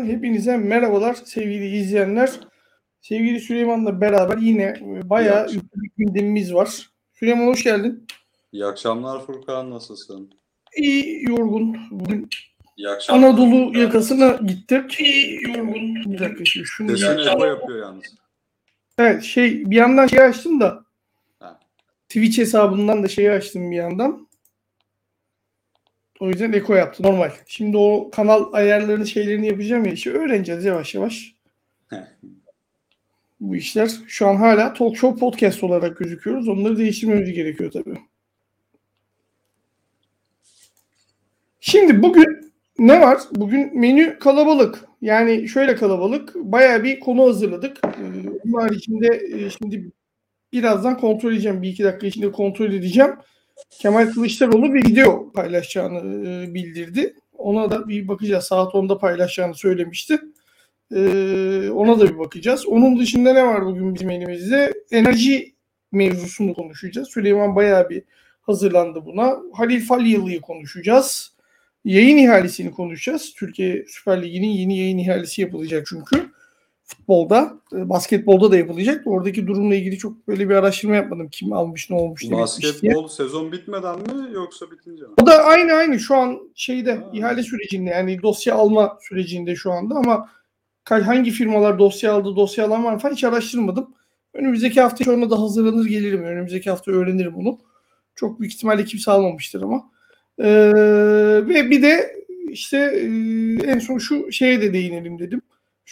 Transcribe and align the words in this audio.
Hepinize 0.00 0.56
merhabalar 0.56 1.14
sevgili 1.14 1.76
izleyenler. 1.76 2.30
Sevgili 3.00 3.40
Süleyman'la 3.40 4.00
beraber 4.00 4.38
yine 4.38 4.62
e, 4.62 5.10
bayağı 5.10 5.48
bir 5.48 5.60
gündemimiz 5.96 6.54
var. 6.54 6.90
Süleyman 7.12 7.46
hoş 7.46 7.64
geldin. 7.64 8.06
İyi 8.52 8.64
akşamlar 8.64 9.26
Furkan 9.26 9.70
nasılsın? 9.70 10.30
İyi 10.76 11.24
yorgun. 11.28 11.76
Bugün 11.90 12.28
İyi 12.76 12.88
akşamlar. 12.88 13.28
Anadolu 13.28 13.64
Furkan. 13.66 13.80
yakasına 13.80 14.28
gittik. 14.46 15.00
İyi 15.00 15.42
yorgun. 15.48 15.94
Bir 16.12 16.18
dakika 16.18 16.44
şimdi 16.44 16.66
şunu 16.66 16.98
Sesin 16.98 17.18
eko 17.18 17.44
yapıyor 17.44 17.78
yalnız. 17.78 18.04
Evet 18.98 19.22
şey 19.22 19.70
bir 19.70 19.76
yandan 19.76 20.06
şey 20.06 20.20
açtım 20.24 20.60
da 20.60 20.84
Ha. 21.38 21.60
Twitch 22.08 22.38
hesabından 22.38 23.02
da 23.02 23.08
şeyi 23.08 23.30
açtım 23.30 23.70
bir 23.70 23.76
yandan. 23.76 24.28
O 26.22 26.28
yüzden 26.28 26.52
eko 26.52 26.74
yaptı 26.74 27.02
normal. 27.02 27.30
Şimdi 27.46 27.76
o 27.76 28.10
kanal 28.10 28.52
ayarlarını 28.52 29.06
şeylerini 29.06 29.46
yapacağım 29.46 29.84
ya 29.84 29.92
işte 29.92 30.10
öğreneceğiz 30.10 30.64
yavaş 30.64 30.94
yavaş. 30.94 31.34
Bu 33.40 33.56
işler 33.56 33.90
şu 34.06 34.26
an 34.26 34.36
hala 34.36 34.74
Talk 34.74 34.96
Show 34.96 35.20
Podcast 35.20 35.64
olarak 35.64 35.96
gözüküyoruz. 35.96 36.48
Onları 36.48 36.78
değiştirmemiz 36.78 37.32
gerekiyor 37.32 37.70
tabii. 37.70 37.98
Şimdi 41.60 42.02
bugün 42.02 42.52
ne 42.78 43.00
var? 43.00 43.20
Bugün 43.30 43.80
menü 43.80 44.18
kalabalık. 44.18 44.84
Yani 45.00 45.48
şöyle 45.48 45.74
kalabalık. 45.74 46.34
Bayağı 46.34 46.84
bir 46.84 47.00
konu 47.00 47.22
hazırladık. 47.22 47.78
Ee, 47.84 48.24
Bunun 48.44 48.60
haricinde 48.60 49.22
e, 49.32 49.50
şimdi 49.50 49.90
birazdan 50.52 50.98
kontrol 50.98 51.32
edeceğim. 51.32 51.62
Bir 51.62 51.68
iki 51.68 51.84
dakika 51.84 52.06
içinde 52.06 52.32
kontrol 52.32 52.72
edeceğim. 52.72 53.10
Kemal 53.70 54.10
Kılıçdaroğlu 54.12 54.74
bir 54.74 54.84
video 54.84 55.32
paylaşacağını 55.32 56.28
e, 56.28 56.54
bildirdi. 56.54 57.14
Ona 57.38 57.70
da 57.70 57.88
bir 57.88 58.08
bakacağız. 58.08 58.44
Saat 58.44 58.74
10'da 58.74 58.98
paylaşacağını 58.98 59.54
söylemişti. 59.54 60.20
Ee, 60.94 61.70
ona 61.70 62.00
da 62.00 62.08
bir 62.08 62.18
bakacağız. 62.18 62.66
Onun 62.66 62.98
dışında 62.98 63.32
ne 63.32 63.44
var 63.44 63.66
bugün 63.66 63.94
bizim 63.94 64.10
elimizde? 64.10 64.72
Enerji 64.90 65.54
mevzusunu 65.92 66.54
konuşacağız. 66.54 67.08
Süleyman 67.08 67.56
bayağı 67.56 67.90
bir 67.90 68.02
hazırlandı 68.42 69.06
buna. 69.06 69.38
Halil 69.52 69.86
Falyalı'yı 69.86 70.40
konuşacağız. 70.40 71.32
Yayın 71.84 72.16
ihalesini 72.16 72.70
konuşacağız. 72.70 73.34
Türkiye 73.36 73.84
Süper 73.88 74.22
Ligi'nin 74.22 74.48
yeni 74.48 74.78
yayın 74.78 74.98
ihalesi 74.98 75.40
yapılacak 75.40 75.86
çünkü. 75.86 76.30
Futbolda, 76.96 77.54
e, 77.72 77.88
basketbolda 77.88 78.50
da 78.50 78.56
yapılacak. 78.56 79.02
Oradaki 79.06 79.46
durumla 79.46 79.74
ilgili 79.74 79.98
çok 79.98 80.28
böyle 80.28 80.48
bir 80.48 80.54
araştırma 80.54 80.96
yapmadım. 80.96 81.28
Kim 81.28 81.52
almış, 81.52 81.90
ne 81.90 81.96
olmuş, 81.96 82.24
ne. 82.24 82.36
Basketbol 82.36 83.08
sezon 83.08 83.52
bitmeden 83.52 83.98
mi 83.98 84.32
yoksa 84.32 84.70
bitince 84.70 85.02
mi? 85.02 85.10
O 85.22 85.26
da 85.26 85.44
aynı 85.44 85.72
aynı 85.72 85.98
şu 86.00 86.16
an 86.16 86.38
şeyde 86.54 86.94
Ha. 86.94 87.10
ihale 87.12 87.42
sürecinde 87.42 87.90
yani 87.90 88.22
dosya 88.22 88.54
alma 88.54 88.98
sürecinde 89.00 89.56
şu 89.56 89.72
anda 89.72 89.94
ama 89.94 90.28
hangi 90.88 91.30
firmalar 91.30 91.78
dosya 91.78 92.12
aldı, 92.12 92.36
dosya 92.36 92.66
alan 92.66 92.84
var 92.84 92.98
falan 92.98 93.14
hiç 93.14 93.24
araştırmadım. 93.24 93.94
Önümüzdeki 94.34 94.80
hafta 94.80 95.04
sonra 95.04 95.30
da 95.30 95.40
hazırlanır 95.40 95.86
gelirim. 95.86 96.24
Önümüzdeki 96.24 96.70
hafta 96.70 96.92
öğrenirim 96.92 97.34
bunu. 97.34 97.58
Çok 98.14 98.40
büyük 98.40 98.54
ihtimalle 98.54 98.84
kimse 98.84 99.10
almamıştır 99.10 99.62
ama. 99.62 99.90
Ee, 100.38 100.72
ve 101.48 101.70
bir 101.70 101.82
de 101.82 102.16
işte 102.48 102.78
e, 102.78 103.06
en 103.66 103.78
son 103.78 103.98
şu 103.98 104.32
şeye 104.32 104.60
de 104.60 104.72
değinelim 104.72 105.18
dedim. 105.18 105.42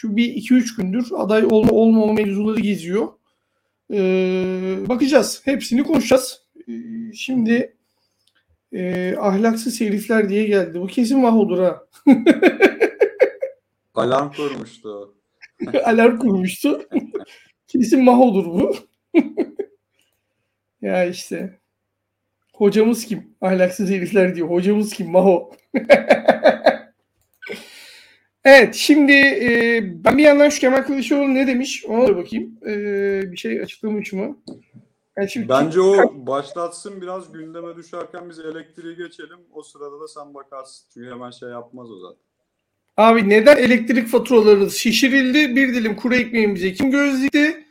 Şu 0.00 0.16
bir 0.16 0.24
iki 0.24 0.54
üç 0.54 0.76
gündür 0.76 1.08
aday 1.16 1.44
olma 1.44 1.70
olmama 1.70 2.12
mevzuları 2.12 2.60
geziyor. 2.60 3.08
Ee, 3.92 4.78
bakacağız. 4.88 5.42
Hepsini 5.44 5.82
konuşacağız. 5.82 6.42
Ee, 6.68 6.72
şimdi 7.14 7.76
e, 8.72 9.14
ahlaksız 9.16 9.80
herifler 9.80 10.28
diye 10.28 10.44
geldi. 10.46 10.80
Bu 10.80 10.86
kesin 10.86 11.20
Mahodur 11.20 11.58
ha. 11.58 11.86
Alarm 13.94 14.32
kurmuştu. 14.32 15.14
Alarm 15.84 16.18
kurmuştu. 16.18 16.88
kesin 17.66 18.04
Mahodur 18.04 18.44
bu. 18.46 18.76
ya 20.82 21.04
işte. 21.04 21.60
Hocamız 22.54 23.06
kim? 23.06 23.36
Ahlaksız 23.40 23.90
herifler 23.90 24.34
diyor. 24.34 24.50
Hocamız 24.50 24.92
kim? 24.92 25.10
Maho. 25.10 25.52
Evet 28.44 28.74
şimdi 28.74 29.12
e, 29.12 29.80
ben 30.04 30.18
bir 30.18 30.22
yandan 30.22 30.48
şu 30.48 30.60
Kemal 30.60 30.82
Kılıçdaroğlu 30.82 31.34
ne 31.34 31.46
demiş 31.46 31.84
ona 31.88 32.08
da 32.08 32.16
bakayım. 32.16 32.58
E, 32.66 32.72
bir 33.32 33.36
şey 33.36 33.60
açıklamış 33.62 34.12
mı? 34.12 34.36
Yani 35.16 35.30
şimdi 35.30 35.48
Bence 35.48 35.80
o 35.80 36.26
başlatsın 36.26 37.00
biraz 37.00 37.32
gündeme 37.32 37.76
düşerken 37.76 38.30
biz 38.30 38.38
elektriği 38.38 38.96
geçelim. 38.96 39.38
O 39.52 39.62
sırada 39.62 40.00
da 40.00 40.08
sen 40.08 40.34
bakarsın. 40.34 40.86
Çünkü 40.94 41.10
hemen 41.10 41.30
şey 41.30 41.48
yapmaz 41.48 41.90
o 41.90 41.98
zaten. 41.98 42.22
Abi 42.96 43.28
neden 43.28 43.56
elektrik 43.56 44.08
faturalarınız 44.08 44.74
şişirildi? 44.74 45.56
Bir 45.56 45.74
dilim 45.74 45.96
kuru 45.96 46.14
ekmeğimize 46.14 46.72
kim 46.72 46.90
göz 46.90 47.22
dikti? 47.22 47.64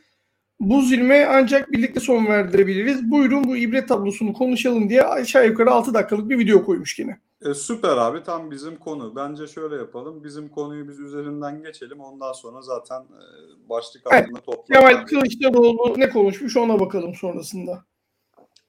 Bu 0.60 0.82
zulme 0.82 1.26
ancak 1.26 1.72
birlikte 1.72 2.00
son 2.00 2.26
verdirebiliriz. 2.26 3.10
Buyurun 3.10 3.44
bu 3.44 3.56
ibret 3.56 3.88
tablosunu 3.88 4.32
konuşalım 4.32 4.88
diye 4.90 5.02
aşağı 5.02 5.46
yukarı 5.46 5.70
6 5.70 5.94
dakikalık 5.94 6.30
bir 6.30 6.38
video 6.38 6.64
koymuş 6.64 6.96
gene. 6.96 7.20
E, 7.44 7.54
süper 7.54 7.96
abi 7.96 8.22
tam 8.22 8.50
bizim 8.50 8.76
konu. 8.76 9.16
Bence 9.16 9.46
şöyle 9.46 9.76
yapalım. 9.76 10.24
Bizim 10.24 10.48
konuyu 10.48 10.88
biz 10.88 11.00
üzerinden 11.00 11.62
geçelim. 11.62 12.00
Ondan 12.00 12.32
sonra 12.32 12.62
zaten 12.62 13.00
e, 13.00 13.22
başlık 13.68 14.02
Evet, 14.12 14.24
altında 14.24 14.40
toplam. 14.40 14.64
Kemal 14.80 15.06
Kılıçdaroğlu 15.06 15.94
ne 15.96 16.10
konuşmuş 16.10 16.56
ona 16.56 16.80
bakalım 16.80 17.14
sonrasında. 17.14 17.84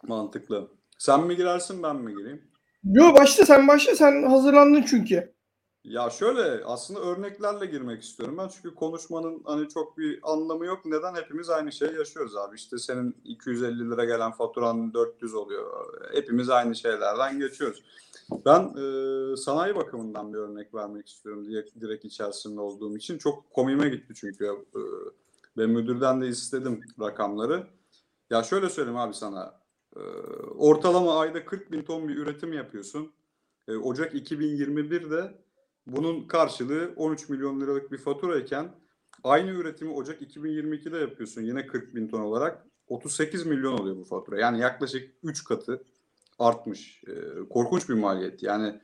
Mantıklı. 0.07 0.67
Sen 0.97 1.23
mi 1.23 1.35
girersin 1.35 1.83
ben 1.83 1.95
mi 1.95 2.15
gireyim? 2.15 2.41
Yo 2.83 3.13
başla 3.15 3.45
sen 3.45 3.67
başla 3.67 3.95
sen 3.95 4.23
hazırlandın 4.23 4.83
çünkü. 4.89 5.33
Ya 5.83 6.09
şöyle 6.09 6.65
aslında 6.65 6.99
örneklerle 6.99 7.65
girmek 7.65 8.03
istiyorum 8.03 8.37
ben 8.37 8.47
çünkü 8.47 8.75
konuşmanın 8.75 9.41
hani 9.45 9.69
çok 9.69 9.97
bir 9.97 10.19
anlamı 10.23 10.65
yok. 10.65 10.85
Neden 10.85 11.15
hepimiz 11.15 11.49
aynı 11.49 11.71
şeyi 11.71 11.95
yaşıyoruz 11.95 12.35
abi? 12.35 12.55
İşte 12.55 12.77
senin 12.77 13.15
250 13.23 13.89
lira 13.91 14.05
gelen 14.05 14.31
faturan 14.31 14.93
400 14.93 15.33
oluyor. 15.33 15.93
Hepimiz 16.13 16.49
aynı 16.49 16.75
şeylerden 16.75 17.39
geçiyoruz. 17.39 17.83
Ben 18.45 18.61
e, 18.61 19.37
sanayi 19.37 19.75
bakımından 19.75 20.33
bir 20.33 20.37
örnek 20.37 20.73
vermek 20.73 21.07
istiyorum 21.09 21.45
diye 21.45 21.65
direkt 21.81 22.05
içerisinde 22.05 22.61
olduğum 22.61 22.97
için. 22.97 23.17
Çok 23.17 23.51
komiğime 23.53 23.89
gitti 23.89 24.13
çünkü. 24.15 24.45
E, 24.45 24.79
ben 25.57 25.69
müdürden 25.69 26.21
de 26.21 26.27
istedim 26.27 26.81
rakamları. 26.99 27.67
Ya 28.29 28.43
şöyle 28.43 28.69
söyleyeyim 28.69 28.99
abi 28.99 29.13
sana. 29.13 29.61
E, 29.95 29.99
ortalama 30.57 31.19
ayda 31.19 31.45
40 31.45 31.71
bin 31.71 31.83
ton 31.83 32.07
bir 32.07 32.15
üretim 32.17 32.53
yapıyorsun. 32.53 33.13
E, 33.67 33.75
Ocak 33.75 34.13
2021'de 34.13 35.41
bunun 35.87 36.27
karşılığı 36.27 36.93
13 36.95 37.29
milyon 37.29 37.61
liralık 37.61 37.91
bir 37.91 37.97
faturayken 37.97 38.71
aynı 39.23 39.49
üretimi 39.49 39.91
Ocak 39.91 40.21
2022'de 40.21 40.97
yapıyorsun 40.97 41.41
yine 41.41 41.67
40 41.67 41.95
bin 41.95 42.07
ton 42.07 42.21
olarak 42.21 42.65
38 42.87 43.45
milyon 43.45 43.73
oluyor 43.73 43.97
bu 43.97 44.03
fatura. 44.03 44.39
Yani 44.39 44.59
yaklaşık 44.59 45.13
3 45.23 45.43
katı 45.43 45.83
artmış. 46.39 47.03
E, 47.07 47.13
korkunç 47.49 47.89
bir 47.89 47.93
maliyet. 47.93 48.43
Yani 48.43 48.81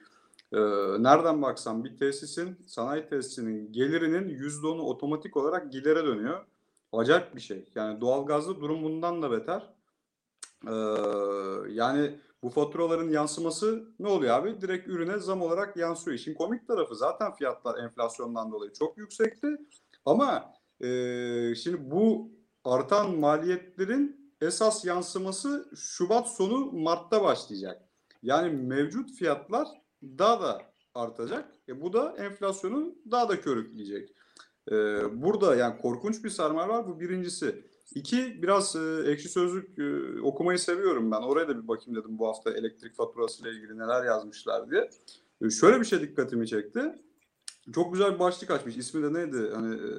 e, 0.54 0.60
nereden 1.00 1.42
baksan 1.42 1.84
bir 1.84 1.98
tesisin, 1.98 2.58
sanayi 2.68 3.08
tesisinin 3.08 3.72
gelirinin 3.72 4.30
%10'u 4.30 4.82
otomatik 4.82 5.38
olarak 5.38 5.72
gidere 5.72 6.06
dönüyor. 6.06 6.46
Acayip 6.94 7.36
bir 7.36 7.42
şey. 7.42 7.70
Yani 7.76 8.02
doğalgazda 8.02 8.62
durum 8.62 8.84
bundan 8.84 9.22
da 9.22 9.32
beter. 9.32 9.74
E, 10.68 10.74
yani 11.74 12.20
bu 12.44 12.50
faturaların 12.50 13.10
yansıması 13.10 13.84
ne 14.00 14.08
oluyor 14.08 14.36
abi? 14.36 14.62
Direkt 14.62 14.88
ürüne 14.88 15.20
zam 15.20 15.42
olarak 15.42 15.78
yansıyor. 15.78 16.16
İşin 16.16 16.34
komik 16.34 16.68
tarafı 16.68 16.96
zaten 16.96 17.36
fiyatlar 17.36 17.84
enflasyondan 17.84 18.52
dolayı 18.52 18.74
çok 18.74 18.98
yüksekti. 18.98 19.48
Ama 20.06 20.54
e, 20.82 20.88
şimdi 21.56 21.92
bu 21.92 22.32
artan 22.64 23.16
maliyetlerin 23.16 24.34
esas 24.42 24.86
yansıması 24.86 25.72
Şubat 25.76 26.28
sonu 26.28 26.72
Mart'ta 26.72 27.24
başlayacak. 27.24 27.82
Yani 28.24 28.50
mevcut 28.52 29.12
fiyatlar 29.12 29.68
daha 30.04 30.42
da 30.42 30.62
artacak. 30.94 31.54
E, 31.70 31.82
bu 31.82 31.94
da 31.94 32.16
enflasyonu 32.18 32.96
daha 33.12 33.30
da 33.30 33.42
körükleyecek. 33.42 34.14
E, 34.72 34.76
burada 35.22 35.56
yani 35.56 35.78
korkunç 35.78 36.24
bir 36.24 36.30
sarmal 36.30 36.70
var. 36.70 36.88
Bu 36.88 37.00
birincisi. 37.00 37.68
İki, 37.96 38.44
biraz 38.44 38.76
e, 38.76 39.04
ekşi 39.06 39.30
sözlük 39.30 39.80
e, 39.80 40.22
okumayı 40.22 40.60
seviyorum 40.60 41.12
ben. 41.12 41.22
Oraya 41.22 41.48
da 41.48 41.64
bir 41.64 41.68
bakayım 41.68 42.02
dedim 42.02 42.20
bu 42.20 42.28
hafta 42.28 42.52
elektrik 42.52 42.96
faturası 42.96 43.50
ilgili 43.50 43.78
neler 43.78 44.06
yazmışlar 44.06 44.72
diye. 44.72 44.90
E, 45.42 45.50
şöyle 45.50 45.80
bir 45.80 45.86
şey 45.86 46.02
dikkatimi 46.02 46.48
çekti. 46.48 46.96
Çok 47.76 47.94
güzel 47.94 48.14
bir 48.14 48.20
başlık 48.20 48.52
açmış. 48.52 48.78
İsmi 48.78 49.04
de 49.04 49.14
neydi? 49.14 49.52
Hani 49.54 49.76
e, 49.76 49.90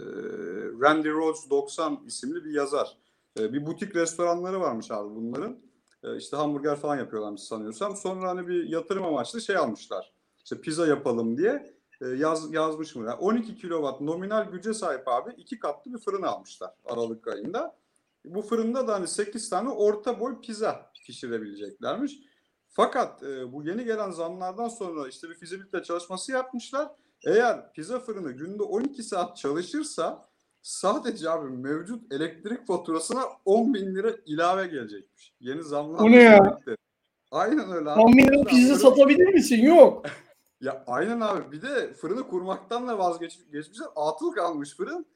Randy 0.83 1.09
Rhodes 1.09 1.51
90 1.51 2.01
isimli 2.07 2.45
bir 2.45 2.51
yazar. 2.51 2.99
E, 3.41 3.53
bir 3.53 3.67
butik 3.67 3.97
restoranları 3.97 4.61
varmış 4.61 4.91
abi 4.91 5.15
bunların. 5.15 5.57
E, 6.05 6.17
işte 6.17 6.37
hamburger 6.37 6.77
falan 6.77 6.97
yapıyorlarmış 6.97 7.43
sanıyorsam. 7.43 7.97
Sonra 7.97 8.29
hani 8.29 8.49
bir 8.49 8.69
yatırım 8.69 9.05
amaçlı 9.05 9.41
şey 9.41 9.57
almışlar. 9.57 10.13
İşte 10.45 10.61
pizza 10.61 10.87
yapalım 10.87 11.39
diye 11.39 11.78
yaz, 12.07 12.55
yazmış 12.55 12.97
mı? 12.97 13.07
Yani 13.07 13.19
12 13.19 13.57
kilowatt 13.57 14.01
nominal 14.01 14.51
güce 14.51 14.75
sahip 14.75 15.09
abi 15.09 15.31
iki 15.37 15.59
katlı 15.59 15.93
bir 15.93 15.99
fırın 15.99 16.23
almışlar 16.23 16.71
Aralık 16.85 17.29
ayında. 17.29 17.77
Bu 18.25 18.43
fırında 18.43 18.89
da 18.89 18.95
hani 18.95 19.09
8 19.09 19.51
tane 19.51 19.69
orta 19.69 20.21
boy 20.21 20.41
pizza 20.41 20.91
pişirebileceklermiş. 21.07 22.19
Fakat 22.69 23.23
e, 23.23 23.53
bu 23.53 23.63
yeni 23.63 23.85
gelen 23.85 24.11
zamlardan 24.11 24.69
sonra 24.69 25.09
işte 25.09 25.29
bir 25.29 25.35
fizibilite 25.35 25.83
çalışması 25.83 26.33
yapmışlar. 26.33 26.89
Eğer 27.27 27.73
pizza 27.73 28.01
fırını 28.01 28.33
günde 28.33 28.63
12 28.63 29.03
saat 29.03 29.37
çalışırsa 29.37 30.29
sadece 30.63 31.31
abi 31.31 31.51
mevcut 31.51 32.13
elektrik 32.13 32.67
faturasına 32.67 33.23
10 33.45 33.75
bin 33.75 33.95
lira 33.95 34.13
ilave 34.27 34.67
gelecekmiş. 34.67 35.35
Yeni 35.41 35.63
zamlar. 35.63 36.01
Bu 36.01 36.11
ne 36.11 36.23
ya? 36.23 36.45
birlikte. 36.45 36.77
Aynen 37.31 37.73
öyle 37.73 37.91
abi. 37.91 38.01
10 38.01 38.13
bin 38.13 38.27
lira 38.27 38.45
pizza 38.45 38.75
satabilir 38.75 39.35
misin? 39.35 39.63
Yok. 39.63 40.07
Ya 40.61 40.85
aynen 40.87 41.21
abi. 41.21 41.53
Bir 41.53 41.63
de 41.63 41.95
fırını 41.95 42.29
kurmaktan 42.29 42.89
da 42.89 42.99
vazgeçmişler. 42.99 43.89
Atıl 43.97 44.33
kalmış 44.33 44.77
fırın. 44.77 45.07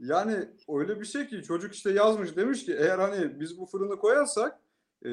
Yani 0.00 0.48
öyle 0.68 1.00
bir 1.00 1.04
şey 1.04 1.26
ki 1.26 1.42
çocuk 1.42 1.74
işte 1.74 1.90
yazmış 1.90 2.36
demiş 2.36 2.64
ki 2.64 2.74
eğer 2.74 2.98
hani 2.98 3.40
biz 3.40 3.58
bu 3.58 3.66
fırını 3.66 3.98
koyarsak 3.98 4.60
e, 5.04 5.08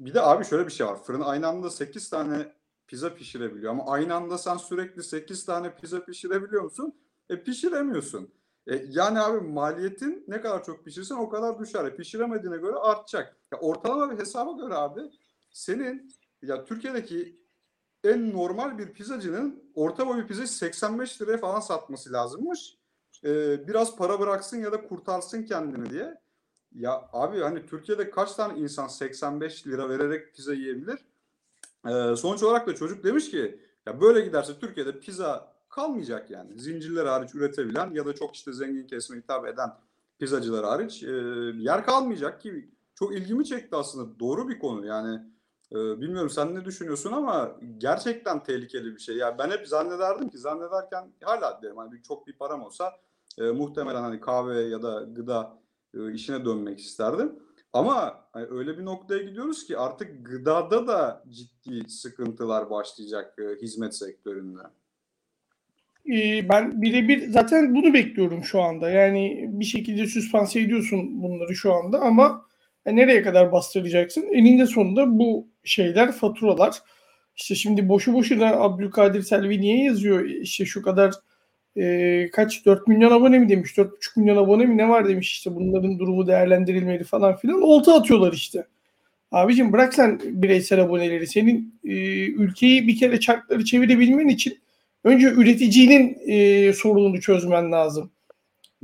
bir 0.00 0.14
de 0.14 0.20
abi 0.22 0.44
şöyle 0.44 0.66
bir 0.66 0.72
şey 0.72 0.86
var. 0.86 1.02
Fırın 1.02 1.20
aynı 1.20 1.46
anda 1.46 1.70
8 1.70 2.10
tane 2.10 2.52
pizza 2.86 3.14
pişirebiliyor 3.14 3.72
ama 3.72 3.86
aynı 3.86 4.14
anda 4.14 4.38
sen 4.38 4.56
sürekli 4.56 5.02
8 5.02 5.44
tane 5.44 5.76
pizza 5.76 6.04
pişirebiliyor 6.04 6.62
musun? 6.62 6.94
E 7.30 7.42
pişiremiyorsun. 7.42 8.34
E, 8.66 8.82
yani 8.88 9.20
abi 9.20 9.40
maliyetin 9.40 10.24
ne 10.28 10.40
kadar 10.40 10.64
çok 10.64 10.84
pişirsen 10.84 11.16
o 11.16 11.28
kadar 11.28 11.58
düşer. 11.58 11.84
E, 11.84 11.96
pişiremediğine 11.96 12.56
göre 12.56 12.76
artacak. 12.76 13.36
Ya 13.52 13.58
ortalama 13.58 14.12
bir 14.12 14.18
hesaba 14.18 14.52
göre 14.52 14.74
abi 14.74 15.00
senin 15.52 16.08
ya 16.42 16.64
Türkiye'deki 16.64 17.43
en 18.04 18.32
normal 18.32 18.78
bir 18.78 18.92
pizzacının 18.92 19.62
orta 19.74 20.06
boy 20.06 20.16
bir 20.16 20.26
pizzayı 20.26 20.48
85 20.48 21.22
liraya 21.22 21.38
falan 21.38 21.60
satması 21.60 22.12
lazımmış. 22.12 22.76
Ee, 23.24 23.68
biraz 23.68 23.96
para 23.96 24.20
bıraksın 24.20 24.60
ya 24.60 24.72
da 24.72 24.88
kurtarsın 24.88 25.42
kendini 25.42 25.90
diye. 25.90 26.20
Ya 26.74 27.08
abi 27.12 27.40
hani 27.40 27.66
Türkiye'de 27.66 28.10
kaç 28.10 28.32
tane 28.32 28.58
insan 28.58 28.88
85 28.88 29.66
lira 29.66 29.88
vererek 29.88 30.34
pizza 30.34 30.54
yiyebilir? 30.54 30.98
Ee, 31.88 32.16
sonuç 32.16 32.42
olarak 32.42 32.66
da 32.66 32.74
çocuk 32.74 33.04
demiş 33.04 33.30
ki 33.30 33.60
ya 33.86 34.00
böyle 34.00 34.20
giderse 34.20 34.58
Türkiye'de 34.58 34.98
pizza 35.00 35.54
kalmayacak 35.68 36.30
yani. 36.30 36.58
Zincirler 36.58 37.06
hariç 37.06 37.34
üretebilen 37.34 37.90
ya 37.90 38.06
da 38.06 38.14
çok 38.14 38.34
işte 38.34 38.52
zengin 38.52 38.86
kesime 38.86 39.18
hitap 39.18 39.46
eden 39.46 39.70
pizzacılar 40.18 40.64
hariç 40.64 41.02
e, 41.02 41.10
yer 41.56 41.86
kalmayacak 41.86 42.40
ki 42.40 42.68
çok 42.94 43.14
ilgimi 43.14 43.44
çekti 43.44 43.76
aslında. 43.76 44.18
Doğru 44.18 44.48
bir 44.48 44.58
konu 44.58 44.86
yani. 44.86 45.20
Ee, 45.74 46.00
bilmiyorum 46.00 46.30
sen 46.30 46.54
ne 46.54 46.64
düşünüyorsun 46.64 47.12
ama 47.12 47.56
gerçekten 47.78 48.42
tehlikeli 48.42 48.94
bir 48.94 49.00
şey. 49.00 49.16
Yani 49.16 49.38
ben 49.38 49.50
hep 49.50 49.68
zannederdim 49.68 50.28
ki 50.28 50.38
zannederken 50.38 51.12
hala 51.22 51.62
derim 51.62 51.76
hani 51.76 52.02
çok 52.02 52.26
bir 52.26 52.32
param 52.32 52.62
olsa 52.62 52.92
e, 53.38 53.42
muhtemelen 53.42 54.02
hani 54.02 54.20
kahve 54.20 54.60
ya 54.60 54.82
da 54.82 55.06
gıda 55.12 55.58
e, 55.94 56.12
işine 56.12 56.44
dönmek 56.44 56.80
isterdim. 56.80 57.32
Ama 57.72 58.24
hani 58.32 58.46
öyle 58.50 58.78
bir 58.78 58.84
noktaya 58.84 59.22
gidiyoruz 59.22 59.66
ki 59.66 59.78
artık 59.78 60.26
gıdada 60.26 60.86
da 60.86 61.24
ciddi 61.28 61.90
sıkıntılar 61.90 62.70
başlayacak 62.70 63.38
e, 63.38 63.62
hizmet 63.62 63.96
sektöründe. 63.96 64.62
Ee, 66.08 66.48
ben 66.48 66.82
birebir 66.82 67.30
zaten 67.30 67.74
bunu 67.74 67.94
bekliyorum 67.94 68.44
şu 68.44 68.60
anda. 68.62 68.90
Yani 68.90 69.46
bir 69.48 69.64
şekilde 69.64 70.06
süspanse 70.06 70.60
ediyorsun 70.60 71.22
bunları 71.22 71.54
şu 71.54 71.72
anda 71.72 72.00
ama 72.00 72.46
e, 72.86 72.96
nereye 72.96 73.22
kadar 73.22 73.52
bastıracaksın? 73.52 74.22
Eninde 74.32 74.66
sonunda 74.66 75.18
bu 75.18 75.48
şeyler, 75.64 76.12
faturalar. 76.12 76.74
İşte 77.36 77.54
şimdi 77.54 77.88
boşu 77.88 78.14
boşuna 78.14 78.50
Abdülkadir 78.50 79.22
Selvi 79.22 79.60
niye 79.60 79.84
yazıyor? 79.84 80.24
İşte 80.24 80.64
şu 80.64 80.82
kadar 80.82 81.12
e, 81.76 82.30
kaç 82.32 82.66
4 82.66 82.88
milyon 82.88 83.10
abone 83.10 83.38
mi 83.38 83.48
demiş? 83.48 83.78
4,5 83.78 84.20
milyon 84.20 84.36
abone 84.36 84.64
mi 84.66 84.76
ne 84.76 84.88
var 84.88 85.08
demiş 85.08 85.32
işte 85.32 85.54
bunların 85.54 85.98
durumu 85.98 86.26
değerlendirilmeli 86.26 87.04
falan 87.04 87.36
filan. 87.36 87.62
Olta 87.62 87.94
atıyorlar 87.94 88.32
işte. 88.32 88.66
Abicim 89.32 89.72
bırak 89.72 89.94
sen 89.94 90.20
bireysel 90.24 90.82
aboneleri. 90.82 91.26
Senin 91.26 91.80
e, 91.84 91.94
ülkeyi 92.26 92.88
bir 92.88 92.98
kere 92.98 93.20
çarkları 93.20 93.64
çevirebilmen 93.64 94.28
için 94.28 94.58
önce 95.04 95.26
üreticinin 95.26 96.18
e, 96.26 96.72
sorununu 96.72 97.20
çözmen 97.20 97.72
lazım. 97.72 98.10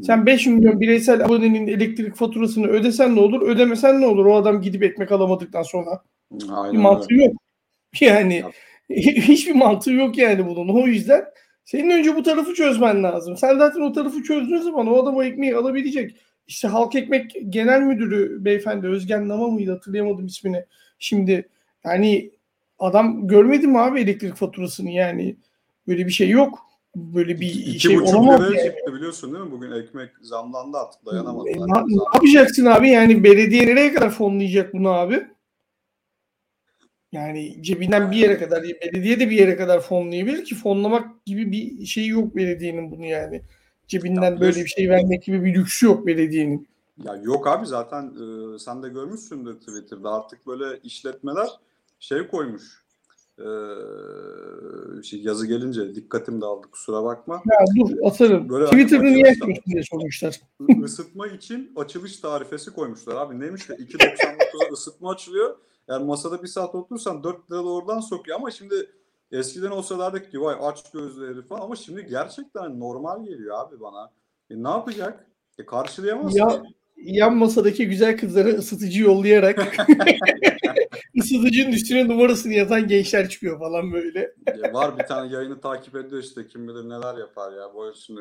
Sen 0.03 0.27
5 0.27 0.47
milyon 0.47 0.81
bireysel 0.81 1.25
abonenin 1.25 1.67
elektrik 1.67 2.17
faturasını 2.17 2.67
ödesen 2.67 3.17
ne 3.17 3.21
olur, 3.21 3.43
ödemesen 3.43 4.01
ne 4.01 4.07
olur? 4.07 4.27
O 4.27 4.37
adam 4.37 4.61
gidip 4.61 4.83
ekmek 4.83 5.13
alamadıktan 5.13 5.63
sonra. 5.63 6.03
Bir 6.33 6.45
Aynen 6.51 6.67
öyle. 6.69 6.79
mantığı 6.79 7.15
yok. 7.15 7.33
Yani 8.01 8.37
Ya. 8.37 8.51
hiçbir 8.97 9.55
mantığı 9.55 9.93
yok 9.93 10.19
yani 10.19 10.47
bunun. 10.47 10.69
O 10.83 10.87
yüzden 10.87 11.25
senin 11.65 11.91
önce 11.91 12.17
bu 12.17 12.23
tarafı 12.23 12.55
çözmen 12.55 13.03
lazım. 13.03 13.37
Sen 13.37 13.59
zaten 13.59 13.81
o 13.81 13.93
tarafı 13.93 14.23
çözdüğün 14.23 14.57
zaman 14.61 14.87
o 14.87 15.03
adam 15.03 15.17
o 15.17 15.23
ekmeği 15.23 15.57
alabilecek. 15.57 16.17
İşte 16.47 16.69
Halk 16.69 16.95
Ekmek 16.95 17.37
Genel 17.49 17.81
Müdürü 17.81 18.45
beyefendi 18.45 18.87
Özgen 18.87 19.29
Nama 19.29 19.49
mıydı 19.49 19.71
hatırlayamadım 19.73 20.27
ismini. 20.27 20.65
Şimdi 20.99 21.49
yani 21.85 22.31
adam 22.79 23.29
görmedi 23.29 23.67
mi 23.67 23.79
abi 23.79 24.01
elektrik 24.01 24.35
faturasını 24.35 24.91
yani 24.91 25.37
böyle 25.89 26.07
bir 26.07 26.13
şey 26.13 26.29
yok. 26.29 26.70
Böyle 26.97 27.41
bir 27.41 27.47
İki 27.49 27.81
şey 27.81 27.99
olamaz. 27.99 28.41
yani. 28.41 28.63
çıktı 28.65 28.95
biliyorsun 28.95 29.33
değil 29.35 29.45
mi? 29.45 29.51
Bugün 29.51 29.71
ekmek 29.73 30.11
zamlandı 30.23 30.77
artık 30.79 31.03
E, 31.03 31.07
dayanamadılar. 31.07 31.69
ne, 31.69 31.97
ne 31.97 32.03
yapacaksın 32.15 32.67
abi? 32.67 32.91
Yani 32.91 33.25
belediye 33.25 33.67
nereye 33.67 33.95
kadar 33.95 34.11
fonlayacak 34.11 34.75
bunu 34.75 34.89
abi? 34.89 35.27
Yani 37.13 37.63
cebinden 37.63 38.11
bir 38.11 38.17
yere 38.17 38.39
kadar, 38.39 38.63
belediye 38.63 39.21
de 39.21 39.31
bir 39.31 39.37
yere 39.37 39.57
kadar 39.57 39.81
fonlayabilir 39.81 40.45
ki 40.45 40.55
fonlamak 40.55 41.27
gibi 41.27 41.53
bir 41.53 41.87
şey 41.87 42.07
yok 42.07 42.37
belediyenin 42.37 42.91
bunu 42.91 43.07
yani. 43.07 43.43
Cebinden 43.89 44.23
Ya 44.35 44.41
böyle 44.41 44.61
bir 44.65 44.69
şey 44.69 44.91
vermek 44.91 45.23
gibi 45.23 45.45
bir 45.45 45.55
lüksü 45.55 45.87
yok 45.87 46.07
belediyenin. 46.07 46.69
Ya 47.05 47.17
yok 47.17 47.47
abi 47.47 47.67
zaten 47.67 48.03
e, 48.55 48.59
sen 48.59 48.83
de 48.83 48.89
görmüşsündür 48.89 49.55
Twitter'da 49.55 50.11
artık 50.15 50.47
böyle 50.47 50.81
işletmeler 50.83 51.49
şey 52.01 52.27
koymuş. 52.27 52.80
E, 53.41 53.51
şey 55.03 55.21
yazı 55.23 55.47
gelince 55.47 55.95
dikkatim 55.95 56.41
dağıldı 56.41 56.67
kusura 56.71 57.05
bakma. 57.05 57.35
Ya 57.35 57.65
dur 57.77 58.07
atarım. 58.07 58.49
Böyle 58.49 58.65
Twitter'ı 58.65 59.01
hani 59.01 59.15
niye 59.15 59.27
açmıyorsun 59.27 59.65
diye 59.73 59.83
sormuşlar. 59.83 60.41
Isıtma 60.85 61.27
için 61.27 61.73
açılış 61.77 62.17
tarifesi 62.17 62.71
koymuşlar 62.71 63.17
abi. 63.17 63.41
Neymiş 63.41 63.69
de 63.69 63.73
2.99'a 63.75 64.73
ısıtma 64.73 65.11
açılıyor. 65.11 65.57
Yani 65.89 66.05
masada 66.07 66.43
bir 66.43 66.49
saat 66.49 66.75
oturursan 66.75 67.25
4 67.25 67.51
lira 67.51 67.59
da 67.59 67.69
oradan 67.69 68.01
sokuyor 68.01 68.39
ama 68.39 68.51
şimdi 68.51 68.75
eskiden 69.33 69.71
olsa 69.71 69.99
derdik 69.99 70.31
ki 70.31 70.41
vay 70.41 70.57
aç 70.63 70.91
gözleri 70.93 71.43
falan 71.43 71.61
ama 71.61 71.77
şimdi 71.77 72.07
gerçekten 72.07 72.81
normal 72.81 73.25
geliyor 73.25 73.57
abi 73.59 73.81
bana. 73.81 74.11
E, 74.51 74.63
ne 74.63 74.69
yapacak? 74.69 75.27
E, 75.59 75.67
karşılayamaz 75.67 76.37
Ya- 76.37 76.49
ki. 76.49 76.59
Yan 77.03 77.37
masadaki 77.37 77.89
güzel 77.89 78.19
kızlara 78.19 78.49
ısıtıcı 78.49 79.03
yollayarak 79.03 79.77
ısıtıcının 81.19 81.73
üstüne 81.73 82.09
numarasını 82.09 82.53
yazan 82.53 82.89
gençler 82.89 83.29
çıkıyor 83.29 83.59
falan 83.59 83.93
böyle. 83.93 84.35
Ya 84.63 84.73
var 84.73 84.99
bir 84.99 85.05
tane 85.05 85.33
yayını 85.35 85.61
takip 85.61 85.97
ediyor 85.97 86.23
işte 86.23 86.47
kim 86.47 86.69
bilir 86.69 86.89
neler 86.89 87.19
yapar 87.19 87.53
ya. 87.53 87.75
Bu 87.75 87.93
şimdi 87.95 88.21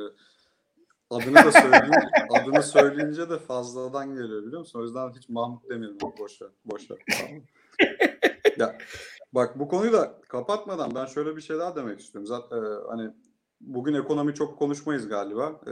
adını 1.09 1.36
da 1.36 1.51
söyleyince, 1.51 2.00
adını 2.30 2.63
söyleyince 2.63 3.30
de 3.30 3.40
fazladan 3.40 4.09
geliyor 4.16 4.45
biliyor 4.45 4.59
musun? 4.59 4.80
O 4.80 4.83
yüzden 4.83 5.09
hiç 5.09 5.30
Mahmut 5.30 5.69
demeyelim. 5.69 5.97
Boş 6.19 6.42
ver. 6.42 6.49
Boş 6.66 6.92
ver. 6.92 6.97
Tamam. 7.19 7.42
ya 8.57 8.78
bak 9.33 9.59
bu 9.59 9.68
konuyu 9.68 9.94
da 9.94 10.21
kapatmadan 10.30 10.95
ben 10.95 11.06
şöyle 11.06 11.35
bir 11.35 11.42
şey 11.42 11.57
daha 11.57 11.75
demek 11.75 11.99
istiyorum. 11.99 12.28
Zaten 12.28 12.57
e, 12.57 12.68
hani 12.90 13.11
bugün 13.61 13.94
ekonomi 13.94 14.33
çok 14.33 14.59
konuşmayız 14.59 15.07
galiba. 15.07 15.61
E, 15.68 15.71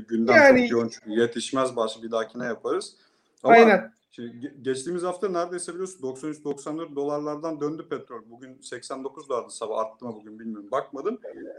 gündem 0.00 0.36
Yani- 0.36 0.68
çok 0.68 0.70
yoğun 0.70 0.90
yetişmez 1.06 1.76
başı 1.76 2.02
bir 2.02 2.10
dahakine 2.10 2.44
yaparız. 2.44 2.96
Ama 3.42 3.54
Aynen. 3.54 3.92
Şimdi 4.18 4.46
ge- 4.46 4.62
geçtiğimiz 4.62 5.02
hafta 5.02 5.28
neredeyse 5.28 5.72
biliyorsun 5.72 6.00
93-94 6.02 6.96
dolarlardan 6.96 7.60
döndü 7.60 7.86
petrol. 7.90 8.20
Bugün 8.30 8.54
89'lardı 8.54 9.50
sabah 9.50 9.78
arttı 9.78 10.04
mı 10.04 10.12
bugün 10.20 10.38
bilmiyorum 10.38 10.68
bakmadım. 10.70 11.18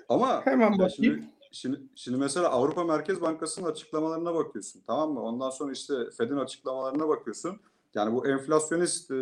Ama 0.09 0.45
Hemen 0.45 0.71
bakayım. 0.71 0.91
şimdi, 0.95 1.23
şimdi, 1.51 1.81
şimdi 1.95 2.17
mesela 2.17 2.49
Avrupa 2.49 2.83
Merkez 2.83 3.21
Bankası'nın 3.21 3.71
açıklamalarına 3.71 4.35
bakıyorsun 4.35 4.81
tamam 4.87 5.11
mı? 5.13 5.21
Ondan 5.21 5.49
sonra 5.49 5.71
işte 5.71 5.93
Fed'in 6.17 6.37
açıklamalarına 6.37 7.07
bakıyorsun. 7.07 7.59
Yani 7.93 8.13
bu 8.15 8.27
enflasyonist 8.27 9.11
e, 9.11 9.15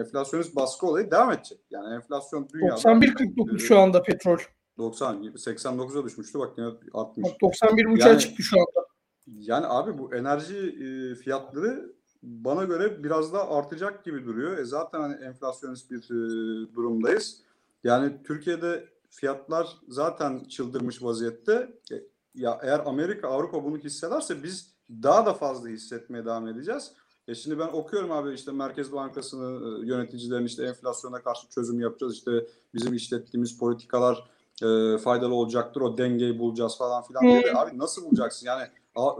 enflasyonist 0.00 0.56
baskı 0.56 0.86
olayı 0.86 1.10
devam 1.10 1.32
edecek. 1.32 1.58
Yani 1.70 1.94
enflasyon 1.94 2.48
dünyada 2.48 2.74
91.49 2.74 3.58
şu 3.58 3.78
anda 3.78 4.02
petrol. 4.02 4.38
90 4.78 5.22
gibi 5.22 5.38
89'a 5.38 6.04
düşmüştü 6.04 6.38
bak 6.38 6.58
yine 6.58 6.68
artmış. 6.94 7.30
Bak 7.30 7.40
91.5'a 7.42 8.08
Yani- 8.08 8.18
çıktı 8.20 8.42
şu 8.42 8.56
anda. 8.60 8.86
Yani 9.26 9.66
abi 9.66 9.98
bu 9.98 10.14
enerji 10.14 10.56
e, 10.56 11.14
fiyatları 11.14 11.99
bana 12.22 12.64
göre 12.64 13.04
biraz 13.04 13.32
daha 13.32 13.58
artacak 13.58 14.04
gibi 14.04 14.24
duruyor. 14.24 14.58
E 14.58 14.64
zaten 14.64 15.00
hani 15.00 15.24
enflasyonist 15.24 15.90
bir 15.90 16.04
e, 16.04 16.74
durumdayız. 16.74 17.42
Yani 17.84 18.22
Türkiye'de 18.24 18.88
fiyatlar 19.10 19.76
zaten 19.88 20.44
çıldırmış 20.44 21.02
vaziyette. 21.02 21.52
E, 21.92 21.94
ya 22.34 22.60
eğer 22.62 22.82
Amerika, 22.86 23.28
Avrupa 23.28 23.64
bunu 23.64 23.78
hissederse 23.78 24.42
biz 24.42 24.74
daha 24.90 25.26
da 25.26 25.34
fazla 25.34 25.68
hissetmeye 25.68 26.24
devam 26.24 26.48
edeceğiz. 26.48 26.92
E 27.28 27.34
şimdi 27.34 27.58
ben 27.58 27.68
okuyorum 27.68 28.12
abi 28.12 28.34
işte 28.34 28.52
Merkez 28.52 28.92
Bankası'nı 28.92 29.82
e, 29.82 29.86
yöneticilerin 29.86 30.46
işte 30.46 30.64
enflasyona 30.64 31.22
karşı 31.22 31.48
çözüm 31.48 31.80
yapacağız. 31.80 32.14
İşte 32.14 32.46
bizim 32.74 32.94
işlettiğimiz 32.94 33.58
politikalar 33.58 34.30
e, 34.62 34.98
faydalı 34.98 35.34
olacaktır. 35.34 35.80
O 35.80 35.98
dengeyi 35.98 36.38
bulacağız 36.38 36.78
falan 36.78 37.02
filan 37.02 37.22
diye 37.22 37.42
de 37.42 37.58
abi 37.58 37.78
nasıl 37.78 38.04
bulacaksın? 38.04 38.46
Yani 38.46 38.62
A- 38.94 39.16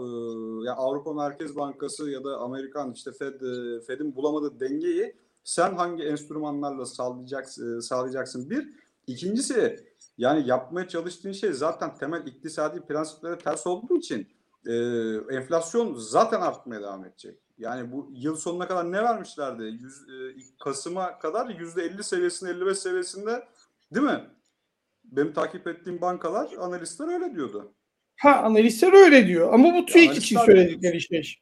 e, 0.66 0.70
Avrupa 0.70 1.12
Merkez 1.12 1.56
Bankası 1.56 2.10
ya 2.10 2.24
da 2.24 2.38
Amerikan 2.38 2.92
işte 2.92 3.12
Fed 3.12 3.40
e, 3.40 3.80
Fed'in 3.80 4.16
bulamadığı 4.16 4.60
dengeyi 4.60 5.16
sen 5.44 5.74
hangi 5.74 6.02
enstrümanlarla 6.02 6.86
sağlayacaksın, 6.86 7.80
sağlayacaksın 7.80 8.50
bir. 8.50 8.68
İkincisi 9.06 9.76
Yani 10.18 10.48
yapmaya 10.48 10.88
çalıştığın 10.88 11.32
şey 11.32 11.52
zaten 11.52 11.94
temel 11.94 12.26
iktisadi 12.26 12.80
prensiplere 12.80 13.38
ters 13.38 13.66
olduğu 13.66 13.96
için 13.96 14.28
e, 14.66 14.74
enflasyon 15.36 15.94
zaten 15.94 16.40
artmaya 16.40 16.80
devam 16.82 17.04
edecek. 17.04 17.38
Yani 17.58 17.92
bu 17.92 18.10
yıl 18.12 18.36
sonuna 18.36 18.68
kadar 18.68 18.92
ne 18.92 19.02
vermişlerdi? 19.02 19.62
Yüz, 19.62 20.02
e, 20.08 20.34
Kasım'a 20.64 21.18
kadar 21.18 21.46
%50 21.46 22.02
seviyesinde 22.02 22.50
55 22.50 22.78
seviyesinde 22.78 23.48
değil 23.94 24.06
mi? 24.06 24.30
Benim 25.04 25.32
takip 25.32 25.66
ettiğim 25.66 26.00
bankalar, 26.00 26.52
analistler 26.58 27.08
öyle 27.14 27.34
diyordu. 27.34 27.72
Ha 28.20 28.36
analistler 28.36 28.92
öyle 28.92 29.26
diyor. 29.26 29.52
Ama 29.52 29.74
bu 29.74 29.86
TÜİK 29.86 30.16
için 30.16 30.38
söyledikleri 30.38 31.00
şey. 31.00 31.34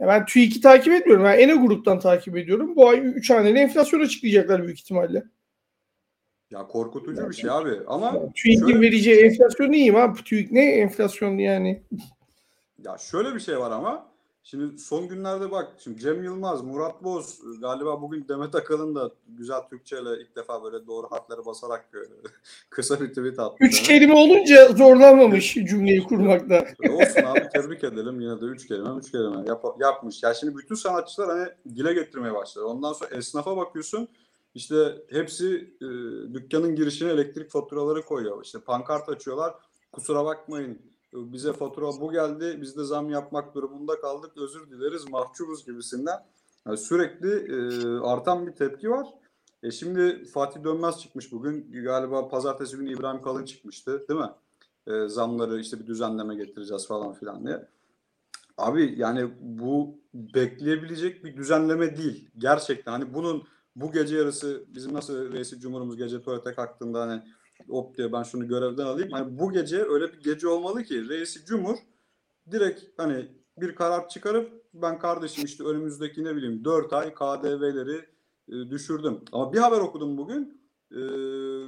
Ya 0.00 0.06
ben 0.06 0.26
TÜİK'i 0.26 0.60
takip 0.60 0.92
etmiyorum. 0.92 1.24
Ben 1.24 1.38
Ene 1.38 1.54
gruptan 1.54 2.00
takip 2.00 2.36
ediyorum. 2.36 2.76
Bu 2.76 2.88
ay 2.88 2.98
3 3.04 3.30
haneli 3.30 3.58
enflasyon 3.58 4.00
açıklayacaklar 4.00 4.62
büyük 4.64 4.78
ihtimalle. 4.80 5.22
Ya 6.50 6.66
korkutucu 6.66 7.30
bir 7.30 7.34
şey 7.34 7.50
abi. 7.50 7.70
Ama 7.86 8.06
Yani 8.06 8.32
TÜİK'in 8.34 8.66
şöyle- 8.66 8.80
vereceği 8.80 9.24
enflasyon 9.24 9.72
iyiyim 9.72 9.96
abi. 9.96 10.24
TÜİK 10.24 10.52
ne 10.52 10.64
enflasyon 10.72 11.38
yani? 11.38 11.82
Ya 12.84 12.98
şöyle 12.98 13.34
bir 13.34 13.40
şey 13.40 13.58
var 13.58 13.70
ama 13.70 14.08
şimdi 14.46 14.78
son 14.78 15.08
günlerde 15.08 15.50
bak 15.50 15.72
şimdi 15.78 16.00
Cem 16.00 16.24
Yılmaz, 16.24 16.62
Murat 16.62 17.04
Boz 17.04 17.40
galiba 17.60 18.02
bugün 18.02 18.28
Demet 18.28 18.54
Akalın 18.54 18.94
da 18.94 19.10
güzel 19.28 19.60
Türkçeyle 19.70 20.22
ilk 20.22 20.36
defa 20.36 20.64
böyle 20.64 20.86
doğru 20.86 21.06
harfleri 21.10 21.46
basarak 21.46 21.88
kısa 22.70 23.00
bir 23.00 23.08
tweet 23.08 23.38
attı. 23.38 23.56
Üç 23.60 23.82
kelime 23.82 24.14
olunca 24.14 24.68
zorlanmamış 24.68 25.54
cümleyi 25.54 26.02
kurmakta. 26.02 26.66
Olsun 26.90 27.22
abi 27.22 27.48
tebrik 27.52 27.84
edelim 27.84 28.20
yine 28.20 28.40
de 28.40 28.44
üç 28.44 28.68
kelime 28.68 28.98
üç 28.98 29.12
kelime 29.12 29.48
yap- 29.48 29.80
yapmış. 29.80 30.22
Ya 30.22 30.34
şimdi 30.34 30.56
bütün 30.56 30.74
sanatçılar 30.74 31.28
hani 31.28 31.76
dile 31.76 31.92
getirmeye 31.92 32.34
başladı. 32.34 32.64
Ondan 32.64 32.92
sonra 32.92 33.16
esnafa 33.16 33.56
bakıyorsun 33.56 34.08
işte 34.54 35.02
hepsi 35.10 35.74
e, 35.80 35.86
dükkanın 36.34 36.76
girişine 36.76 37.10
elektrik 37.10 37.50
faturaları 37.50 38.02
koyuyor. 38.02 38.44
İşte 38.44 38.58
pankart 38.60 39.08
açıyorlar. 39.08 39.54
Kusura 39.92 40.24
bakmayın 40.24 40.78
bize 41.16 41.52
fatura 41.52 41.86
bu 42.00 42.12
geldi. 42.12 42.58
Biz 42.60 42.76
de 42.76 42.84
zam 42.84 43.10
yapmak 43.10 43.54
durumunda 43.54 44.00
kaldık. 44.00 44.36
Özür 44.36 44.70
dileriz. 44.70 45.10
Mahcubuz 45.10 45.66
gibisinden. 45.66 46.26
Yani 46.66 46.76
sürekli 46.78 47.30
e, 47.30 47.98
artan 47.98 48.46
bir 48.46 48.52
tepki 48.52 48.90
var. 48.90 49.06
E 49.62 49.70
şimdi 49.70 50.24
Fatih 50.24 50.64
Dönmez 50.64 50.98
çıkmış 50.98 51.32
bugün. 51.32 51.72
Galiba 51.84 52.28
pazartesi 52.28 52.76
günü 52.76 52.92
İbrahim 52.92 53.22
Kalın 53.22 53.44
çıkmıştı. 53.44 54.08
Değil 54.08 54.20
mi? 54.20 54.30
E, 54.86 55.08
zamları 55.08 55.60
işte 55.60 55.80
bir 55.80 55.86
düzenleme 55.86 56.34
getireceğiz 56.34 56.86
falan 56.86 57.12
filan 57.12 57.46
diye. 57.46 57.68
Abi 58.58 58.94
yani 58.96 59.30
bu 59.40 59.98
bekleyebilecek 60.14 61.24
bir 61.24 61.36
düzenleme 61.36 61.96
değil. 61.96 62.28
Gerçekten 62.38 62.92
hani 62.92 63.14
bunun 63.14 63.44
bu 63.76 63.92
gece 63.92 64.16
yarısı 64.16 64.64
bizim 64.68 64.94
nasıl 64.94 65.32
reisi 65.32 65.60
cumhurumuz 65.60 65.96
gece 65.96 66.22
tuvalete 66.22 66.54
kalktığında 66.54 67.00
hani 67.00 67.22
hop 67.68 67.96
diye 67.96 68.12
ben 68.12 68.22
şunu 68.22 68.48
görevden 68.48 68.86
alayım. 68.86 69.10
Hani 69.12 69.38
bu 69.38 69.52
gece 69.52 69.82
öyle 69.82 70.12
bir 70.12 70.20
gece 70.20 70.48
olmalı 70.48 70.82
ki 70.82 71.08
reisi 71.08 71.44
cumhur 71.44 71.76
direkt 72.50 72.80
hani 72.96 73.26
bir 73.60 73.74
karar 73.74 74.08
çıkarıp 74.08 74.52
ben 74.74 74.98
kardeşim 74.98 75.44
işte 75.44 75.64
önümüzdeki 75.64 76.24
ne 76.24 76.36
bileyim 76.36 76.64
4 76.64 76.92
ay 76.92 77.14
KDV'leri 77.14 77.96
e, 78.48 78.70
düşürdüm. 78.70 79.20
Ama 79.32 79.52
bir 79.52 79.58
haber 79.58 79.78
okudum 79.80 80.16
bugün. 80.18 80.66
E, 80.92 81.00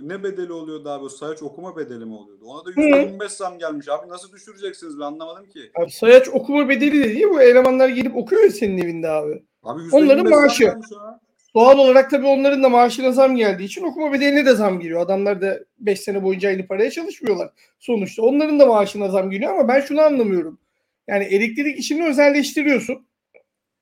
ne 0.08 0.22
bedeli 0.22 0.52
oluyordu 0.52 0.88
abi? 0.88 1.10
Sayaç 1.10 1.42
okuma 1.42 1.76
bedeli 1.76 2.04
mi 2.04 2.14
oluyordu? 2.14 2.44
Ona 2.44 2.64
da 2.64 2.70
%25 2.70 3.28
zam 3.28 3.58
gelmiş. 3.58 3.88
Abi 3.88 4.08
nasıl 4.08 4.32
düşüreceksiniz 4.32 4.98
ben 4.98 5.04
anlamadım 5.04 5.46
ki. 5.46 5.70
Abi 5.74 5.90
sayaç 5.90 6.28
okuma 6.28 6.68
bedeli 6.68 7.04
de 7.04 7.08
değil 7.08 7.26
bu 7.30 7.40
elemanlar 7.42 7.88
gelip 7.88 8.16
okuyor 8.16 8.42
ya 8.42 8.50
senin 8.50 8.78
evinde 8.78 9.08
abi. 9.08 9.44
Abi 9.62 9.82
Onların 9.92 10.24
%25 10.26 10.30
zam 10.30 10.40
maaşı. 10.42 10.64
gelmiş 10.64 10.86
ona. 10.92 11.20
Doğal 11.58 11.78
olarak 11.78 12.10
tabii 12.10 12.26
onların 12.26 12.62
da 12.62 12.68
maaşına 12.68 13.12
zam 13.12 13.36
geldiği 13.36 13.64
için 13.64 13.82
okuma 13.84 14.12
bedeline 14.12 14.46
de 14.46 14.54
zam 14.54 14.80
geliyor. 14.80 15.00
Adamlar 15.00 15.40
da 15.40 15.58
5 15.78 16.00
sene 16.00 16.22
boyunca 16.22 16.48
aynı 16.48 16.66
paraya 16.66 16.90
çalışmıyorlar 16.90 17.50
sonuçta. 17.78 18.22
Onların 18.22 18.60
da 18.60 18.66
maaşına 18.66 19.08
zam 19.08 19.30
geliyor 19.30 19.52
ama 19.52 19.68
ben 19.68 19.80
şunu 19.80 20.00
anlamıyorum. 20.00 20.60
Yani 21.08 21.24
elektrik 21.24 21.78
işini 21.78 22.04
özelleştiriyorsun. 22.04 23.06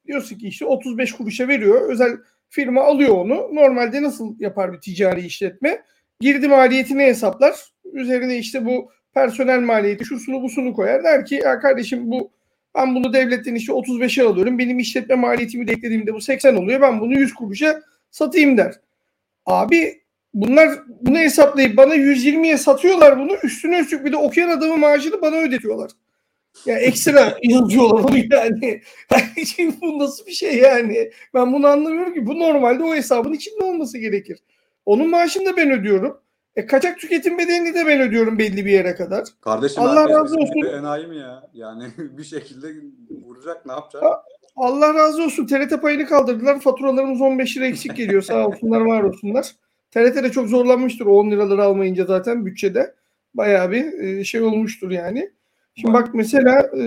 Diyorsun 0.06 0.38
ki 0.38 0.48
işte 0.48 0.64
35 0.64 1.12
kuruşa 1.12 1.48
veriyor. 1.48 1.90
Özel 1.90 2.12
firma 2.48 2.82
alıyor 2.82 3.14
onu. 3.16 3.54
Normalde 3.54 4.02
nasıl 4.02 4.40
yapar 4.40 4.72
bir 4.72 4.80
ticari 4.80 5.26
işletme? 5.26 5.82
Girdi 6.20 6.48
maliyetini 6.48 7.02
hesaplar. 7.02 7.54
Üzerine 7.92 8.38
işte 8.38 8.64
bu 8.64 8.90
personel 9.14 9.60
maliyeti 9.60 10.04
şusunu 10.04 10.42
busunu 10.42 10.72
koyar. 10.72 11.04
Der 11.04 11.26
ki 11.26 11.34
ya 11.34 11.60
kardeşim 11.60 12.10
bu 12.10 12.30
ben 12.76 12.94
bunu 12.94 13.12
devletten 13.12 13.54
işte 13.54 13.72
35'e 13.72 14.24
alıyorum. 14.24 14.58
Benim 14.58 14.78
işletme 14.78 15.14
maliyetimi 15.14 15.68
de 15.68 15.72
eklediğimde 15.72 16.14
bu 16.14 16.20
80 16.20 16.56
oluyor. 16.56 16.80
Ben 16.80 17.00
bunu 17.00 17.18
100 17.18 17.34
kuruşa 17.34 17.82
satayım 18.10 18.58
der. 18.58 18.74
Abi 19.46 20.02
bunlar 20.34 20.70
bunu 21.00 21.18
hesaplayıp 21.18 21.76
bana 21.76 21.96
120'ye 21.96 22.58
satıyorlar 22.58 23.18
bunu. 23.18 23.32
Üstüne 23.42 23.78
üstlük 23.78 24.04
bir 24.04 24.12
de 24.12 24.16
okuyan 24.16 24.48
adamın 24.48 24.80
maaşını 24.80 25.22
bana 25.22 25.36
ödetiyorlar. 25.36 25.90
Ya 26.66 26.78
ekstra 26.78 27.38
yazıyorlar 27.42 28.04
onu 28.04 28.18
yani. 28.30 28.82
Şimdi 29.56 29.76
bu 29.80 29.98
nasıl 29.98 30.26
bir 30.26 30.32
şey 30.32 30.56
yani? 30.56 31.10
Ben 31.34 31.52
bunu 31.52 31.66
anlamıyorum 31.66 32.14
ki. 32.14 32.26
Bu 32.26 32.38
normalde 32.38 32.84
o 32.84 32.94
hesabın 32.94 33.32
içinde 33.32 33.64
olması 33.64 33.98
gerekir. 33.98 34.38
Onun 34.86 35.10
maaşını 35.10 35.46
da 35.46 35.56
ben 35.56 35.70
ödüyorum. 35.70 36.20
E, 36.56 36.66
kaçak 36.66 36.98
tüketim 36.98 37.38
bedelini 37.38 37.74
de 37.74 37.86
ben 37.86 38.00
ödüyorum 38.00 38.38
belli 38.38 38.66
bir 38.66 38.70
yere 38.70 38.94
kadar. 38.94 39.24
Kardeşim 39.40 39.82
Allah 39.82 40.08
razı 40.08 40.36
olsun. 40.36 40.66
enayi 40.66 41.06
mi 41.06 41.16
ya? 41.16 41.50
Yani 41.54 41.84
bir 41.98 42.24
şekilde 42.24 42.66
vuracak 43.26 43.66
ne 43.66 43.72
yapacak? 43.72 44.02
Allah 44.56 44.94
razı 44.94 45.22
olsun. 45.22 45.46
TRT 45.46 45.82
payını 45.82 46.06
kaldırdılar. 46.06 46.60
Faturalarımız 46.60 47.20
15 47.20 47.56
lira 47.56 47.66
eksik 47.66 47.96
geliyor. 47.96 48.22
Sağ 48.22 48.46
olsunlar, 48.46 48.80
var 48.80 49.02
olsunlar. 49.02 49.52
TRT 49.90 50.14
de 50.16 50.32
çok 50.32 50.48
zorlanmıştır 50.48 51.06
o 51.06 51.10
10 51.10 51.30
liraları 51.30 51.62
almayınca 51.62 52.04
zaten 52.04 52.46
bütçede. 52.46 52.94
Bayağı 53.34 53.70
bir 53.70 53.98
e, 53.98 54.24
şey 54.24 54.42
olmuştur 54.42 54.90
yani. 54.90 55.30
Şimdi 55.74 55.94
bak 55.94 56.14
mesela 56.14 56.70
e, 56.74 56.80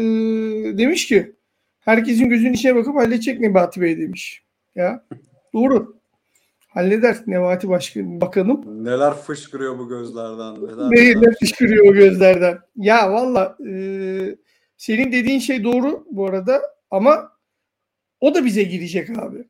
demiş 0.77 1.07
ki 1.07 1.35
herkesin 1.79 2.29
gözünün 2.29 2.53
içine 2.53 2.75
bakıp 2.75 2.95
halledecek 2.95 3.39
Nebati 3.39 3.81
Bey 3.81 3.97
demiş. 3.97 4.43
Ya 4.75 5.03
doğru. 5.53 5.98
Halleder 6.79 7.17
Nebati 7.27 7.69
Başkan, 7.69 8.21
Bakanım. 8.21 8.85
Neler 8.85 9.13
fışkırıyor 9.13 9.77
bu 9.77 9.89
gözlerden. 9.89 10.55
Neler, 10.55 10.91
Neyle 10.91 11.31
fışkırıyor 11.39 11.85
o 11.87 11.93
gözlerden. 11.93 12.59
Ya 12.75 13.11
valla 13.11 13.57
e, 13.67 13.71
senin 14.77 15.11
dediğin 15.11 15.39
şey 15.39 15.63
doğru 15.63 16.05
bu 16.11 16.27
arada 16.27 16.61
ama 16.91 17.31
o 18.19 18.35
da 18.35 18.45
bize 18.45 18.63
girecek 18.63 19.09
abi. 19.09 19.47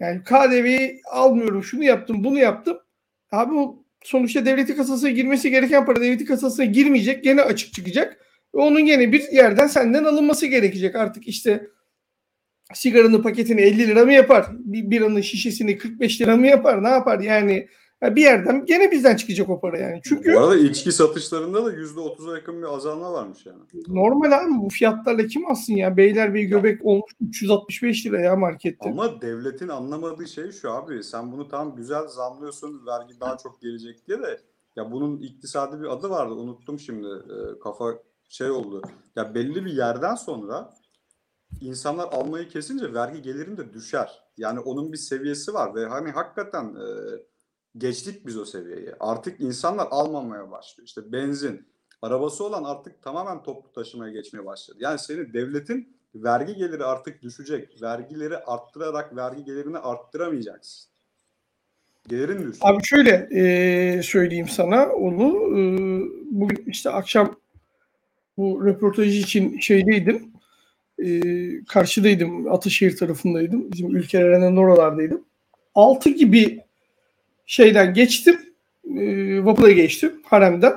Yani 0.00 0.22
KDV'yi 0.24 1.00
almıyorum 1.10 1.62
şunu 1.64 1.84
yaptım 1.84 2.24
bunu 2.24 2.38
yaptım. 2.38 2.78
Abi 3.32 3.54
o 3.54 3.84
sonuçta 4.02 4.46
devleti 4.46 4.76
kasasına 4.76 5.10
girmesi 5.10 5.50
gereken 5.50 5.86
para 5.86 6.00
devleti 6.00 6.24
kasasına 6.24 6.64
girmeyecek. 6.64 7.24
Gene 7.24 7.42
açık 7.42 7.72
çıkacak. 7.72 8.16
Ve 8.54 8.58
onun 8.58 8.86
gene 8.86 9.12
bir 9.12 9.32
yerden 9.32 9.66
senden 9.66 10.04
alınması 10.04 10.46
gerekecek. 10.46 10.96
Artık 10.96 11.28
işte 11.28 11.66
sigaranın 12.74 13.22
paketini 13.22 13.60
50 13.60 13.78
lira 13.78 14.04
mı 14.04 14.12
yapar? 14.12 14.46
Bir 14.50 14.90
biranın 14.90 15.20
şişesini 15.20 15.78
45 15.78 16.20
lira 16.20 16.36
mı 16.36 16.46
yapar? 16.46 16.84
Ne 16.84 16.88
yapar? 16.88 17.20
Yani 17.20 17.68
ya 18.02 18.16
bir 18.16 18.22
yerden 18.22 18.64
gene 18.64 18.90
bizden 18.90 19.16
çıkacak 19.16 19.48
o 19.48 19.60
para 19.60 19.78
yani. 19.78 20.00
Çünkü 20.04 20.34
Bu 20.34 20.40
arada 20.40 20.56
içki 20.56 20.92
satışlarında 20.92 21.64
da 21.66 21.72
%30'a 21.72 22.36
yakın 22.36 22.62
bir 22.62 22.74
azalma 22.74 23.12
varmış 23.12 23.46
yani. 23.46 23.58
normal 23.88 24.32
abi 24.32 24.50
bu 24.64 24.68
fiyatlarla 24.68 25.26
kim 25.26 25.46
alsın 25.50 25.72
ya? 25.72 25.96
Beylerbeyi 25.96 26.46
göbek 26.46 26.84
olmuş 26.84 27.12
365 27.28 28.06
lira 28.06 28.20
ya 28.20 28.36
markette. 28.36 28.90
Ama 28.90 29.22
devletin 29.22 29.68
anlamadığı 29.68 30.28
şey 30.28 30.52
şu 30.52 30.70
abi. 30.70 31.04
Sen 31.04 31.32
bunu 31.32 31.48
tam 31.48 31.76
güzel 31.76 32.06
zamlıyorsun. 32.08 32.86
Vergi 32.86 33.20
daha 33.20 33.36
çok 33.36 33.62
gelecek 33.62 34.08
diye 34.08 34.18
de 34.22 34.40
ya 34.76 34.92
bunun 34.92 35.18
iktisadi 35.18 35.82
bir 35.82 35.92
adı 35.92 36.10
vardı. 36.10 36.34
Unuttum 36.34 36.78
şimdi. 36.80 37.06
Ee, 37.06 37.58
kafa 37.62 37.94
şey 38.28 38.50
oldu. 38.50 38.82
Ya 39.16 39.34
belli 39.34 39.64
bir 39.64 39.72
yerden 39.72 40.14
sonra 40.14 40.74
insanlar 41.60 42.08
almayı 42.12 42.48
kesince 42.48 42.94
vergi 42.94 43.22
gelirin 43.22 43.56
de 43.56 43.72
düşer. 43.72 44.22
Yani 44.36 44.60
onun 44.60 44.92
bir 44.92 44.98
seviyesi 44.98 45.54
var 45.54 45.74
ve 45.74 45.86
hani 45.86 46.10
hakikaten 46.10 46.64
e, 46.64 46.86
geçtik 47.78 48.26
biz 48.26 48.38
o 48.38 48.44
seviyeyi. 48.44 48.90
Artık 49.00 49.40
insanlar 49.40 49.88
almamaya 49.90 50.50
başlıyor. 50.50 50.86
İşte 50.86 51.12
benzin, 51.12 51.68
arabası 52.02 52.44
olan 52.44 52.64
artık 52.64 53.02
tamamen 53.02 53.42
toplu 53.42 53.72
taşımaya 53.72 54.12
geçmeye 54.12 54.46
başladı. 54.46 54.78
Yani 54.80 54.98
senin 54.98 55.32
devletin 55.32 55.96
vergi 56.14 56.54
geliri 56.54 56.84
artık 56.84 57.22
düşecek. 57.22 57.82
Vergileri 57.82 58.38
arttırarak 58.38 59.16
vergi 59.16 59.44
gelirini 59.44 59.78
arttıramayacaksın. 59.78 60.90
Gelirin 62.08 62.38
düşecek. 62.38 62.64
Abi 62.64 62.82
şöyle 62.84 63.28
e, 63.32 64.02
söyleyeyim 64.02 64.48
sana 64.48 64.86
onu. 64.86 65.58
E, 65.58 65.60
bugün 66.30 66.64
işte 66.66 66.90
akşam 66.90 67.36
bu 68.36 68.66
röportaj 68.66 69.18
için 69.18 69.58
şeydeydim. 69.58 70.35
E, 71.06 71.10
karşıdaydım. 71.64 72.52
Ataşehir 72.52 72.96
tarafındaydım. 72.96 73.72
Bizim 73.72 73.96
ülke 73.96 74.18
Eren'in 74.18 74.56
oralardaydım. 74.56 75.24
6 75.74 76.10
gibi 76.10 76.60
şeyden 77.46 77.94
geçtim. 77.94 78.40
E, 78.98 79.44
vapura 79.44 79.72
geçtim 79.72 80.12
haremden. 80.24 80.74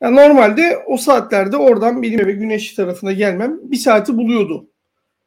Yani 0.00 0.16
normalde 0.16 0.84
o 0.86 0.96
saatlerde 0.96 1.56
oradan 1.56 2.02
benim 2.02 2.20
eve 2.20 2.32
güneş 2.32 2.74
tarafına 2.74 3.12
gelmem 3.12 3.58
bir 3.62 3.76
saati 3.76 4.16
buluyordu. 4.16 4.66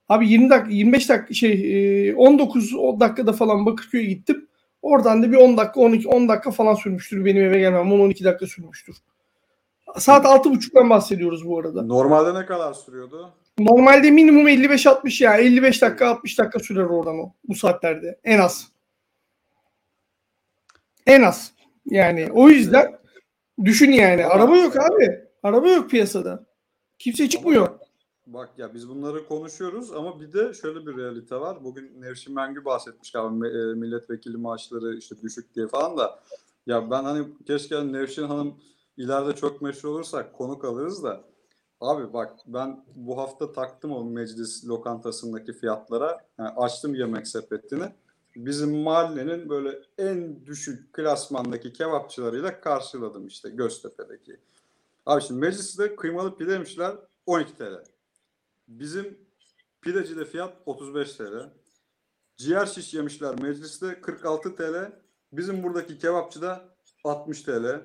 Abi 0.10 0.30
20 0.30 0.50
dakika 0.50 0.72
25 0.72 1.10
dakika 1.10 1.34
şey 1.34 2.10
e, 2.10 2.15
19 2.15 2.74
dakikada 3.00 3.34
falan 3.34 3.65
Bakırköy'e 3.65 4.06
gittim. 4.06 4.48
Oradan 4.82 5.24
da 5.24 5.32
bir 5.32 5.38
10 5.38 5.58
dakika 5.58 5.80
12 5.80 6.08
10 6.08 6.30
dakika 6.30 6.51
falan 6.51 6.74
sürmüştür 6.74 7.25
benim 7.25 7.44
eve 7.44 7.60
gelmem. 7.60 7.88
10-12 7.88 8.24
dakika 8.24 8.48
sürmüştür. 8.48 8.96
Saat 9.98 10.25
6.30'dan 10.25 10.89
bahsediyoruz 10.89 11.48
bu 11.48 11.60
arada. 11.60 11.82
Normalde 11.82 12.39
ne 12.39 12.46
kadar 12.46 12.74
sürüyordu? 12.74 13.34
Normalde 13.60 14.12
minimum 14.12 14.48
55-60 14.48 15.24
ya. 15.24 15.38
55 15.38 15.81
dakika 15.81 16.07
60 16.07 16.39
dakika 16.39 16.60
sürer 16.60 16.83
oradan 16.83 17.19
o. 17.19 17.33
Bu 17.48 17.55
saatlerde. 17.55 18.19
En 18.24 18.39
az. 18.39 18.67
En 21.07 21.22
az. 21.22 21.53
Yani 21.86 22.29
o 22.31 22.50
yüzden 22.50 23.00
düşün 23.65 23.91
yani. 23.91 24.25
Araba 24.25 24.57
yok 24.57 24.75
abi. 24.79 25.19
Araba 25.43 25.69
yok 25.69 25.89
piyasada. 25.89 26.45
Kimse 27.00 27.29
çıkmıyor. 27.29 27.79
Bak 28.27 28.50
ya 28.57 28.74
biz 28.74 28.89
bunları 28.89 29.27
konuşuyoruz 29.27 29.91
ama 29.91 30.22
bir 30.22 30.33
de 30.33 30.53
şöyle 30.53 30.86
bir 30.86 30.98
realite 30.98 31.36
var. 31.36 31.63
Bugün 31.63 32.01
Nevşin 32.01 32.36
Mengü 32.36 32.65
bahsetmiş 32.65 33.15
abi 33.15 33.48
e, 33.48 33.74
milletvekili 33.74 34.38
maaşları 34.38 34.98
işte 34.98 35.15
düşük 35.22 35.55
diye 35.55 35.67
falan 35.67 35.98
da. 35.98 36.19
Ya 36.65 36.91
ben 36.91 37.03
hani 37.03 37.27
keşke 37.48 37.91
Nevşin 37.91 38.24
Hanım 38.24 38.55
ileride 38.98 39.36
çok 39.36 39.62
meşhur 39.62 39.89
olursak 39.89 40.33
konuk 40.33 40.65
alırız 40.65 41.03
da. 41.03 41.24
Abi 41.83 42.13
bak 42.13 42.39
ben 42.45 42.85
bu 42.95 43.17
hafta 43.17 43.51
taktım 43.51 43.91
o 43.91 44.03
meclis 44.03 44.67
lokantasındaki 44.67 45.53
fiyatlara. 45.53 46.25
Yani 46.39 46.49
açtım 46.49 46.95
yemek 46.95 47.27
sepetini. 47.27 47.83
Bizim 48.35 48.77
mahallenin 48.77 49.49
böyle 49.49 49.79
en 49.97 50.45
düşük 50.45 50.93
klasmandaki 50.93 51.73
kebapçılarıyla 51.73 52.61
karşıladım 52.61 53.27
işte 53.27 53.49
Göztepe'deki. 53.49 54.39
Abi 55.05 55.21
şimdi 55.21 55.39
mecliste 55.39 55.95
kıymalı 55.95 56.37
pide 56.37 56.51
yemişler 56.51 56.95
12 57.25 57.55
TL. 57.57 57.83
Bizim 58.67 59.17
pidecide 59.81 60.25
fiyat 60.25 60.53
35 60.65 61.13
TL. 61.13 61.49
Ciğer 62.37 62.65
şiş 62.65 62.93
yemişler 62.93 63.41
mecliste 63.41 64.01
46 64.01 64.55
TL. 64.55 64.91
Bizim 65.33 65.63
buradaki 65.63 65.97
kebapçıda 65.97 66.65
60 67.03 67.41
TL. 67.41 67.81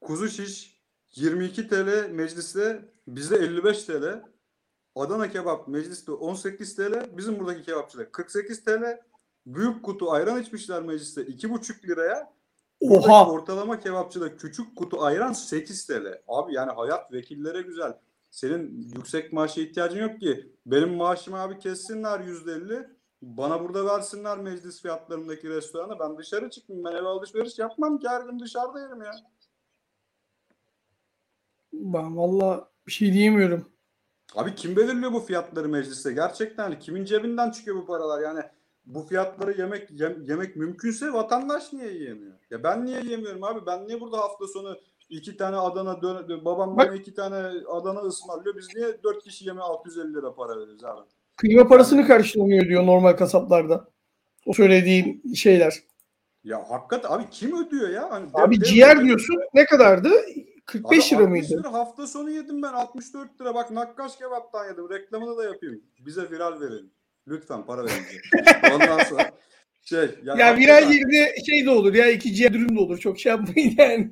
Kuzu 0.00 0.28
şiş 0.28 0.80
22 1.14 1.68
TL 1.68 2.10
mecliste 2.10 2.93
bizde 3.08 3.36
55 3.36 3.84
TL. 3.84 4.24
Adana 4.96 5.30
kebap 5.30 5.68
mecliste 5.68 6.12
18 6.12 6.76
TL. 6.76 7.16
Bizim 7.16 7.38
buradaki 7.38 7.62
kebapçıda 7.62 8.12
48 8.12 8.64
TL. 8.64 9.00
Büyük 9.46 9.82
kutu 9.82 10.10
ayran 10.12 10.42
içmişler 10.42 10.82
mecliste 10.82 11.22
2,5 11.22 11.88
liraya. 11.88 12.34
Buradaki 12.82 13.10
Oha. 13.10 13.30
ortalama 13.30 13.80
kebapçıda 13.80 14.36
küçük 14.36 14.76
kutu 14.76 15.02
ayran 15.02 15.32
8 15.32 15.86
TL. 15.86 16.22
Abi 16.28 16.54
yani 16.54 16.72
hayat 16.72 17.12
vekillere 17.12 17.62
güzel. 17.62 17.98
Senin 18.30 18.92
yüksek 18.96 19.32
maaşa 19.32 19.60
ihtiyacın 19.60 20.00
yok 20.00 20.20
ki. 20.20 20.52
Benim 20.66 20.94
maaşımı 20.94 21.38
abi 21.38 21.58
kessinler 21.58 22.20
%50. 22.20 22.88
Bana 23.22 23.64
burada 23.64 23.86
versinler 23.86 24.38
meclis 24.38 24.82
fiyatlarındaki 24.82 25.48
restorana. 25.48 25.98
Ben 25.98 26.18
dışarı 26.18 26.50
çıkmayayım. 26.50 26.84
Ben 26.84 26.96
eve 26.96 27.08
alışveriş 27.08 27.58
yapmam 27.58 27.98
ki 27.98 28.08
her 28.08 28.20
gün 28.20 28.40
dışarıda 28.40 28.80
yerim 28.80 29.02
ya. 29.02 29.12
Ben 31.72 32.16
valla 32.16 32.73
bir 32.86 32.92
şey 32.92 33.12
diyemiyorum. 33.12 33.68
Abi 34.34 34.54
kim 34.54 34.76
belirliyor 34.76 35.12
bu 35.12 35.20
fiyatları 35.20 35.68
mecliste? 35.68 36.12
Gerçekten 36.12 36.62
hani 36.62 36.78
kimin 36.78 37.04
cebinden 37.04 37.50
çıkıyor 37.50 37.76
bu 37.76 37.86
paralar? 37.86 38.22
Yani 38.22 38.40
bu 38.86 39.02
fiyatları 39.02 39.60
yemek 39.60 39.90
yem- 39.90 40.22
yemek 40.28 40.56
mümkünse 40.56 41.12
vatandaş 41.12 41.72
niye 41.72 41.92
yiyemiyor? 41.92 42.32
Ya 42.50 42.62
ben 42.62 42.84
niye 42.84 43.00
yiyemiyorum 43.00 43.44
abi? 43.44 43.66
Ben 43.66 43.86
niye 43.86 44.00
burada 44.00 44.18
hafta 44.18 44.46
sonu 44.46 44.76
iki 45.08 45.36
tane 45.36 45.56
Adana 45.56 46.02
dön 46.02 46.44
babam 46.44 46.76
Bak- 46.76 46.86
bana 46.88 46.96
iki 46.96 47.14
tane 47.14 47.36
Adana 47.68 48.00
ısmarlıyor. 48.00 48.56
Biz 48.56 48.68
niye 48.74 49.02
dört 49.04 49.24
kişi 49.24 49.46
yeme 49.46 49.60
650 49.60 50.14
lira 50.14 50.34
para 50.34 50.52
veriyoruz 50.60 50.84
abi? 50.84 51.00
Kıyma 51.36 51.68
parasını 51.68 52.06
karşılamıyor 52.06 52.64
diyor 52.64 52.86
normal 52.86 53.12
kasaplarda. 53.12 53.88
O 54.46 54.52
söylediğin 54.52 55.34
şeyler. 55.34 55.74
Ya 56.44 56.70
hakikaten 56.70 57.08
abi 57.10 57.24
kim 57.30 57.66
ödüyor 57.66 57.88
ya? 57.88 58.10
Hani 58.10 58.26
Abi 58.34 58.60
ciğer 58.60 58.98
dev- 58.98 59.04
diyorsun. 59.04 59.36
Ne 59.54 59.64
kadardı? 59.66 60.10
45 60.66 61.12
Abi 61.12 61.16
lira 61.22 61.28
60 61.28 61.48
mıydı? 61.50 61.60
lira 61.60 61.72
hafta 61.72 62.06
sonu 62.06 62.30
yedim 62.30 62.62
ben 62.62 62.72
64 62.72 63.40
lira. 63.40 63.54
Bak 63.54 63.70
nakkaş 63.70 64.16
kebaptan 64.16 64.68
yedim. 64.70 64.90
Reklamını 64.90 65.36
da 65.36 65.44
yapayım. 65.44 65.82
Bize 66.06 66.30
viral 66.30 66.60
verin. 66.60 66.92
Lütfen 67.28 67.66
para 67.66 67.84
verin. 67.84 68.04
Ondan 68.74 69.04
sonra 69.04 69.30
şey 69.82 70.10
yani 70.24 70.40
Ya 70.40 70.56
viral 70.56 70.92
yerine 70.92 71.34
şey 71.46 71.66
de 71.66 71.70
olur 71.70 71.94
ya 71.94 72.10
iki 72.10 72.34
ciğer 72.34 72.52
dürüm 72.52 72.76
de 72.76 72.80
olur. 72.80 72.98
Çok 72.98 73.18
şey 73.18 73.30
yapmayın 73.30 73.74
yani. 73.78 74.10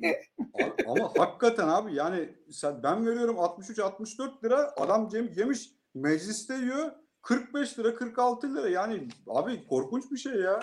Abi- 0.53 0.83
ama 0.87 1.11
hakikaten 1.17 1.67
abi 1.67 1.95
yani 1.95 2.29
sen, 2.51 2.83
ben 2.83 3.05
veriyorum 3.07 3.35
63-64 3.35 4.45
lira 4.45 4.73
adam 4.77 5.09
yem, 5.13 5.29
yemiş 5.35 5.69
mecliste 5.95 6.55
yiyor 6.55 6.91
45 7.21 7.79
lira 7.79 7.95
46 7.95 8.55
lira 8.55 8.69
yani 8.69 9.07
abi 9.27 9.67
korkunç 9.67 10.11
bir 10.11 10.17
şey 10.17 10.33
ya. 10.33 10.59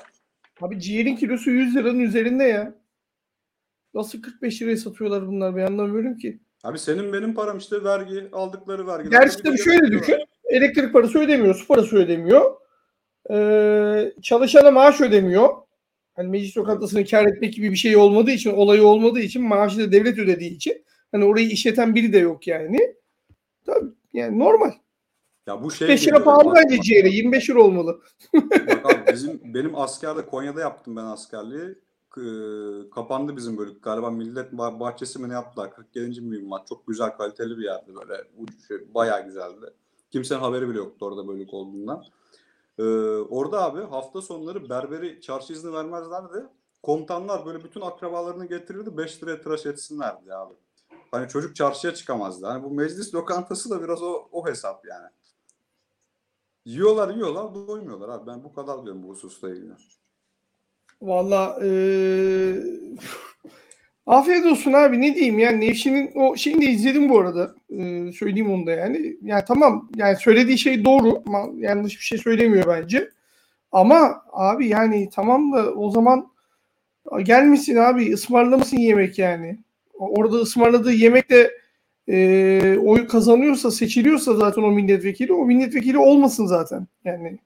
Abi 0.61 0.81
ciğerin 0.81 1.17
kilosu 1.17 1.51
100 1.51 1.77
liranın 1.77 1.99
üzerinde 2.01 2.45
ya. 2.45 2.75
Nasıl 3.95 4.23
45 4.23 4.63
liraya 4.63 4.77
satıyorlar 4.77 5.27
bunlar 5.27 5.57
ben 5.57 5.67
anlamıyorum 5.67 6.17
ki. 6.17 6.41
Abi 6.65 6.79
senin 6.79 7.13
benim 7.13 7.35
param 7.35 7.59
işte 7.59 7.85
vergi 7.85 8.29
aldıkları 8.33 8.87
vergi. 8.87 9.11
Gerçi 9.11 9.43
tabii 9.43 9.59
şöyle 9.59 9.93
düşün. 9.93 10.17
Elektrik 10.45 10.93
parası 10.93 11.19
ödemiyor, 11.19 11.55
su 11.55 11.67
parası 11.67 11.97
ödemiyor. 11.97 12.57
Ee, 13.31 14.13
çalışana 14.23 14.71
maaş 14.71 15.01
ödemiyor. 15.01 15.49
Hani 16.17 16.29
meclis 16.29 16.57
lokantasını 16.57 17.05
kar 17.05 17.27
etmek 17.27 17.55
gibi 17.55 17.71
bir 17.71 17.77
şey 17.77 17.97
olmadığı 17.97 18.31
için, 18.31 18.53
olayı 18.53 18.87
olmadığı 18.87 19.21
için 19.21 19.43
maaşı 19.43 19.79
da 19.79 19.93
devlet 19.93 20.19
ödediği 20.19 20.51
için 20.51 20.85
hani 21.13 21.25
orayı 21.25 21.49
işleten 21.49 21.95
biri 21.95 22.13
de 22.13 22.19
yok 22.19 22.47
yani. 22.47 22.95
Tabii 23.67 23.91
yani 24.13 24.39
normal. 24.39 24.73
Ya 25.47 25.63
bu 25.63 25.71
şey 25.71 25.89
5 25.89 26.07
lira 26.07 26.25
pahalı 26.25 26.55
bence 26.55 26.81
ciğere. 26.81 27.09
25 27.09 27.51
lira 27.51 27.63
olmalı. 27.63 28.01
Bak 28.35 28.87
abi 28.87 29.13
bizim 29.13 29.41
benim 29.45 29.77
askerde 29.77 30.27
Konya'da 30.27 30.61
yaptım 30.61 30.97
ben 30.97 31.05
askerliği. 31.05 31.75
K- 32.11 32.91
kapandı 32.95 33.37
bizim 33.37 33.59
bölük. 33.59 33.83
Galiba 33.83 34.11
Millet 34.11 34.53
Bah- 34.53 34.81
Bahçesi 34.81 35.19
mi 35.19 35.29
ne 35.29 35.33
yaptılar? 35.33 35.71
47. 35.75 36.21
mühimmat. 36.21 36.67
Çok 36.67 36.87
güzel 36.87 37.17
kaliteli 37.17 37.59
bir 37.59 37.65
yerdi 37.65 37.95
böyle. 37.95 38.25
Şey, 38.69 38.95
Bayağı 38.95 39.25
güzeldi. 39.27 39.75
Kimsenin 40.11 40.41
haberi 40.41 40.69
bile 40.69 40.79
yoktu 40.79 41.07
orada 41.07 41.29
bölük 41.29 41.55
olduğundan. 41.55 42.05
Ee, 42.79 42.83
orada 43.17 43.63
abi 43.65 43.81
hafta 43.81 44.23
sonları 44.23 44.69
berberi 44.69 45.21
çarşı 45.21 45.53
izni 45.53 45.73
vermezlerdi. 45.73 46.47
Komutanlar 46.83 47.47
böyle 47.47 47.65
bütün 47.65 47.81
akrabalarını 47.81 48.47
getirirdi 48.47 48.97
5 48.97 49.23
liraya 49.23 49.41
tıraş 49.41 49.67
etsinlerdi 49.67 50.35
abi. 50.35 50.55
Hani 51.11 51.29
çocuk 51.29 51.57
çarşıya 51.57 51.95
çıkamazdı. 51.95 52.47
Hani 52.47 52.63
bu 52.65 52.71
meclis 52.71 53.15
lokantası 53.15 53.71
da 53.71 53.83
biraz 53.83 54.03
o, 54.03 54.29
o 54.33 54.47
hesap 54.47 54.87
yani. 54.87 55.07
Yiyorlar 56.65 57.15
yiyorlar 57.15 57.55
doymuyorlar 57.55 58.09
abi. 58.09 58.27
Ben 58.27 58.45
bu 58.45 58.53
kadar 58.55 58.85
diyorum 58.85 59.03
bu 59.03 59.09
hususla 59.09 59.51
ilgili. 59.51 59.73
Valla 61.01 61.59
eee, 61.63 62.55
afiyet 64.07 64.47
olsun 64.47 64.73
abi 64.73 65.01
ne 65.01 65.15
diyeyim 65.15 65.39
yani 65.39 65.61
Nevşin'in 65.67 66.11
o 66.15 66.37
şeyini 66.37 66.61
de 66.63 66.67
izledim 66.71 67.09
bu 67.09 67.19
arada 67.21 67.55
Eee, 67.71 68.13
söyleyeyim 68.13 68.51
onu 68.53 68.67
da 68.67 68.71
yani. 68.71 69.17
Yani 69.23 69.43
tamam 69.49 69.89
yani 69.97 70.17
söylediği 70.17 70.59
şey 70.59 70.85
doğru 70.85 71.23
yanlış 71.59 71.99
bir 71.99 72.05
şey 72.05 72.19
söylemiyor 72.19 72.67
bence. 72.69 73.09
Ama 73.73 74.23
abi 74.33 74.69
yani 74.69 75.09
tamam 75.15 75.53
da 75.53 75.75
o 75.75 75.91
zaman 75.91 76.29
gelmişsin 77.25 77.77
abi 77.77 78.15
ısmarlamasın 78.15 78.77
yemek 78.79 79.19
yani. 79.19 79.59
Orada 79.99 80.37
ısmarladığı 80.37 80.93
yemek 80.93 81.31
de 81.31 81.53
eee 82.09 82.79
oy 82.79 83.07
kazanıyorsa 83.09 83.71
seçiliyorsa 83.71 84.35
zaten 84.35 84.63
o 84.63 84.71
milletvekili 84.73 85.33
o 85.33 85.47
milletvekili 85.47 85.99
olmasın 85.99 86.47
zaten 86.47 86.87
yani 87.05 87.39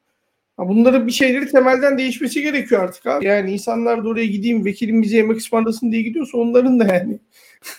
Bunların 0.59 1.07
bir 1.07 1.13
şeyleri 1.13 1.47
temelden 1.51 1.99
değişmesi 1.99 2.43
gerekiyor 2.43 2.83
artık 2.83 3.07
abi. 3.07 3.27
Yani 3.27 3.53
insanlar 3.53 4.05
da 4.05 4.09
oraya 4.09 4.27
gideyim 4.27 4.65
vekilim 4.65 5.03
bize 5.03 5.17
yemek 5.17 5.37
ısmarlasın 5.39 5.93
diye 5.93 6.03
gidiyorsa 6.03 6.39
onların 6.39 6.81
da 6.81 6.85
yani. 6.85 7.21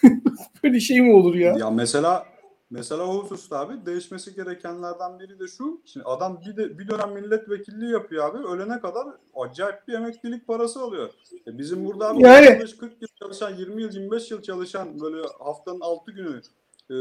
Böyle 0.63 0.79
şey 0.79 1.01
mi 1.01 1.13
olur 1.13 1.35
ya? 1.35 1.55
Ya 1.59 1.71
mesela 1.71 2.25
mesela 2.69 3.03
o 3.07 3.23
hususta 3.23 3.59
abi 3.59 3.85
değişmesi 3.85 4.35
gerekenlerden 4.35 5.19
biri 5.19 5.39
de 5.39 5.47
şu. 5.47 5.81
Şimdi 5.85 6.05
adam 6.05 6.41
bir 6.47 6.57
de 6.57 6.79
bir 6.79 6.88
dönem 6.88 7.11
milletvekilliği 7.13 7.91
yapıyor 7.91 8.29
abi. 8.29 8.47
Ölene 8.47 8.79
kadar 8.79 9.07
acayip 9.35 9.88
bir 9.88 9.93
emeklilik 9.93 10.47
parası 10.47 10.79
alıyor. 10.79 11.09
E 11.47 11.57
bizim 11.57 11.85
burada 11.85 12.07
abi 12.09 12.23
Yani- 12.23 12.45
35-40 12.45 12.91
yıl 13.01 13.07
çalışan, 13.19 13.55
20 13.55 13.81
yıl, 13.81 13.93
25 13.93 14.31
yıl 14.31 14.41
çalışan 14.41 15.01
böyle 15.01 15.27
haftanın 15.39 15.81
6 15.81 16.11
günü 16.11 16.41
e, 16.89 16.95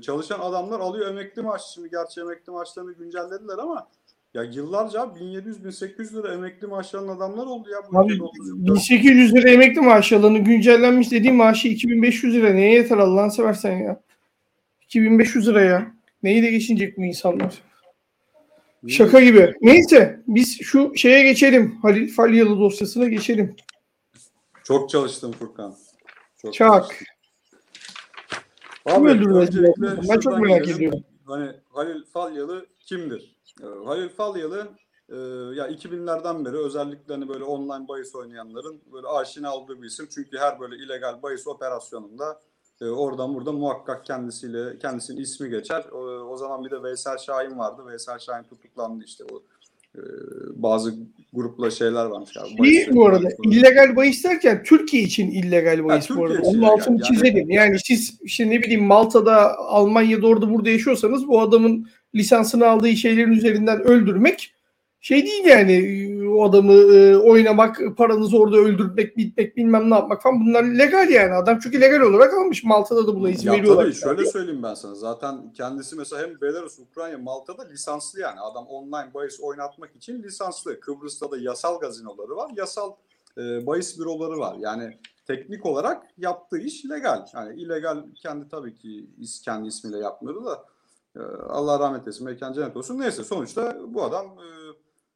çalışan 0.00 0.40
adamlar 0.40 0.80
alıyor 0.80 1.06
emekli 1.10 1.42
maaşı. 1.42 1.72
Şimdi 1.74 1.90
gerçi 1.90 2.20
emekli 2.20 2.52
maaşlarını 2.52 2.92
güncellediler 2.92 3.58
ama 3.58 3.88
ya 4.34 4.42
yıllarca 4.42 5.00
1700-1800 5.00 6.14
lira 6.14 6.34
emekli 6.34 6.66
maaşı 6.66 6.98
alan 6.98 7.16
adamlar 7.16 7.46
oldu 7.46 7.70
ya 7.70 7.78
bu 7.92 7.98
Abi 7.98 8.12
ülkede 8.12 8.24
30 8.24 8.48
yıl. 8.48 8.66
1800 8.66 9.34
lira 9.34 9.50
emekli 9.50 9.80
maaşı 9.80 10.16
alanı 10.16 10.38
güncellenmiş 10.38 11.10
dediğim 11.10 11.36
maaşı 11.36 11.68
2500 11.68 12.34
lira. 12.34 12.50
Neye 12.50 12.74
yeter 12.74 12.98
Allah'ını 12.98 13.32
seversen 13.32 13.78
ya? 13.78 14.00
2500 14.82 15.48
lira 15.48 15.60
ya. 15.62 15.94
Neyi 16.22 16.42
de 16.42 16.50
geçinecek 16.50 16.98
bu 16.98 17.04
insanlar? 17.04 17.62
Şaka 18.88 19.20
gibi. 19.20 19.54
Neyse 19.60 20.20
biz 20.26 20.60
şu 20.62 20.92
şeye 20.96 21.22
geçelim. 21.22 21.78
Halil 21.82 22.08
Falyalı 22.14 22.58
dosyasına 22.58 23.08
geçelim. 23.08 23.56
Çok 24.64 24.90
çalıştım 24.90 25.32
Furkan. 25.32 25.74
Çok 26.42 26.54
Çak. 26.54 26.72
çalıştım. 26.86 27.06
Abi 28.86 29.08
öldürdü 29.08 29.34
öncelikle 29.34 29.86
acaba? 29.86 30.02
Ben 30.08 30.20
çok 30.20 30.38
merak 30.40 30.68
ediyorum. 30.68 31.04
Hani 31.24 31.50
Halil 31.68 32.04
Falyalı 32.12 32.66
kimdir? 32.86 33.36
Ee, 33.62 33.84
Halil 33.84 34.08
Falyalı 34.08 34.68
e, 35.08 35.16
ya 35.56 35.68
2000'lerden 35.68 36.44
beri 36.44 36.56
özellikle 36.56 37.14
hani 37.14 37.28
böyle 37.28 37.44
online 37.44 37.88
bahis 37.88 38.14
oynayanların 38.14 38.80
böyle 38.92 39.06
aşina 39.06 39.56
olduğu 39.56 39.82
bir 39.82 39.86
isim. 39.86 40.08
Çünkü 40.14 40.38
her 40.38 40.60
böyle 40.60 40.76
illegal 40.76 41.22
bahis 41.22 41.46
operasyonunda 41.46 42.40
e, 42.80 42.84
oradan 42.84 43.34
burada 43.34 43.52
muhakkak 43.52 44.04
kendisiyle 44.04 44.78
kendisinin 44.78 45.20
ismi 45.20 45.50
geçer. 45.50 45.84
O, 45.92 45.98
o 46.04 46.36
zaman 46.36 46.64
bir 46.64 46.70
de 46.70 46.82
Veysel 46.82 47.18
Şahin 47.18 47.58
vardı. 47.58 47.82
Veysel 47.86 48.18
Şahin 48.18 48.42
tutuklandı 48.42 49.04
işte 49.04 49.24
o 49.32 49.42
e, 49.96 50.00
bazı 50.54 50.94
grupla 51.32 51.70
şeyler 51.70 52.04
varmış 52.04 52.36
abi. 52.36 52.68
İyi 52.68 52.86
bu 52.94 53.06
arada 53.06 53.18
grupları. 53.28 53.48
illegal 53.58 53.96
bahis 53.96 54.24
derken 54.24 54.62
Türkiye 54.62 55.02
için 55.02 55.30
illegal 55.30 55.84
bahis 55.84 56.10
bu 56.10 56.14
Türkiye 56.14 56.38
arada. 56.38 56.48
Onun 56.48 56.62
altını 56.62 56.94
Yani- 56.94 57.02
çizelim. 57.02 57.50
Yani 57.50 57.78
siz 57.84 58.18
işte 58.22 58.50
ne 58.50 58.62
bileyim 58.62 58.84
Malta'da, 58.84 59.58
Almanya'da 59.58 60.26
orada 60.26 60.50
burada 60.50 60.70
yaşıyorsanız 60.70 61.28
bu 61.28 61.40
adamın 61.40 61.88
lisansını 62.14 62.68
aldığı 62.68 62.96
şeylerin 62.96 63.32
üzerinden 63.32 63.82
öldürmek 63.82 64.54
şey 65.02 65.26
değil 65.26 65.44
yani 65.44 66.08
o 66.28 66.44
adamı 66.44 66.72
e, 66.72 67.16
oynamak, 67.16 67.80
paranızı 67.96 68.38
orada 68.38 68.56
öldürmek, 68.56 69.16
bitmek 69.16 69.56
bilmem 69.56 69.90
ne 69.90 69.94
yapmak 69.94 70.22
falan 70.22 70.40
bunlar 70.40 70.64
legal 70.64 71.10
yani. 71.10 71.34
Adam 71.34 71.58
çünkü 71.62 71.80
legal 71.80 72.00
olarak 72.00 72.34
almış. 72.34 72.64
Malta'da 72.64 73.06
da 73.06 73.14
buna 73.16 73.30
izin 73.30 73.46
Ya 73.46 73.52
veriyorlar. 73.52 73.84
tabii 73.84 73.94
şöyle 73.94 74.26
söyleyeyim 74.26 74.62
ben 74.62 74.74
sana. 74.74 74.94
Zaten 74.94 75.52
kendisi 75.52 75.96
mesela 75.96 76.22
hem 76.22 76.40
Belarus, 76.40 76.78
Ukrayna, 76.78 77.18
Malta'da 77.18 77.68
lisanslı 77.68 78.20
yani. 78.20 78.40
Adam 78.40 78.66
online 78.66 79.14
bahis 79.14 79.40
oynatmak 79.40 79.96
için 79.96 80.22
lisanslı. 80.22 80.80
Kıbrıs'ta 80.80 81.30
da 81.30 81.38
yasal 81.38 81.80
gazinoları 81.80 82.36
var. 82.36 82.50
Yasal 82.56 82.92
e, 83.38 83.66
bahis 83.66 83.98
büroları 83.98 84.38
var. 84.38 84.56
Yani 84.60 84.98
teknik 85.26 85.66
olarak 85.66 86.02
yaptığı 86.18 86.58
iş 86.58 86.84
legal. 86.84 87.26
Yani 87.34 87.60
illegal 87.60 88.04
kendi 88.14 88.48
tabii 88.48 88.74
ki 88.74 89.06
is, 89.18 89.40
kendi 89.42 89.68
ismiyle 89.68 89.98
yapmıyordu 89.98 90.44
da 90.44 90.64
Allah 91.48 91.80
rahmet 91.80 92.00
eylesin, 92.00 92.24
mekan 92.24 92.52
cennet 92.52 92.76
olsun. 92.76 92.98
Neyse 92.98 93.24
sonuçta 93.24 93.78
bu 93.88 94.02
adam 94.02 94.26
e, 94.26 94.46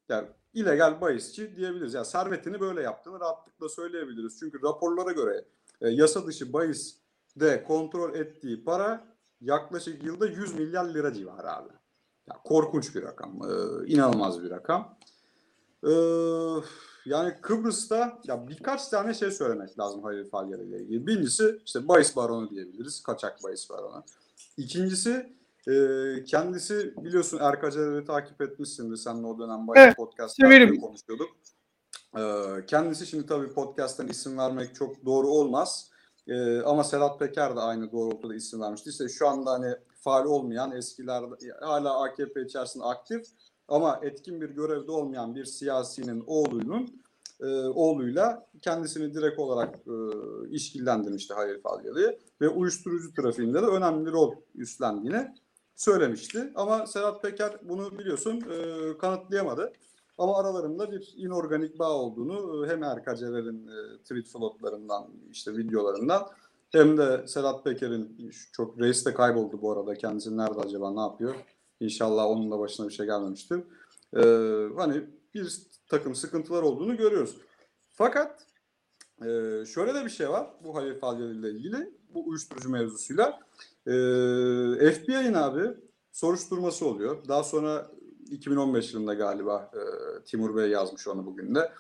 yani 0.09 0.29
illegal 0.55 1.01
bahisçi 1.01 1.57
diyebiliriz. 1.57 1.95
Yani 1.95 2.07
servetini 2.07 2.61
böyle 2.61 2.83
yaptığını 2.83 3.21
rahatlıkla 3.21 3.69
söyleyebiliriz. 3.69 4.39
Çünkü 4.39 4.63
raporlara 4.63 5.13
göre 5.13 5.45
e, 5.81 5.89
yasa 5.89 6.27
dışı 6.27 6.53
bahis 6.53 6.97
de 7.37 7.65
kontrol 7.65 8.15
ettiği 8.15 8.65
para 8.65 9.07
yaklaşık 9.41 10.05
yılda 10.05 10.27
100 10.27 10.55
milyar 10.55 10.85
lira 10.85 11.15
civarı 11.15 11.53
abi. 11.53 11.73
Ya 12.29 12.37
korkunç 12.45 12.95
bir 12.95 13.03
rakam. 13.03 13.41
Ee, 13.43 13.87
inanılmaz 13.87 14.43
bir 14.43 14.51
rakam. 14.51 14.99
Ee, 15.87 15.91
yani 17.05 17.35
Kıbrıs'ta 17.43 18.21
ya 18.25 18.49
birkaç 18.49 18.89
tane 18.89 19.15
şey 19.15 19.31
söylemek 19.31 19.79
lazım 19.79 20.03
Halil 20.03 20.31
Falyer 20.31 20.59
ile 20.59 20.83
ilgili. 20.83 21.07
Birincisi 21.07 21.61
işte 21.65 21.89
bahis 21.89 22.17
baronu 22.17 22.51
diyebiliriz. 22.51 23.03
Kaçak 23.03 23.45
bahis 23.45 23.71
baronu. 23.71 24.05
İkincisi 24.57 25.36
e, 25.69 26.25
kendisi 26.25 26.95
biliyorsun 27.05 27.39
Erkacer'i 27.39 28.05
takip 28.05 28.43
etmişsindir. 28.43 28.97
Seninle 28.97 29.27
o 29.27 29.39
dönem 29.39 29.69
bahis 29.69 29.83
Evet, 29.83 29.97
podcast'ta 29.97 30.47
konuşuyorduk. 30.81 31.29
Ee, 32.17 32.67
kendisi 32.67 33.07
şimdi 33.07 33.27
tabii 33.27 33.49
podcast'tan 33.49 34.09
isim 34.09 34.39
vermek 34.39 34.75
çok 34.75 35.05
doğru 35.05 35.29
olmaz. 35.29 35.91
Ee, 36.29 36.61
ama 36.61 36.85
Sedat 36.85 37.19
Peker 37.19 37.57
de 37.57 37.61
aynı 37.61 37.93
doğrultuda 37.93 38.35
isim 38.35 38.61
vermişti. 38.61 38.91
İşte 38.91 39.09
şu 39.09 39.29
anda 39.29 39.53
hani 39.53 39.75
faal 40.01 40.25
olmayan 40.25 40.73
eskilerde 40.73 41.35
hala 41.61 42.03
AKP 42.03 42.43
içerisinde 42.43 42.85
aktif 42.85 43.27
ama 43.69 44.01
etkin 44.03 44.41
bir 44.41 44.51
görevde 44.51 44.91
olmayan 44.91 45.35
bir 45.35 45.45
siyasinin 45.45 46.25
oğlunun 46.27 47.03
e, 47.41 47.47
oğluyla 47.57 48.47
kendisini 48.63 49.15
direkt 49.15 49.39
olarak 49.39 49.75
e, 49.77 49.95
işkillendirmişti 50.51 51.35
Halil 51.35 51.61
Falyalı'yı 51.61 52.19
ve 52.41 52.49
uyuşturucu 52.49 53.15
trafiğinde 53.15 53.63
de 53.63 53.67
önemli 53.67 54.13
rol 54.13 54.35
üstlendiğini 54.55 55.35
söylemişti. 55.77 56.53
Ama 56.55 56.87
Sedat 56.87 57.23
Peker 57.23 57.57
bunu 57.63 57.99
biliyorsun 57.99 58.41
e, 58.51 58.99
kanıtlayamadı. 58.99 59.73
Ama 60.19 60.39
aralarında 60.39 60.93
bir 60.93 61.15
inorganik 61.17 61.79
bağ 61.79 61.93
olduğunu 61.93 62.67
e, 62.67 62.69
hem 62.69 62.83
Erkaceler'in 62.83 63.67
e, 63.67 63.99
tweet 63.99 64.29
flotlarından, 64.29 65.07
işte 65.31 65.57
videolarından 65.57 66.29
hem 66.73 66.99
de 66.99 67.27
Sedat 67.27 67.65
Peker'in 67.65 68.31
çok 68.53 68.81
reis 68.81 69.07
de 69.07 69.15
kayboldu 69.15 69.63
bu 69.63 69.73
arada. 69.73 69.95
Kendisi 69.95 70.37
nerede 70.37 70.61
acaba 70.61 70.93
ne 70.93 71.01
yapıyor? 71.01 71.35
İnşallah 71.81 72.27
onun 72.27 72.51
da 72.51 72.59
başına 72.59 72.89
bir 72.89 72.93
şey 72.93 73.07
gelmemiştir. 73.07 73.59
E, 74.17 74.23
hani 74.77 75.05
bir 75.35 75.63
takım 75.89 76.15
sıkıntılar 76.15 76.63
olduğunu 76.63 76.97
görüyoruz. 76.97 77.37
Fakat 77.93 78.47
e, 79.21 79.27
şöyle 79.67 79.95
de 79.95 80.05
bir 80.05 80.11
şey 80.11 80.29
var 80.29 80.51
bu 80.65 80.75
Halil 80.75 80.99
Falyalı 80.99 81.35
ile 81.35 81.51
ilgili 81.51 81.91
bu 82.15 82.29
uyuşturucu 82.29 82.71
mevzusuyla. 82.71 83.41
E, 83.87 83.93
FBI'nin 84.93 85.35
abi 85.35 85.63
soruşturması 86.13 86.87
oluyor. 86.87 87.29
Daha 87.29 87.43
sonra 87.43 87.91
2015 88.31 88.95
yılında 88.95 89.15
galiba 89.15 89.71
e, 89.75 89.81
Timur 90.25 90.57
Bey 90.57 90.71
yazmış 90.71 91.09
onu 91.09 91.27
bugün 91.27 91.55
de. 91.55 91.73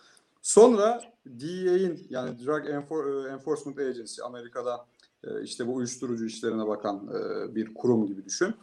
Sonra 0.42 1.02
DEA'in 1.26 2.06
yani 2.10 2.38
Drug 2.46 2.66
Enfor- 2.66 3.28
e, 3.28 3.32
Enforcement 3.32 3.78
Agency 3.78 4.22
Amerika'da 4.22 4.86
e, 5.24 5.42
işte 5.42 5.66
bu 5.66 5.74
uyuşturucu 5.74 6.24
işlerine 6.24 6.66
bakan 6.66 7.08
e, 7.08 7.54
bir 7.54 7.74
kurum 7.74 8.06
gibi 8.06 8.24
düşün. 8.24 8.54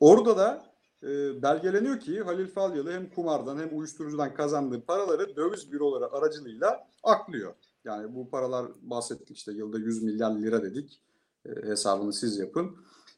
Orada 0.00 0.36
da 0.36 0.66
e, 1.02 1.42
belgeleniyor 1.42 2.00
ki 2.00 2.22
Halil 2.22 2.46
Falyalı 2.46 2.92
hem 2.92 3.10
kumardan 3.10 3.58
hem 3.58 3.78
uyuşturucudan 3.78 4.34
kazandığı 4.34 4.80
paraları 4.80 5.36
döviz 5.36 5.72
büroları 5.72 6.12
aracılığıyla 6.12 6.86
aklıyor. 7.02 7.54
Yani 7.84 8.14
bu 8.14 8.30
paralar 8.30 8.66
bahsettik 8.82 9.36
işte 9.36 9.52
yılda 9.52 9.78
100 9.78 10.02
milyar 10.02 10.30
lira 10.30 10.62
dedik. 10.62 11.00
E, 11.46 11.68
hesabını 11.68 12.12
siz 12.12 12.38
yapın. 12.38 12.76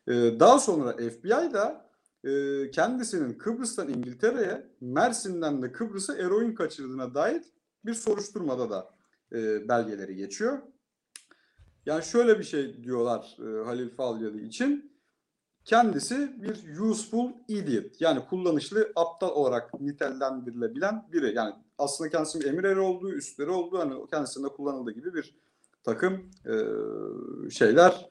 E, 0.08 0.12
daha 0.40 0.58
sonra 0.58 0.92
FBI 0.92 1.52
da 1.52 1.90
e, 2.24 2.70
kendisinin 2.70 3.38
Kıbrıs'tan 3.38 3.88
İngiltere'ye, 3.88 4.66
Mersin'den 4.80 5.62
de 5.62 5.72
Kıbrıs'a 5.72 6.16
eroin 6.16 6.54
kaçırdığına 6.54 7.14
dair 7.14 7.42
bir 7.84 7.94
soruşturmada 7.94 8.70
da 8.70 8.98
belgeleri 9.68 10.16
geçiyor. 10.16 10.58
Yani 11.86 12.04
şöyle 12.04 12.38
bir 12.38 12.44
şey 12.44 12.84
diyorlar 12.84 13.36
Halil 13.64 13.90
Falyalı 13.90 14.40
için. 14.40 14.98
Kendisi 15.64 16.42
bir 16.42 16.78
useful 16.78 17.32
idiot. 17.48 18.00
Yani 18.00 18.20
kullanışlı 18.30 18.92
aptal 18.96 19.28
olarak 19.28 19.80
nitelendirilebilen 19.80 21.08
biri. 21.12 21.34
Yani 21.34 21.54
aslında 21.78 22.10
kendisinin 22.10 22.48
emir 22.48 22.64
eri 22.64 22.80
olduğu, 22.80 23.12
üstleri 23.12 23.50
olduğu, 23.50 23.78
hani 23.78 24.06
kendisinde 24.10 24.48
kullanıldığı 24.48 24.90
gibi 24.90 25.14
bir 25.14 25.34
takım 25.84 26.30
e, 26.46 26.54
şeyler 27.50 28.08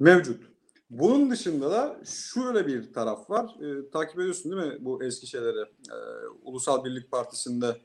mevcut. 0.00 0.42
Bunun 0.90 1.30
dışında 1.30 1.70
da 1.70 2.00
şöyle 2.34 2.66
bir 2.66 2.92
taraf 2.92 3.30
var. 3.30 3.56
E, 3.60 3.90
takip 3.90 4.18
ediyorsun 4.20 4.52
değil 4.52 4.72
mi 4.72 4.78
bu 4.80 5.04
eski 5.04 5.26
şeyleri? 5.26 5.60
E, 5.90 5.96
Ulusal 6.42 6.84
Birlik 6.84 7.10
Partisi'nde 7.10 7.76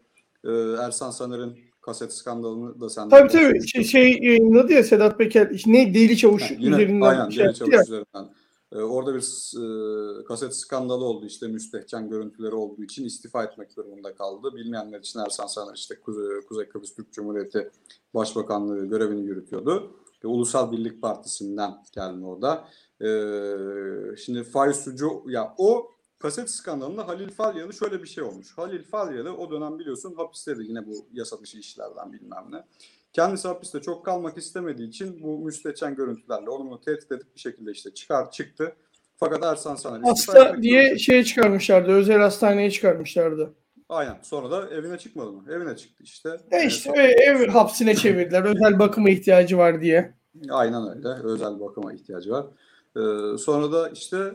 e, 0.43 0.52
Ersan 0.80 1.12
Saner'in 1.12 1.58
kaset 1.82 2.13
skandalını 2.13 2.82
da 2.82 2.89
sen 2.89 3.10
Tabii 3.10 3.32
tabii 3.32 3.67
şey, 3.67 3.84
şey 3.84 4.19
yayınladı 4.21 4.73
ya 4.73 4.84
Sedat 4.84 5.17
Peker 5.17 5.62
ne 5.65 5.93
deli 5.93 6.17
çavuş 6.17 6.52
Ha, 6.52 6.56
yine 6.60 6.76
üzerinden 6.76 7.02
aynen 7.06 7.30
şey 7.30 7.45
Deli 7.45 7.56
Çavuş 7.56 7.73
ya. 7.73 7.82
üzerinden. 7.82 8.30
Ee, 8.71 8.78
orada 8.78 9.15
bir 9.15 9.21
e, 9.60 10.23
kaset 10.23 10.56
skandalı 10.56 11.06
oldu 11.06 11.26
işte 11.26 11.47
müstehcen 11.47 12.10
görüntüleri 12.10 12.56
olduğu 12.56 12.84
için 12.84 13.06
istifa 13.06 13.43
etmek 13.43 13.78
durumunda 13.78 14.15
kaldı. 14.15 14.56
Bilmeyenler 14.56 14.99
için 14.99 15.19
Ersan 15.19 15.47
Saner 15.47 15.76
işte 15.76 15.95
Kuzey, 15.95 16.41
Kuzey 16.47 16.65
Kıbrıs 16.65 16.95
Türk 16.95 17.13
Cumhuriyeti 17.13 17.69
Başbakanlığı 18.13 18.86
görevini 18.86 19.21
yürütüyordu. 19.21 19.91
Ve 20.23 20.27
Ulusal 20.27 20.71
Birlik 20.71 21.01
Partisi'nden 21.01 21.71
geldi 21.91 22.25
orada. 22.25 22.67
Ee, 23.01 24.15
şimdi 24.17 24.43
Faiz 24.43 24.77
Sucu 24.77 25.23
ya 25.27 25.55
o 25.57 25.91
kaset 26.19 26.49
skandalında 26.49 27.07
Halil 27.07 27.29
Falyalı 27.29 27.73
şöyle 27.73 28.03
bir 28.03 28.07
şey 28.07 28.23
olmuş. 28.23 28.57
Halil 28.57 28.83
Falyalı 28.83 29.38
o 29.38 29.51
dönem 29.51 29.79
biliyorsun 29.79 30.15
hapisteydi 30.15 30.63
yine 30.63 30.88
bu 30.88 31.07
yasa 31.12 31.41
dışı 31.41 31.57
işlerden 31.57 32.13
bilmem 32.13 32.45
ne. 32.51 32.63
Kendisi 33.13 33.47
hapiste 33.47 33.81
çok 33.81 34.05
kalmak 34.05 34.38
istemediği 34.38 34.88
için 34.88 35.23
bu 35.23 35.39
müstehcen 35.39 35.95
görüntülerle 35.95 36.49
onu 36.49 36.81
tehdit 36.81 37.12
edip 37.12 37.36
bir 37.36 37.39
şekilde 37.39 37.71
işte 37.71 37.93
çıkar 37.93 38.31
çıktı. 38.31 38.75
Fakat 39.17 39.43
Ersan 39.43 39.75
Saner 39.75 40.12
istifa 40.12 40.39
Hasta 40.39 40.62
diye 40.62 40.97
şeye 40.97 41.23
çıkarmışlardı. 41.23 41.91
Özel 41.91 42.19
hastaneye 42.19 42.71
çıkarmışlardı. 42.71 43.53
Aynen. 43.89 44.19
Sonra 44.22 44.52
da 44.52 44.69
evine 44.69 44.98
çıkmadı 44.98 45.32
mı? 45.32 45.43
Evine 45.52 45.78
çıktı 45.78 46.04
işte. 46.04 46.30
E 46.52 46.58
Ee, 46.58 46.65
işte 46.67 46.91
öyle 46.91 47.12
ev 47.12 47.48
hapsine 47.48 47.96
çevirdiler. 47.96 48.43
Özel 48.43 48.80
bakıma 48.80 49.10
ihtiyacı 49.10 49.58
var 49.58 49.82
diye. 49.82 50.13
Aynen 50.50 50.96
öyle. 50.96 51.08
Özel 51.08 51.60
bakıma 51.60 51.93
ihtiyacı 51.93 52.32
var. 52.32 52.46
Ee, 52.96 53.38
sonra 53.38 53.72
da 53.72 53.89
işte 53.89 54.34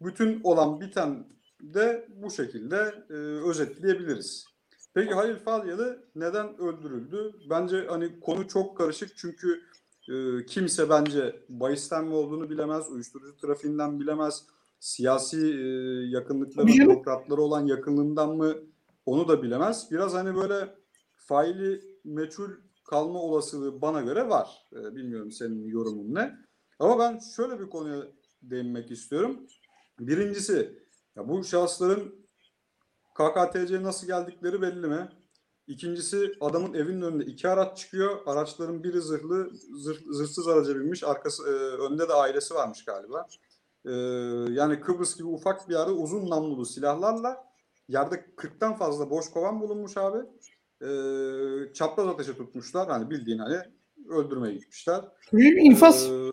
bütün 0.00 0.40
olan 0.44 0.80
biten 0.80 1.26
de 1.62 2.08
bu 2.08 2.30
şekilde 2.30 2.94
e, 3.10 3.12
özetleyebiliriz. 3.50 4.46
Peki 4.94 5.14
Halil 5.14 5.36
Falyalı 5.36 6.04
neden 6.14 6.60
öldürüldü? 6.60 7.32
Bence 7.50 7.86
hani 7.88 8.20
konu 8.20 8.48
çok 8.48 8.76
karışık 8.76 9.16
çünkü 9.16 9.62
e, 10.08 10.46
kimse 10.46 10.90
bence 10.90 11.36
bahisten 11.48 12.04
mi 12.04 12.14
olduğunu 12.14 12.50
bilemez, 12.50 12.90
uyuşturucu 12.90 13.36
trafiğinden 13.36 14.00
bilemez, 14.00 14.42
siyasi 14.80 15.38
e, 15.38 15.66
yakınlıkları, 16.08 16.66
bürokratları 16.66 17.40
olan 17.40 17.66
yakınlığından 17.66 18.36
mı 18.36 18.54
onu 19.06 19.28
da 19.28 19.42
bilemez. 19.42 19.88
Biraz 19.90 20.14
hani 20.14 20.36
böyle 20.36 20.74
faili 21.16 21.80
meçhul 22.04 22.50
kalma 22.84 23.18
olasılığı 23.18 23.82
bana 23.82 24.00
göre 24.00 24.28
var. 24.28 24.66
E, 24.72 24.94
bilmiyorum 24.94 25.32
senin 25.32 25.64
yorumun 25.64 26.14
ne. 26.14 26.36
Ama 26.78 26.98
ben 26.98 27.18
şöyle 27.18 27.60
bir 27.60 27.70
konuya 27.70 28.02
değinmek 28.42 28.90
istiyorum. 28.90 29.46
Birincisi 29.98 30.86
ya 31.16 31.28
bu 31.28 31.44
şahısların 31.44 32.26
KKTC'ye 33.14 33.82
nasıl 33.82 34.06
geldikleri 34.06 34.62
belli 34.62 34.86
mi? 34.86 35.08
İkincisi 35.66 36.32
adamın 36.40 36.74
evinin 36.74 37.02
önünde 37.02 37.24
iki 37.24 37.48
araç 37.48 37.78
çıkıyor. 37.78 38.18
Araçların 38.26 38.84
biri 38.84 39.00
zırhlı, 39.00 39.50
zırh, 39.54 39.98
zırhsız 40.10 40.48
araca 40.48 40.74
binmiş. 40.74 41.04
Arkası 41.04 41.42
e, 41.42 41.52
önde 41.82 42.08
de 42.08 42.12
ailesi 42.12 42.54
varmış 42.54 42.84
galiba. 42.84 43.26
E, 43.84 43.92
yani 44.52 44.80
Kıbrıs 44.80 45.16
gibi 45.16 45.28
ufak 45.28 45.68
bir 45.68 45.74
yerde 45.74 45.90
uzun 45.90 46.30
namlulu 46.30 46.66
silahlarla 46.66 47.44
yerde 47.88 48.14
40'tan 48.36 48.76
fazla 48.76 49.10
boş 49.10 49.30
kovan 49.30 49.60
bulunmuş 49.60 49.96
abi. 49.96 50.18
E, 50.82 50.88
çapraz 51.72 52.06
ateşe 52.06 52.36
tutmuşlar. 52.36 52.88
Hani 52.88 53.10
bildiğin 53.10 53.38
hani 53.38 53.58
öldürmeye 54.08 54.54
gitmişler. 54.54 55.04
İnfaz. 55.32 56.10
Ee, 56.10 56.30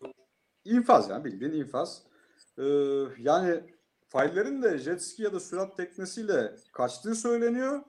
infaz 0.65 1.09
yani 1.09 1.25
bildiğin 1.25 1.51
infaz. 1.51 2.03
Ee, 2.57 2.63
yani 3.19 3.63
faillerin 4.09 4.61
de 4.61 4.77
jet 4.77 5.01
ski 5.01 5.23
ya 5.23 5.33
da 5.33 5.39
sürat 5.39 5.77
teknesiyle 5.77 6.55
kaçtığı 6.73 7.15
söyleniyor. 7.15 7.81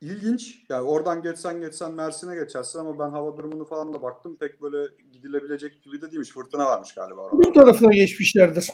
İlginç. 0.00 0.64
Yani 0.68 0.82
oradan 0.82 1.22
geçsen 1.22 1.60
geçsen 1.60 1.92
Mersin'e 1.92 2.34
geçersin 2.34 2.78
ama 2.78 2.98
ben 2.98 3.10
hava 3.10 3.36
durumunu 3.36 3.64
falan 3.64 3.92
da 3.92 4.02
baktım. 4.02 4.36
Pek 4.40 4.62
böyle 4.62 4.94
gidilebilecek 5.12 5.82
gibi 5.82 6.02
de 6.02 6.10
değilmiş. 6.10 6.30
Fırtına 6.30 6.66
varmış 6.66 6.94
galiba 6.94 7.20
orada. 7.20 7.36
Bu 7.36 7.52
tarafına 7.52 7.92
geçmişlerdir. 7.92 8.70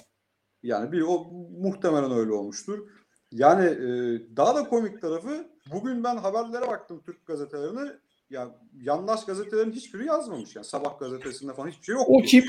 Yani 0.62 0.92
bir 0.92 1.02
o 1.02 1.24
muhtemelen 1.58 2.12
öyle 2.12 2.32
olmuştur. 2.32 2.88
Yani 3.32 3.64
e, 3.64 3.86
daha 4.36 4.54
da 4.54 4.68
komik 4.68 5.02
tarafı 5.02 5.46
bugün 5.72 6.04
ben 6.04 6.16
haberlere 6.16 6.66
baktım 6.68 7.02
Türk 7.06 7.26
gazetelerine. 7.26 7.92
Ya 8.30 8.48
yandaş 8.82 9.24
gazetelerin 9.24 9.72
hiçbiri 9.72 10.06
yazmamış. 10.06 10.56
Yani 10.56 10.64
sabah 10.64 10.98
gazetesinde 10.98 11.52
falan 11.54 11.68
hiçbir 11.68 11.84
şey 11.84 11.94
yok. 11.94 12.04
O 12.08 12.22
kim? 12.22 12.44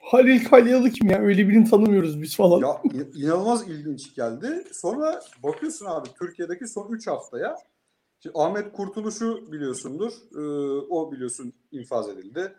Halil 0.00 0.44
Kalyalı 0.44 0.90
kim 0.90 1.10
ya? 1.10 1.18
Öyle 1.18 1.48
birini 1.48 1.70
tanımıyoruz 1.70 2.22
biz 2.22 2.36
falan. 2.36 2.60
Ya 2.60 2.82
in- 2.92 3.22
inanılmaz 3.22 3.68
ilginç 3.68 4.14
geldi. 4.14 4.64
Sonra 4.72 5.20
bakıyorsun 5.42 5.86
abi 5.86 6.08
Türkiye'deki 6.18 6.66
son 6.66 6.92
3 6.92 7.06
haftaya. 7.06 7.56
Şimdi 8.22 8.38
Ahmet 8.38 8.72
Kurtuluş'u 8.72 9.52
biliyorsundur. 9.52 10.12
Ee, 10.36 10.40
o 10.90 11.12
biliyorsun 11.12 11.52
infaz 11.72 12.08
edildi. 12.08 12.52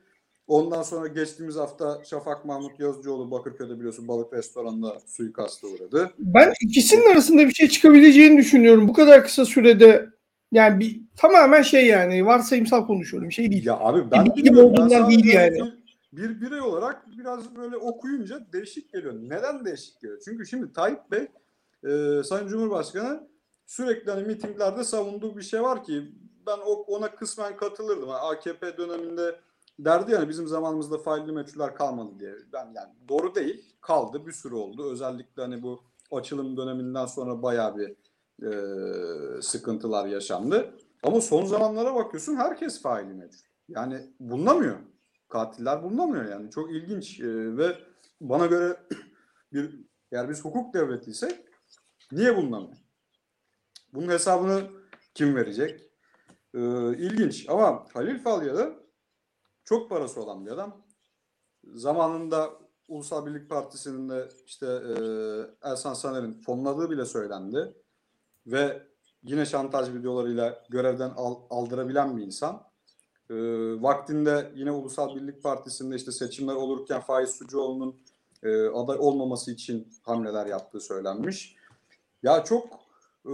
Ondan 0.50 0.82
sonra 0.82 1.08
geçtiğimiz 1.08 1.56
hafta 1.56 2.02
Şafak 2.04 2.46
Mahmut 2.46 2.80
Yazıcıoğlu 2.80 3.32
Bakırköy'de 3.32 3.78
biliyorsun 3.78 4.08
balık 4.08 4.34
restoranında 4.34 5.00
suikasta 5.06 5.68
uğradı. 5.68 6.12
Ben 6.20 6.54
ikisinin 6.62 7.12
arasında 7.12 7.42
bir 7.48 7.54
şey 7.54 7.68
çıkabileceğini 7.68 8.38
düşünüyorum. 8.38 8.88
Bu 8.88 8.94
kadar 8.94 9.24
kısa 9.24 9.46
sürede 9.46 10.10
yani 10.52 10.80
bir 10.80 11.02
tamamen 11.18 11.62
şey 11.62 11.86
yani 11.88 12.26
varsayımsal 12.26 12.88
konuşuyorum. 12.88 13.32
Şey 13.32 13.52
değil. 13.52 13.66
Ya 13.66 13.80
abi 13.80 14.12
ben 14.12 14.26
Bilgi 14.26 14.44
bilmiyorum. 14.44 14.88
Ben 14.92 15.10
değil 15.10 15.26
yani. 15.34 15.62
Bir, 16.14 16.30
bir 16.30 16.42
birey 16.42 16.62
olarak 16.62 17.06
biraz 17.18 17.56
böyle 17.56 17.78
okuyunca 17.78 18.40
değişik 18.54 18.94
geliyor. 18.94 19.14
Neden 19.24 19.66
değişik 19.66 20.02
geliyor? 20.02 20.22
Çünkü 20.26 20.46
şimdi 20.46 20.74
Tayyip 20.74 21.00
Bey 21.12 21.28
e, 21.84 22.24
Sayın 22.24 22.48
Cumhurbaşkanı 22.48 23.28
sürekli 23.66 24.12
hani 24.12 24.28
mitinglerde 24.28 24.84
savunduğu 24.84 25.38
bir 25.38 25.42
şey 25.44 25.62
var 25.62 25.84
ki 25.84 26.02
ben 26.48 26.58
o- 26.66 26.84
ona 26.88 27.16
kısmen 27.16 27.58
katılırdım. 27.58 28.10
Hani 28.10 28.20
AKP 28.20 28.78
döneminde 28.78 29.36
derdi 29.86 30.12
yani 30.12 30.30
bizim 30.30 30.48
zamanımızda 30.48 30.98
failli 30.98 31.32
meçhuller 31.32 31.76
kalmadı 31.76 32.20
diye. 32.20 32.36
Ben 32.54 32.66
yani 32.76 32.90
doğru 33.10 33.36
değil. 33.36 33.76
Kaldı. 33.82 34.28
Bir 34.28 34.32
sürü 34.32 34.56
oldu. 34.56 34.92
Özellikle 34.92 35.42
hani 35.42 35.64
bu 35.64 35.84
açılım 36.12 36.58
döneminden 36.58 37.06
sonra 37.06 37.44
bayağı 37.44 37.78
bir 37.78 37.96
e, 38.46 39.42
sıkıntılar 39.42 40.08
yaşandı. 40.08 40.76
Ama 41.04 41.22
son 41.22 41.46
zamanlara 41.46 41.96
bakıyorsun 41.96 42.36
herkes 42.36 42.82
faili 42.82 43.14
meçhul. 43.14 43.50
Yani 43.68 44.02
bulunamıyor. 44.20 44.78
Katiller 45.30 45.84
bulunamıyor 45.84 46.26
yani. 46.26 46.52
Çok 46.52 46.72
ilginç 46.72 47.20
e, 47.20 47.58
ve 47.58 47.78
bana 48.22 48.46
göre 48.46 48.78
bir 49.54 49.80
eğer 50.12 50.30
biz 50.30 50.46
hukuk 50.46 50.74
devletiysek 50.74 51.36
niye 52.12 52.38
bulunamıyor? 52.38 52.78
Bunun 53.94 54.08
hesabını 54.08 54.62
kim 55.14 55.36
verecek? 55.36 55.82
E, 56.54 56.60
ilginç 56.98 57.46
ama 57.50 57.86
Halil 57.94 58.20
Falyalı 58.20 58.79
çok 59.70 59.90
parası 59.90 60.22
olan 60.24 60.46
bir 60.46 60.52
adam. 60.52 60.82
Zamanında 61.74 62.50
Ulusal 62.88 63.26
Birlik 63.26 63.50
Partisi'nin 63.50 64.10
de 64.10 64.30
işte 64.46 64.66
e, 64.66 64.94
Ersan 65.70 65.94
Saner'in 65.94 66.34
fonladığı 66.34 66.90
bile 66.90 67.06
söylendi. 67.06 67.74
Ve 68.48 68.88
yine 69.24 69.46
şantaj 69.46 69.94
videolarıyla 69.94 70.64
görevden 70.70 71.10
al- 71.10 71.42
aldırabilen 71.50 72.18
bir 72.18 72.22
insan. 72.22 72.64
E, 73.30 73.36
vaktinde 73.82 74.52
yine 74.56 74.72
Ulusal 74.72 75.16
Birlik 75.16 75.44
Partisi'nde 75.44 75.96
işte 75.96 76.12
seçimler 76.12 76.56
olurken 76.56 77.02
Faiz 77.02 77.30
Sucuoğlu'nun 77.30 77.96
e, 78.44 78.68
aday 78.68 78.98
olmaması 79.00 79.52
için 79.52 79.88
hamleler 80.04 80.46
yaptığı 80.46 80.80
söylenmiş. 80.80 81.56
Ya 82.24 82.44
çok 82.44 82.68
e, 83.26 83.32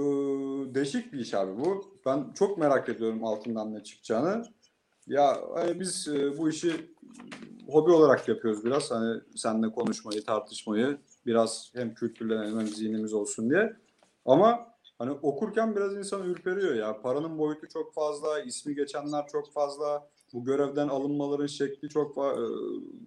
değişik 0.76 1.13
bir 1.13 1.19
iş 1.19 1.34
abi 1.34 1.65
bu. 1.65 1.86
Ben 2.06 2.32
çok 2.34 2.58
merak 2.58 2.89
ediyorum 2.89 3.24
altından 3.24 3.74
ne 3.74 3.84
çıkacağını. 3.84 4.56
Ya 5.07 5.41
hani 5.53 5.79
biz 5.79 6.07
e, 6.07 6.37
bu 6.37 6.49
işi 6.49 6.95
hobi 7.69 7.91
olarak 7.91 8.27
yapıyoruz 8.27 8.65
biraz. 8.65 8.91
Hani 8.91 9.21
seninle 9.35 9.71
konuşmayı, 9.71 10.23
tartışmayı 10.23 10.97
biraz 11.25 11.71
hem 11.75 11.93
kültürlenelim 11.93 12.59
hem 12.59 12.67
zihnimiz 12.67 13.13
olsun 13.13 13.49
diye. 13.49 13.75
Ama 14.25 14.67
hani 14.99 15.11
okurken 15.11 15.75
biraz 15.75 15.97
insan 15.97 16.23
ürperiyor 16.23 16.75
ya. 16.75 17.01
Paranın 17.01 17.37
boyutu 17.37 17.67
çok 17.67 17.93
fazla, 17.93 18.39
ismi 18.39 18.75
geçenler 18.75 19.27
çok 19.27 19.53
fazla. 19.53 20.09
Bu 20.33 20.45
görevden 20.45 20.87
alınmaların 20.87 21.47
şekli 21.47 21.89
çok 21.89 22.17
e, 22.17 22.37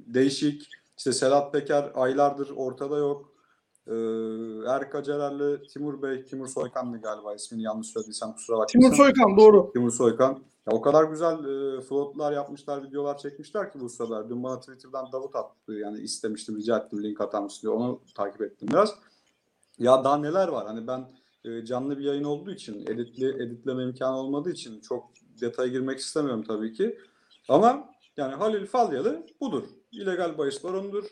değişik. 0.06 0.68
İşte 0.98 1.12
Sedat 1.12 1.52
Peker 1.52 1.92
aylardır 1.94 2.50
ortada 2.56 2.98
yok. 2.98 3.38
Ee, 3.88 3.94
Erka 4.68 5.03
Cerer'le 5.03 5.62
Timur 5.62 6.03
Bey, 6.03 6.24
Timur 6.24 6.46
Soykan'dı 6.46 6.98
galiba 6.98 7.35
ismini 7.35 7.62
yanlış 7.62 7.87
söylediysem 7.87 8.33
kusura 8.33 8.59
bakmayın. 8.59 8.90
Timur 8.90 8.96
Soykan 8.96 9.37
doğru. 9.37 9.70
Timur 9.72 9.90
Soykan. 9.90 10.33
Ya 10.70 10.77
o 10.77 10.81
kadar 10.81 11.05
güzel 11.05 11.44
e, 11.44 11.81
floatlar 11.81 12.33
yapmışlar, 12.33 12.85
videolar 12.85 13.18
çekmişler 13.18 13.72
ki 13.72 13.81
bu 13.81 13.88
sıralar. 13.88 14.31
Dün 14.31 14.42
bana 14.42 14.61
Twitter'dan 14.61 15.12
Davut 15.12 15.37
attı. 15.37 15.72
Yani 15.72 15.98
istemiştim, 15.98 16.57
rica 16.57 16.79
ettim 16.79 17.03
link 17.03 17.20
atar 17.20 17.42
mısın 17.42 17.62
diye. 17.62 17.72
Onu 17.72 18.01
takip 18.14 18.42
ettim 18.42 18.68
biraz. 18.68 18.94
Ya 19.79 20.05
daha 20.05 20.16
neler 20.16 20.48
var? 20.48 20.66
Hani 20.66 20.87
ben 20.87 21.09
e, 21.44 21.64
canlı 21.64 21.98
bir 21.98 22.05
yayın 22.05 22.24
olduğu 22.24 22.51
için, 22.51 22.87
editli, 22.87 23.42
editleme 23.42 23.83
imkanı 23.83 24.16
olmadığı 24.16 24.51
için 24.51 24.81
çok 24.81 25.11
detaya 25.40 25.68
girmek 25.68 25.98
istemiyorum 25.98 26.44
tabii 26.48 26.72
ki. 26.72 26.98
Ama 27.48 27.88
yani 28.16 28.35
Halil 28.35 28.66
Falyalı 28.66 29.27
budur. 29.40 29.64
İllegal 29.92 30.38
bahis 30.38 30.64
baronudur. 30.64 31.05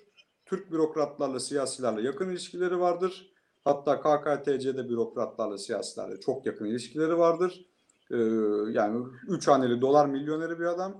Türk 0.46 0.72
bürokratlarla, 0.72 1.40
siyasilerle 1.40 2.02
yakın 2.02 2.30
ilişkileri 2.30 2.80
vardır. 2.80 3.32
Hatta 3.64 4.00
KKTC'de 4.00 4.88
bürokratlarla, 4.88 5.58
siyasilerle 5.58 6.20
çok 6.20 6.46
yakın 6.46 6.64
ilişkileri 6.64 7.18
vardır. 7.18 7.66
Ee, 8.10 8.16
yani 8.70 9.06
3 9.28 9.48
haneli 9.48 9.80
dolar 9.80 10.06
milyoneri 10.06 10.58
bir 10.60 10.64
adam. 10.64 10.92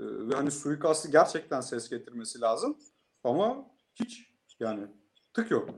Ee, 0.00 0.02
ve 0.04 0.34
hani 0.34 0.50
suikastı 0.50 1.10
gerçekten 1.10 1.60
ses 1.60 1.90
getirmesi 1.90 2.40
lazım. 2.40 2.76
Ama 3.24 3.66
hiç 3.94 4.28
yani 4.60 4.86
tık 5.34 5.50
yok. 5.50 5.68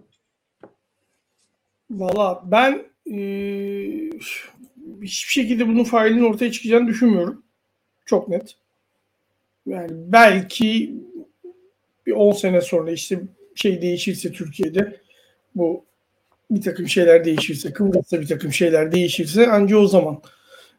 Valla 1.91 2.43
ben 2.47 2.87
eee, 3.05 4.11
hiçbir 5.03 5.33
şekilde 5.33 5.69
bunun 5.69 5.85
failinin 5.85 6.25
ortaya 6.25 6.53
çıkacağını 6.53 6.87
düşünmüyorum. 6.87 7.43
Çok 8.07 8.29
net. 8.29 8.57
Yani 9.67 9.91
belki 9.93 10.95
bir 12.07 12.13
10 12.13 12.33
sene 12.33 12.61
sonra 12.61 12.91
işte 12.91 13.21
şey 13.55 13.83
değişirse 13.83 14.33
Türkiye'de 14.33 14.97
bu 15.55 15.85
bir 16.51 16.63
takım 16.63 16.89
şeyler 16.89 17.25
değişirse, 17.25 17.73
Kıbrıs'ta 17.73 18.21
bir 18.21 18.27
takım 18.27 18.53
şeyler 18.53 18.93
değişirse 18.93 19.51
anca 19.51 19.77
o 19.77 19.87
zaman 19.87 20.21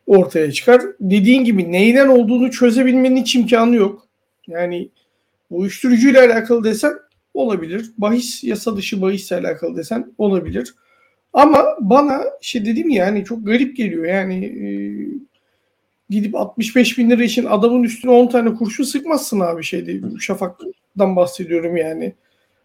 ortaya 0.08 0.52
çıkar. 0.52 0.82
Dediğin 1.00 1.44
gibi 1.44 1.72
neyden 1.72 2.08
olduğunu 2.08 2.52
çözebilmenin 2.52 3.18
hiç 3.18 3.36
imkanı 3.36 3.76
yok. 3.76 4.08
Yani 4.48 4.90
uyuşturucuyla 5.50 6.26
alakalı 6.26 6.64
desen 6.64 6.94
olabilir. 7.34 7.92
Bahis, 7.98 8.44
yasa 8.44 8.78
dışı 8.78 9.02
bahisle 9.02 9.36
alakalı 9.36 9.78
desen 9.78 10.14
olabilir. 10.18 10.76
Ama 11.34 11.66
bana 11.80 12.24
şey 12.42 12.66
dedim 12.66 12.90
ya 12.90 13.06
hani 13.06 13.26
çok 13.26 13.46
garip 13.46 13.78
geliyor 13.78 14.06
yani 14.06 14.46
e, 14.46 14.70
gidip 16.10 16.36
65 16.36 16.98
bin 16.98 17.10
lira 17.10 17.24
için 17.24 17.46
adamın 17.46 17.84
üstüne 17.84 18.12
10 18.12 18.28
tane 18.28 18.54
kurşun 18.54 18.84
sıkmazsın 18.84 19.40
abi 19.40 19.64
şeyde 19.64 20.02
Şafak'tan 20.98 21.16
bahsediyorum 21.16 21.78
yani. 21.78 22.14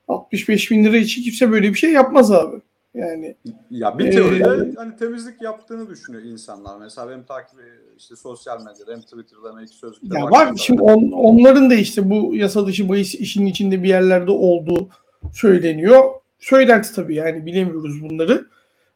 65 0.09 0.71
bin 0.71 0.85
lira 0.85 0.97
için 0.97 1.23
kimse 1.23 1.51
böyle 1.51 1.69
bir 1.69 1.75
şey 1.79 1.93
yapmaz 1.93 2.33
abi. 2.33 2.57
Yani 2.95 3.37
Ya 3.71 3.99
bir 3.99 4.07
Ee, 4.07 4.11
teoride 4.11 4.73
hani 4.77 4.97
temizlik 4.97 5.43
yaptığını 5.43 5.91
düşünüyor 5.91 6.23
insanlar. 6.25 6.79
Mesela 6.81 7.09
benim 7.09 7.23
takip 7.25 7.59
işte 7.99 8.17
sosyal 8.17 8.59
medyada 8.59 8.93
hem 8.93 9.01
Twitter'da 9.01 9.53
hem 9.53 9.65
ilk 9.65 9.71
sözlükte 9.75 10.19
ya 10.19 10.25
var 10.25 10.53
şimdi 10.57 10.83
on- 10.83 11.13
onların 11.13 11.71
da 11.71 11.75
işte 11.75 12.11
bu 12.11 12.35
yasa 12.35 12.67
dışı 12.67 12.89
bahis 12.89 13.15
işinin 13.15 13.47
içinde 13.47 13.83
bir 13.83 13.89
yerlerde 13.89 14.31
olduğu 14.31 14.89
söyleniyor. 15.35 16.03
Söylenti 16.39 16.95
tabii 16.95 17.15
yani 17.15 17.47
bilemiyoruz 17.47 18.03
bunları. 18.03 18.47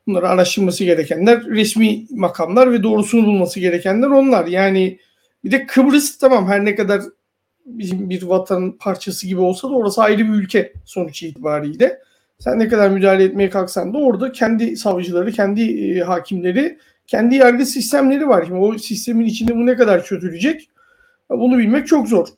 Bunları 0.07 0.29
araştırması 0.29 0.85
gerekenler 0.85 1.45
resmi 1.45 2.07
makamlar 2.11 2.73
ve 2.73 2.83
doğrusunu 2.83 3.27
bulması 3.27 3.61
gerekenler 3.61 4.09
onlar. 4.09 4.47
Yani 4.47 4.99
bir 5.45 5.51
de 5.51 5.67
Kıbrıs 5.67 6.19
tamam 6.19 6.47
her 6.47 6.65
ne 6.65 6.75
kadar 6.75 7.03
bizim 7.67 8.11
bir 8.11 8.23
vatan 8.23 8.73
parçası 8.73 9.27
gibi 9.27 9.41
olsa 9.41 9.71
da 9.71 9.73
orası 9.73 10.03
ayrı 10.03 10.19
bir 10.19 10.33
ülke 10.33 10.73
sonuç 10.85 11.23
itibariyle. 11.23 11.99
Sen 12.39 12.59
ne 12.59 12.69
kadar 12.69 12.91
müdahale 12.91 13.25
etmeye 13.25 13.51
kalksan 13.51 13.95
da 13.95 13.99
orada 13.99 14.33
kendi 14.33 14.77
savcıları, 14.77 15.33
kendi 15.33 15.91
e, 15.91 16.01
hakimleri, 16.01 16.79
kendi 17.07 17.35
yargı 17.35 17.67
sistemleri 17.67 18.29
var. 18.29 18.45
Şimdi 18.47 18.59
o 18.59 18.79
sistemin 18.79 19.27
içinde 19.27 19.57
bu 19.57 19.67
ne 19.67 19.77
kadar 19.77 20.05
çözülecek? 20.05 20.71
Bunu 21.31 21.59
bilmek 21.59 21.87
çok 21.87 22.09
zor. 22.09 22.29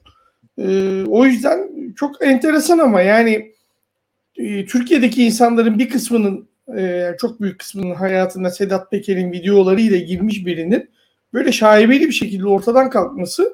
E, 0.59 1.03
o 1.07 1.27
yüzden 1.27 1.71
çok 1.97 2.27
enteresan 2.27 2.79
ama 2.79 3.01
yani 3.01 3.53
e, 4.37 4.67
Türkiye'deki 4.67 5.25
insanların 5.25 5.79
bir 5.79 5.88
kısmının 5.88 6.49
e, 6.79 7.11
çok 7.19 7.41
büyük 7.41 7.59
kısmının 7.59 7.95
hayatına 7.95 8.51
Sedat 8.51 8.91
Peker'in 8.91 9.33
videolarıyla 9.33 9.99
girmiş 9.99 10.47
birinin 10.47 10.91
böyle 11.33 11.53
şaibeli 11.53 12.07
bir 12.07 12.12
şekilde 12.12 12.47
ortadan 12.47 12.91
kalkması 12.91 13.53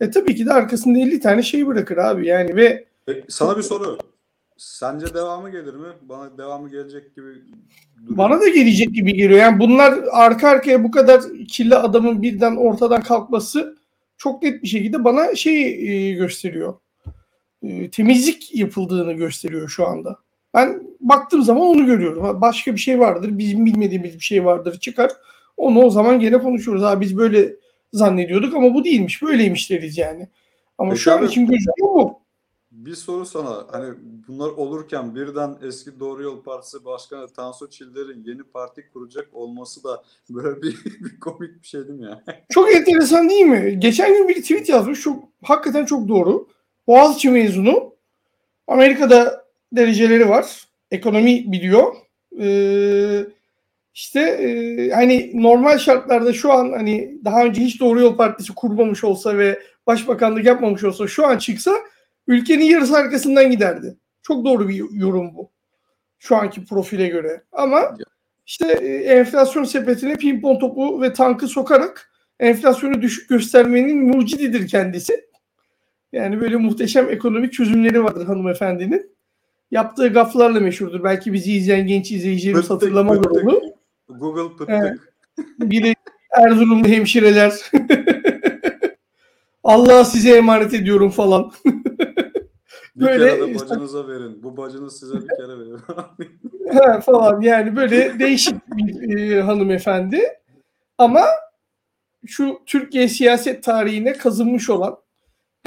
e, 0.00 0.10
tabii 0.10 0.34
ki 0.34 0.46
de 0.46 0.52
arkasında 0.52 0.98
50 0.98 1.20
tane 1.20 1.42
şey 1.42 1.66
bırakır 1.66 1.96
abi 1.96 2.26
yani 2.26 2.56
ve 2.56 2.84
Peki, 3.06 3.24
sana 3.28 3.56
bir 3.56 3.62
soru. 3.62 3.98
Sence 4.56 5.14
devamı 5.14 5.50
gelir 5.50 5.74
mi? 5.74 5.88
Bana 6.02 6.38
devamı 6.38 6.70
gelecek 6.70 7.16
gibi 7.16 7.26
duruyor. 7.26 8.18
bana 8.18 8.40
da 8.40 8.48
gelecek 8.48 8.94
gibi 8.94 9.14
geliyor. 9.14 9.40
Yani 9.40 9.60
bunlar 9.60 9.94
arka 10.12 10.48
arkaya 10.48 10.84
bu 10.84 10.90
kadar 10.90 11.22
kirli 11.48 11.76
adamın 11.76 12.22
birden 12.22 12.56
ortadan 12.56 13.02
kalkması 13.02 13.76
çok 14.16 14.42
net 14.42 14.62
bir 14.62 14.68
şekilde 14.68 15.04
bana 15.04 15.34
şey 15.34 15.62
e, 15.62 16.12
gösteriyor. 16.12 16.74
E, 17.62 17.90
temizlik 17.90 18.54
yapıldığını 18.54 19.12
gösteriyor 19.12 19.68
şu 19.68 19.86
anda. 19.86 20.16
Ben 20.54 20.82
baktığım 21.00 21.42
zaman 21.42 21.62
onu 21.62 21.86
görüyorum. 21.86 22.40
Başka 22.40 22.74
bir 22.74 22.80
şey 22.80 23.00
vardır, 23.00 23.38
bizim 23.38 23.66
bilmediğimiz 23.66 24.14
bir 24.14 24.24
şey 24.24 24.44
vardır 24.44 24.80
çıkar. 24.80 25.10
Onu 25.56 25.82
o 25.82 25.90
zaman 25.90 26.20
gene 26.20 26.38
konuşuruz. 26.38 26.82
Ha 26.82 27.00
biz 27.00 27.16
böyle 27.16 27.56
zannediyorduk 27.92 28.54
ama 28.54 28.74
bu 28.74 28.84
değilmiş, 28.84 29.22
böyleymiş 29.22 29.70
deriz 29.70 29.98
yani. 29.98 30.28
Ama 30.78 30.90
Peki 30.90 31.02
şu 31.02 31.12
an 31.12 31.26
için 31.26 31.46
gözüküyor 31.46 31.94
bu. 31.94 32.20
Bir 32.70 32.94
soru 32.94 33.26
sana. 33.26 33.66
Hani 33.70 33.94
bunlar 34.28 34.48
olurken 34.48 35.14
birden 35.14 35.58
eski 35.62 36.00
Doğru 36.00 36.22
Yol 36.22 36.42
Partisi 36.42 36.84
Başkanı 36.84 37.28
Tansu 37.28 37.70
Çiller'in 37.70 38.24
yeni 38.24 38.42
parti 38.42 38.90
kuracak 38.92 39.28
olması 39.32 39.84
da 39.84 40.02
böyle 40.30 40.62
bir, 40.62 40.84
bir 40.84 41.20
komik 41.20 41.62
bir 41.62 41.66
şey 41.66 41.88
değil 41.88 41.98
mi 41.98 42.04
ya? 42.04 42.24
Çok 42.48 42.74
enteresan 42.74 43.28
değil 43.28 43.44
mi? 43.44 43.80
Geçen 43.80 44.12
gün 44.12 44.28
bir 44.28 44.42
tweet 44.42 44.68
yazmış. 44.68 45.00
Çok 45.00 45.24
hakikaten 45.42 45.84
çok 45.84 46.08
doğru. 46.08 46.48
Boğaziçi 46.86 47.30
mezunu. 47.30 47.94
Amerika'da 48.66 49.44
dereceleri 49.72 50.28
var. 50.28 50.64
Ekonomi 50.90 51.52
biliyor. 51.52 51.94
Ee, 52.40 53.26
işte 53.94 54.20
e, 54.20 54.90
hani 54.90 55.30
normal 55.42 55.78
şartlarda 55.78 56.32
şu 56.32 56.52
an 56.52 56.72
hani 56.72 57.18
daha 57.24 57.44
önce 57.44 57.60
hiç 57.60 57.80
Doğru 57.80 58.00
Yol 58.00 58.16
Partisi 58.16 58.54
kurmamış 58.54 59.04
olsa 59.04 59.38
ve 59.38 59.58
başbakanlık 59.86 60.44
yapmamış 60.44 60.84
olsa 60.84 61.06
şu 61.06 61.26
an 61.26 61.38
çıksa 61.38 61.72
ülkenin 62.26 62.64
yarısı 62.64 62.96
arkasından 62.96 63.50
giderdi. 63.50 63.96
Çok 64.22 64.44
doğru 64.44 64.68
bir 64.68 64.84
yorum 64.92 65.34
bu. 65.34 65.50
Şu 66.18 66.36
anki 66.36 66.64
profile 66.64 67.08
göre. 67.08 67.42
Ama 67.52 67.96
işte 68.46 68.72
e, 68.72 68.96
enflasyon 68.96 69.64
sepetine 69.64 70.14
pimpon 70.14 70.58
topu 70.58 71.02
ve 71.02 71.12
tankı 71.12 71.48
sokarak 71.48 72.10
enflasyonu 72.40 73.02
düşük 73.02 73.28
göstermenin 73.28 74.06
mucididir 74.06 74.68
kendisi. 74.68 75.24
Yani 76.12 76.40
böyle 76.40 76.56
muhteşem 76.56 77.10
ekonomik 77.10 77.52
çözümleri 77.52 78.04
vardır 78.04 78.26
hanımefendinin. 78.26 79.10
Yaptığı 79.70 80.08
gaflarla 80.08 80.60
meşhurdur. 80.60 81.04
Belki 81.04 81.32
bizi 81.32 81.52
izleyen 81.52 81.86
genç 81.86 82.10
izleyicilerimiz 82.12 82.70
hatırlamaz 82.70 83.18
onu. 83.26 83.69
Google 84.18 84.48
pıttık. 84.56 84.68
Evet. 84.70 84.98
Biri 85.58 85.94
Erzurumlu 86.30 86.88
hemşireler. 86.88 87.52
Allah 89.64 90.04
size 90.04 90.36
emanet 90.36 90.74
ediyorum 90.74 91.10
falan. 91.10 91.52
Bir 92.96 93.06
Böyle- 93.06 93.30
kere 93.30 93.40
de 93.40 93.54
bacınıza 93.60 94.08
verin. 94.08 94.42
Bu 94.42 94.56
bacınız 94.56 94.98
size 95.00 95.14
bir 95.14 95.28
kere 95.36 95.58
verin. 95.58 95.78
Ha, 96.72 97.00
falan 97.00 97.40
yani 97.40 97.76
böyle 97.76 98.18
değişik 98.18 98.54
bir 98.76 99.18
e, 99.18 99.42
hanımefendi. 99.42 100.22
Ama 100.98 101.24
şu 102.26 102.58
Türkiye 102.66 103.08
siyaset 103.08 103.62
tarihine 103.62 104.12
kazınmış 104.12 104.70
olan 104.70 104.96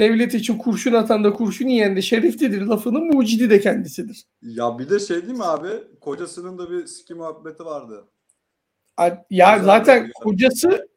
devlet 0.00 0.34
için 0.34 0.58
kurşun 0.58 0.92
atan 0.92 1.24
da 1.24 1.32
kurşun 1.32 1.68
yiyen 1.68 1.96
de 1.96 2.02
şereflidir 2.02 2.62
lafının 2.62 3.04
mucidi 3.14 3.50
de 3.50 3.60
kendisidir. 3.60 4.24
ya 4.42 4.78
bir 4.78 4.90
de 4.90 4.98
şey 5.00 5.22
değil 5.22 5.38
mi 5.38 5.44
abi? 5.44 5.68
Kocasının 6.00 6.58
da 6.58 6.70
bir 6.70 6.86
siki 6.86 7.14
muhabbeti 7.14 7.64
vardı. 7.64 8.04
Ya 9.30 9.58
zaten 9.64 10.10
kocası 10.14 10.88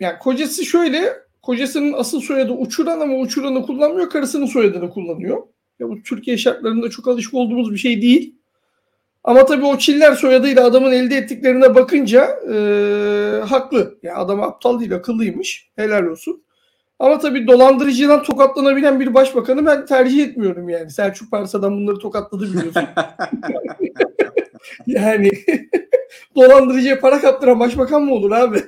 yani 0.00 0.18
kocası 0.18 0.64
şöyle 0.64 1.12
kocasının 1.42 1.92
asıl 1.92 2.20
soyadı 2.20 2.52
uçuran 2.52 3.00
ama 3.00 3.14
uçuranı 3.14 3.66
kullanmıyor 3.66 4.10
karısının 4.10 4.46
soyadını 4.46 4.90
kullanıyor. 4.90 5.42
Ya 5.78 5.88
bu 5.88 6.02
Türkiye 6.02 6.38
şartlarında 6.38 6.90
çok 6.90 7.08
alışık 7.08 7.34
olduğumuz 7.34 7.72
bir 7.72 7.78
şey 7.78 8.02
değil. 8.02 8.34
Ama 9.24 9.46
tabii 9.46 9.64
o 9.64 9.78
Çiller 9.78 10.12
soyadıyla 10.12 10.64
adamın 10.64 10.92
elde 10.92 11.16
ettiklerine 11.16 11.74
bakınca 11.74 12.40
e, 12.52 12.56
haklı. 13.44 13.98
Yani 14.02 14.18
adam 14.18 14.42
aptal 14.42 14.80
değil 14.80 14.94
akıllıymış. 14.94 15.70
Helal 15.76 16.06
olsun. 16.06 16.42
Ama 16.98 17.18
tabii 17.18 17.46
dolandırıcıdan 17.46 18.22
tokatlanabilen 18.22 19.00
bir 19.00 19.14
başbakanı 19.14 19.66
ben 19.66 19.86
tercih 19.86 20.24
etmiyorum 20.24 20.68
yani. 20.68 20.90
Selçuk 20.90 21.30
Parsa'dan 21.30 21.76
bunları 21.76 21.98
tokatladı 21.98 22.52
biliyorsun. 22.52 22.82
yani 24.86 25.30
dolandırıcıya 26.36 27.00
para 27.00 27.20
kaptıran 27.20 27.60
başbakan 27.60 28.02
mı 28.02 28.14
olur 28.14 28.30
abi? 28.30 28.64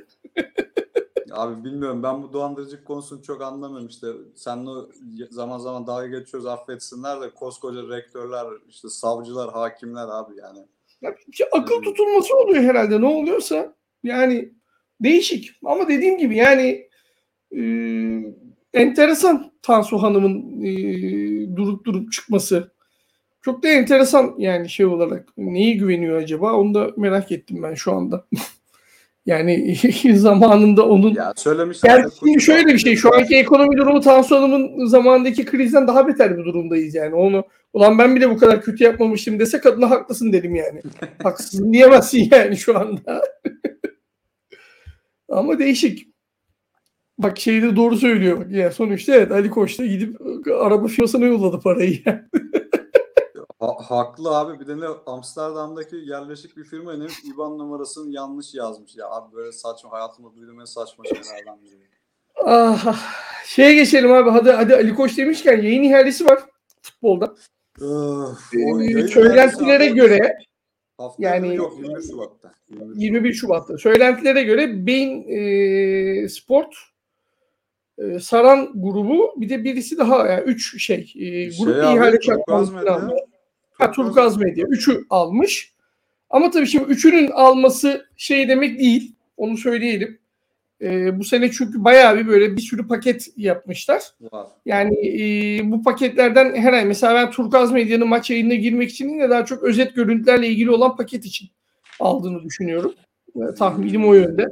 Abi 1.33 1.65
bilmiyorum 1.65 2.03
ben 2.03 2.23
bu 2.23 2.33
dolandırıcılık 2.33 2.85
konusunu 2.85 3.23
çok 3.23 3.43
anlamıyorum 3.43 3.89
işte. 3.89 4.07
Seninle 4.35 4.71
zaman 5.31 5.59
zaman 5.59 5.87
dalga 5.87 6.07
geçiyoruz 6.07 6.47
affetsinler 6.47 7.21
de 7.21 7.31
koskoca 7.31 7.97
rektörler, 7.97 8.47
işte 8.69 8.89
savcılar, 8.89 9.53
hakimler 9.53 10.09
abi 10.11 10.37
yani. 10.37 10.59
Ya 11.03 11.15
şey 11.33 11.47
akıl 11.53 11.83
tutulması 11.83 12.37
oluyor 12.37 12.63
herhalde 12.63 13.01
ne 13.01 13.07
oluyorsa. 13.07 13.75
Yani 14.03 14.53
değişik. 15.01 15.51
Ama 15.65 15.89
dediğim 15.89 16.19
gibi 16.19 16.37
yani 16.37 16.89
e, 17.57 17.63
enteresan 18.75 19.53
Tansu 19.63 20.03
Hanım'ın 20.03 20.63
e, 20.65 21.57
durup 21.57 21.85
durup 21.85 22.13
çıkması. 22.13 22.73
Çok 23.43 23.63
da 23.63 23.69
enteresan 23.69 24.35
yani 24.39 24.69
şey 24.69 24.87
olarak. 24.87 25.29
Neye 25.37 25.73
güveniyor 25.75 26.17
acaba? 26.17 26.53
Onu 26.53 26.75
da 26.75 26.91
merak 26.97 27.33
ettim 27.33 27.63
ben 27.63 27.75
şu 27.75 27.93
anda. 27.93 28.27
yani 29.27 29.77
zamanında 30.15 30.89
onun 30.89 31.15
Ya 31.15 31.33
söylemişler. 31.37 31.91
yani 31.99 32.11
şimdi 32.19 32.41
şöyle 32.41 32.67
bir 32.67 32.79
şey. 32.79 32.97
Şu 32.97 33.15
anki 33.15 33.37
ekonomi 33.37 33.77
durumu 33.77 34.01
Tansu 34.01 34.37
Hanım'ın 34.37 34.87
zamanındaki 34.87 35.45
krizden 35.45 35.89
daha 35.89 36.09
beter 36.09 36.39
bir 36.39 36.45
durumdayız 36.45 36.95
yani. 36.95 37.15
Onu 37.15 37.45
ulan 37.73 37.99
ben 37.99 38.17
bile 38.17 38.31
bu 38.31 38.39
kadar 38.39 38.63
kötü 38.63 38.85
yapmamıştım 38.85 39.39
dese 39.39 39.61
kadına 39.61 39.91
haklısın 39.91 40.33
dedim 40.33 40.55
yani. 40.55 40.83
Haksızsın 41.23 41.73
diyemezsin 41.73 42.29
yani 42.33 42.57
şu 42.57 42.79
anda. 42.79 43.23
Ama 45.29 45.59
değişik. 45.59 46.09
Bak 47.19 47.39
şeyde 47.39 47.77
doğru 47.77 47.97
söylüyor. 47.97 48.39
Bak 48.41 48.47
yani 48.51 48.73
sonuçta 48.73 49.15
evet 49.15 49.33
Ali 49.33 49.51
Koç 49.51 49.79
da 49.79 49.87
gidip 49.87 50.17
araba 50.61 50.87
firmasına 50.87 51.27
yolladı 51.27 51.61
parayı. 51.61 52.03
Ha- 53.61 53.77
haklı 53.89 54.39
abi 54.39 54.61
bir 54.61 54.67
de 54.67 54.81
ne 54.81 54.87
Amsterdam'daki 55.07 55.97
yerleşik 55.97 56.57
bir 56.57 56.65
firmanın 56.65 57.11
IBAN 57.35 57.59
numarasını 57.59 58.15
yanlış 58.15 58.55
yazmış. 58.55 58.97
Ya 58.97 59.11
abi 59.11 59.37
böyle 59.37 59.53
saçma 59.53 59.91
hayatımda 59.93 60.35
duyduğum 60.37 60.61
en 60.61 60.65
saçma 60.65 61.05
şeylerden 61.05 61.63
biri. 61.65 61.75
ah, 62.45 62.97
şeye 63.47 63.75
geçelim 63.75 64.13
abi. 64.13 64.31
Hadi, 64.31 64.51
hadi 64.51 64.75
Ali 64.75 64.95
Koç 64.95 65.19
demişken 65.19 65.63
yayın 65.63 65.83
ihalesi 65.83 66.27
var 66.27 66.39
futbolda. 66.83 67.35
Öf, 67.81 68.39
Ee, 68.55 68.61
yayın 68.61 69.07
Söylentilere 69.07 69.75
ihalesi 69.87 69.91
abi, 69.91 69.95
göre 69.97 70.39
haftaya 70.99 71.35
yani- 71.35 71.55
yok 71.57 71.79
21 71.79 72.03
Şubat'ta. 72.03 72.53
21 72.69 73.01
21 73.01 73.33
Şubat'ta. 73.33 73.79
Söylentilere 73.79 74.43
göre 74.43 74.87
Beyin 74.87 75.25
e, 75.29 76.29
Sport 76.29 76.75
e, 77.99 78.19
Saran 78.21 78.73
grubu 78.75 79.35
bir 79.41 79.49
de 79.49 79.65
birisi 79.65 79.99
daha 79.99 80.27
yani 80.27 80.43
üç 80.43 80.85
şey 80.85 81.13
e, 81.17 81.45
grup 81.45 81.75
Şey 81.75 81.87
abi, 81.87 81.97
ihale 81.97 82.19
Turkuaz 82.19 82.67
şartlarını 82.73 82.91
almış. 82.91 83.21
Ha, 83.79 83.93
Turkuaz 83.93 84.37
Medya. 84.37 84.67
Üçü 84.67 85.05
almış. 85.11 85.73
Ama 86.31 86.51
tabii 86.51 86.67
şimdi 86.67 86.85
üçünün 86.85 87.31
alması 87.31 88.07
şey 88.17 88.49
demek 88.49 88.79
değil. 88.79 89.15
Onu 89.37 89.57
söyleyelim. 89.57 90.19
E, 90.83 91.19
bu 91.19 91.25
sene 91.25 91.51
çünkü 91.51 91.85
bayağı 91.85 92.17
bir 92.19 92.27
böyle 92.27 92.57
bir 92.57 92.63
sürü 92.63 92.89
paket 92.89 93.29
yapmışlar. 93.37 94.03
Yani 94.67 95.09
e, 95.09 95.61
bu 95.71 95.83
paketlerden 95.83 96.55
her 96.55 96.73
ay 96.73 96.85
mesela 96.85 97.15
ben 97.15 97.31
Turkuaz 97.31 97.73
Medya'nın 97.73 98.09
maç 98.09 98.31
yayınına 98.31 98.55
girmek 98.55 98.91
için 98.91 99.09
yine 99.09 99.31
daha 99.31 99.45
çok 99.45 99.63
özet 99.63 99.95
görüntülerle 99.95 100.49
ilgili 100.49 100.71
olan 100.71 100.97
paket 100.97 101.25
için 101.25 101.49
aldığını 102.01 102.43
düşünüyorum. 102.43 102.95
E, 103.37 103.55
tahminim 103.55 104.09
o 104.09 104.15
yönde. 104.15 104.43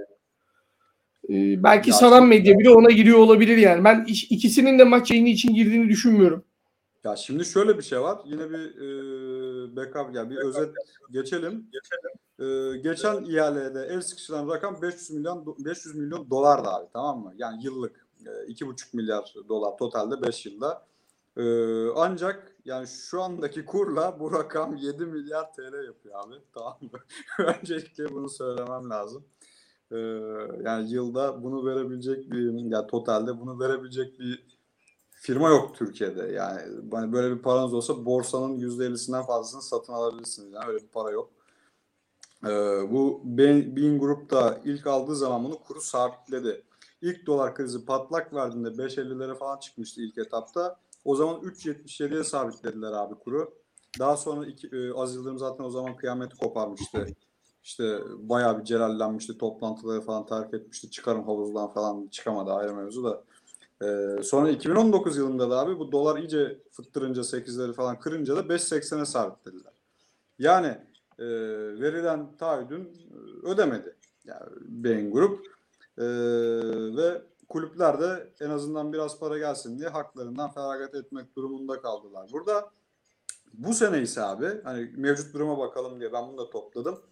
E, 1.28 1.62
belki 1.62 1.90
Ya 1.90 1.96
Saran 1.96 2.26
Medya 2.26 2.58
bile 2.58 2.70
ona 2.70 2.90
giriyor 2.90 3.18
olabilir 3.18 3.56
yani. 3.56 3.84
Ben 3.84 4.04
ikisinin 4.08 4.78
de 4.78 4.84
maç 4.84 5.10
yayını 5.10 5.28
için 5.28 5.54
girdiğini 5.54 5.88
düşünmüyorum. 5.88 6.44
Ya 7.06 7.16
şimdi 7.16 7.44
şöyle 7.44 7.78
bir 7.78 7.82
şey 7.82 8.00
var. 8.00 8.18
Yine 8.24 8.50
bir 8.50 8.76
e, 8.76 9.76
backup 9.76 10.14
ya 10.14 10.30
bir 10.30 10.36
özet 10.36 10.74
geçelim. 11.10 11.70
E, 12.38 12.76
geçen 12.76 13.24
ihalede 13.24 13.86
el 13.86 14.00
sıkıştıran 14.00 14.48
rakam 14.48 14.82
500 14.82 15.10
milyon 15.10 15.56
500 15.58 15.94
milyon 15.94 16.30
dolardı 16.30 16.68
abi 16.68 16.86
tamam 16.92 17.18
mı? 17.18 17.32
Yani 17.36 17.64
yıllık 17.64 18.06
e, 18.26 18.30
2,5 18.30 18.96
milyar 18.96 19.34
dolar 19.48 19.76
totalde 19.76 20.22
5 20.22 20.46
yılda. 20.46 20.86
E, 21.36 21.42
ancak 21.96 22.56
yani 22.64 22.86
şu 22.86 23.22
andaki 23.22 23.64
kurla 23.64 24.20
bu 24.20 24.32
rakam 24.32 24.76
7 24.76 25.06
milyar 25.06 25.52
TL 25.52 25.84
yapıyor 25.86 26.14
abi. 26.24 26.34
Tamam 26.54 26.78
mı? 26.80 26.98
Öncelikle 27.60 28.12
bunu 28.12 28.28
söylemem 28.30 28.90
lazım. 28.90 29.24
Ee, 29.92 29.96
yani 30.64 30.90
yılda 30.90 31.42
bunu 31.42 31.66
verebilecek 31.66 32.30
bir 32.30 32.52
yani 32.52 32.86
totalde 32.86 33.40
bunu 33.40 33.60
verebilecek 33.60 34.20
bir 34.20 34.55
firma 35.26 35.48
yok 35.48 35.74
Türkiye'de. 35.74 36.22
Yani 36.22 36.60
hani 36.92 37.12
böyle 37.12 37.36
bir 37.36 37.42
paranız 37.42 37.74
olsa 37.74 38.06
borsanın 38.06 38.58
%50'sinden 38.58 39.26
fazlasını 39.26 39.62
satın 39.62 39.92
alabilirsiniz. 39.92 40.52
Yani 40.52 40.68
öyle 40.68 40.78
bir 40.78 40.88
para 40.88 41.10
yok. 41.10 41.30
Ee, 42.44 42.48
bu 42.90 43.20
Bain 43.24 43.98
Group 43.98 44.30
da 44.30 44.60
ilk 44.64 44.86
aldığı 44.86 45.16
zaman 45.16 45.44
bunu 45.44 45.58
kuru 45.58 45.80
sabitledi. 45.80 46.62
İlk 47.02 47.26
dolar 47.26 47.54
krizi 47.54 47.84
patlak 47.84 48.34
verdiğinde 48.34 48.68
5.50'lere 48.68 49.34
falan 49.34 49.58
çıkmıştı 49.58 50.00
ilk 50.00 50.18
etapta. 50.18 50.80
O 51.04 51.16
zaman 51.16 51.40
3.77'ye 51.40 52.24
sabitlediler 52.24 52.92
abi 52.92 53.14
kuru. 53.14 53.54
Daha 53.98 54.16
sonra 54.16 54.46
iki, 54.46 54.66
e, 54.66 54.92
Az 54.92 55.14
Yıldırım 55.14 55.38
zaten 55.38 55.64
o 55.64 55.70
zaman 55.70 55.96
kıyameti 55.96 56.36
koparmıştı. 56.36 57.06
İşte 57.62 58.00
bayağı 58.18 58.58
bir 58.58 58.64
celallenmişti. 58.64 59.38
Toplantıları 59.38 60.00
falan 60.00 60.26
terk 60.26 60.54
etmişti. 60.54 60.90
Çıkarım 60.90 61.24
havuzdan 61.24 61.72
falan 61.72 62.08
çıkamadı 62.08 62.52
ayrı 62.52 62.74
mevzu 62.74 63.04
da. 63.04 63.24
Ee, 63.82 64.22
sonra 64.22 64.50
2019 64.50 65.16
yılında 65.16 65.50
da 65.50 65.58
abi 65.58 65.78
bu 65.78 65.92
dolar 65.92 66.18
iyice 66.18 66.58
fıttırınca 66.72 67.22
8'leri 67.22 67.72
falan 67.72 67.98
kırınca 67.98 68.36
da 68.36 68.40
5.80'e 68.40 69.04
sabitlediler. 69.04 69.72
Yani 70.38 70.78
e, 71.18 71.26
verilen 71.80 72.36
taahhüdün 72.36 72.84
e, 72.84 73.46
ödemedi. 73.46 73.96
Yani 74.24 74.50
Bain 74.60 75.10
Group 75.10 75.46
e, 75.98 76.04
ve 76.96 77.22
kulüpler 77.48 78.00
de 78.00 78.32
en 78.40 78.50
azından 78.50 78.92
biraz 78.92 79.18
para 79.18 79.38
gelsin 79.38 79.78
diye 79.78 79.88
haklarından 79.88 80.50
feragat 80.50 80.94
etmek 80.94 81.36
durumunda 81.36 81.80
kaldılar. 81.80 82.28
Burada 82.32 82.70
bu 83.52 83.74
sene 83.74 84.02
ise 84.02 84.22
abi 84.22 84.62
hani 84.64 84.92
mevcut 84.96 85.34
duruma 85.34 85.58
bakalım 85.58 86.00
diye 86.00 86.12
ben 86.12 86.28
bunu 86.28 86.38
da 86.38 86.50
topladım. 86.50 87.02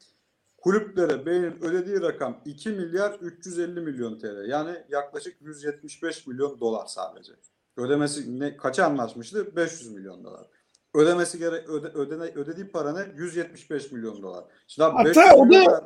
Kulüplere 0.65 1.27
Bey'in 1.27 1.65
ödediği 1.65 2.01
rakam 2.01 2.41
2 2.45 2.69
milyar 2.71 3.13
350 3.21 3.81
milyon 3.81 4.19
TL. 4.19 4.49
Yani 4.49 4.71
yaklaşık 4.91 5.37
175 5.41 6.27
milyon 6.27 6.61
dolar 6.61 6.87
sadece. 6.87 7.33
Ödemesi 7.77 8.41
ne 8.41 8.57
kaça 8.57 8.85
anlaşmıştı? 8.85 9.57
500 9.57 9.91
milyon 9.93 10.25
dolar. 10.25 10.47
Ödemesi 10.95 11.39
gerek 11.39 11.69
öde, 11.69 11.87
ödene, 11.87 12.23
ödediği 12.23 12.69
para 12.69 12.93
ne? 12.93 13.07
175 13.17 13.93
milyon 13.93 14.23
dolar. 14.23 14.45
Şimdi 14.69 14.85
abi 14.87 14.97
Hatta 14.97 15.09
500 15.09 15.27
o 15.35 15.49
da- 15.51 15.65
dolar- 15.65 15.85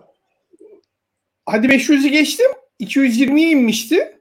Hadi 1.47 1.67
500'ü 1.67 2.09
geçtim. 2.09 2.51
220'ye 2.81 3.51
inmişti 3.51 4.21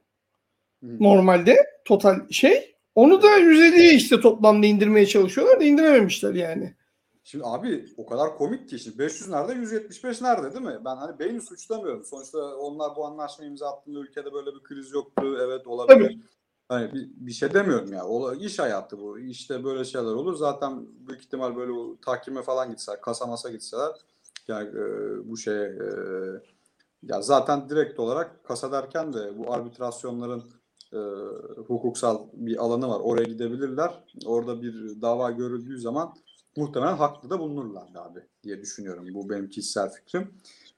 Hı. 0.84 0.86
normalde 1.00 1.56
total 1.84 2.28
şey. 2.30 2.74
Onu 2.94 3.22
da 3.22 3.38
150'ye 3.38 3.94
işte 3.94 4.20
toplamda 4.20 4.66
indirmeye 4.66 5.06
çalışıyorlar 5.06 5.60
da 5.60 5.64
indirememişler 5.64 6.34
yani. 6.34 6.74
Şimdi 7.30 7.44
abi 7.46 7.86
o 7.96 8.06
kadar 8.06 8.36
komik 8.38 8.68
ki 8.68 8.78
şimdi 8.78 8.98
500 8.98 9.30
nerede 9.30 9.52
175 9.52 10.20
nerede 10.20 10.54
değil 10.54 10.64
mi? 10.64 10.78
Ben 10.84 10.96
hani 10.96 11.18
beyni 11.18 11.40
suçlamıyorum. 11.40 12.04
Sonuçta 12.04 12.56
onlar 12.56 12.96
bu 12.96 13.06
anlaşmayı 13.06 13.50
imza 13.50 13.68
attığında 13.68 13.98
ülkede 13.98 14.32
böyle 14.32 14.54
bir 14.54 14.62
kriz 14.62 14.92
yoktu. 14.92 15.38
Evet 15.42 15.66
olabilir. 15.66 16.06
Tabii. 16.06 16.20
Hani 16.68 16.94
bir, 16.94 17.08
bir 17.16 17.32
şey 17.32 17.54
demiyorum 17.54 17.92
ya. 17.92 18.06
Ola, 18.06 18.34
iş 18.34 18.58
hayatı 18.58 18.98
bu. 18.98 19.18
İşte 19.18 19.64
böyle 19.64 19.84
şeyler 19.84 20.12
olur. 20.12 20.34
Zaten 20.34 20.86
büyük 21.08 21.20
ihtimal 21.20 21.56
böyle 21.56 21.72
o 21.72 21.96
tahkime 22.00 22.42
falan 22.42 22.70
gitseler, 22.70 23.00
kasa 23.00 23.26
masa 23.26 23.50
gitseler 23.50 23.92
yani 24.48 24.68
e, 24.68 24.82
bu 25.28 25.36
şeye 25.36 25.64
e, 25.64 25.86
ya 27.02 27.22
zaten 27.22 27.68
direkt 27.68 27.98
olarak 28.00 28.44
kasa 28.44 28.72
derken 28.72 29.12
de 29.12 29.38
bu 29.38 29.52
arbitrasyonların 29.52 30.42
e, 30.92 30.98
hukuksal 31.66 32.18
bir 32.32 32.56
alanı 32.56 32.88
var. 32.88 33.00
Oraya 33.00 33.24
gidebilirler. 33.24 34.04
Orada 34.26 34.62
bir 34.62 35.02
dava 35.02 35.30
görüldüğü 35.30 35.80
zaman 35.80 36.14
muhtemelen 36.56 36.96
haklı 36.96 37.30
da 37.30 37.38
bulunurlardı 37.38 38.00
abi 38.00 38.20
diye 38.42 38.60
düşünüyorum. 38.60 39.14
Bu 39.14 39.30
benim 39.30 39.50
kişisel 39.50 39.90
fikrim. 39.90 40.34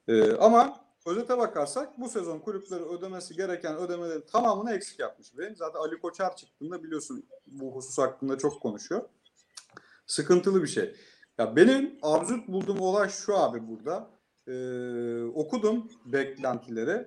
Ee, 0.08 0.32
ama 0.32 0.84
özete 1.06 1.38
bakarsak 1.38 2.00
bu 2.00 2.08
sezon 2.08 2.38
kulüpleri 2.38 2.82
ödemesi 2.82 3.36
gereken 3.36 3.76
ödemelerin 3.76 4.24
tamamını 4.32 4.72
eksik 4.72 4.98
yapmış. 4.98 5.38
Benim 5.38 5.56
zaten 5.56 5.80
Ali 5.80 6.00
Koçer 6.00 6.36
çıktığında 6.36 6.82
biliyorsun 6.82 7.26
bu 7.46 7.74
husus 7.74 7.98
hakkında 7.98 8.38
çok 8.38 8.62
konuşuyor. 8.62 9.02
Sıkıntılı 10.06 10.62
bir 10.62 10.68
şey. 10.68 10.94
Ya 11.38 11.56
benim 11.56 11.98
absürt 12.02 12.48
bulduğum 12.48 12.80
olay 12.80 13.08
şu 13.08 13.36
abi 13.36 13.68
burada. 13.68 14.10
Ee, 14.46 15.22
okudum 15.24 15.90
beklentileri. 16.04 17.06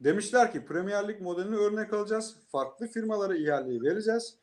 Demişler 0.00 0.52
ki 0.52 0.64
Premier 0.64 1.08
Lig 1.08 1.20
modelini 1.20 1.56
örnek 1.56 1.92
alacağız. 1.92 2.36
Farklı 2.52 2.86
firmalara 2.86 3.36
ihaleyi 3.36 3.82
vereceğiz. 3.82 4.39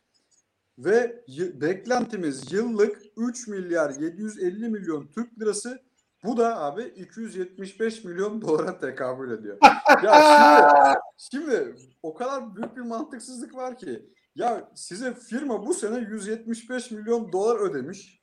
Ve 0.78 1.23
beklentimiz 1.61 2.51
yıllık 2.51 3.01
3 3.17 3.47
milyar 3.47 3.89
750 3.89 4.69
milyon 4.69 5.07
Türk 5.07 5.39
lirası. 5.39 5.82
Bu 6.23 6.38
da 6.38 6.61
abi 6.61 6.84
275 6.84 8.03
milyon 8.03 8.41
dolara 8.41 8.80
tekabül 8.80 9.32
ediyor. 9.32 9.57
ya 10.03 11.01
şimdi, 11.17 11.75
şimdi 11.75 11.75
o 12.03 12.13
kadar 12.13 12.55
büyük 12.55 12.78
bir 12.78 12.82
mantıksızlık 12.82 13.55
var 13.55 13.78
ki. 13.78 14.09
Ya 14.36 14.71
size 14.75 15.13
firma 15.13 15.65
bu 15.65 15.73
sene 15.73 15.99
175 15.99 16.91
milyon 16.91 17.32
dolar 17.32 17.59
ödemiş. 17.59 18.21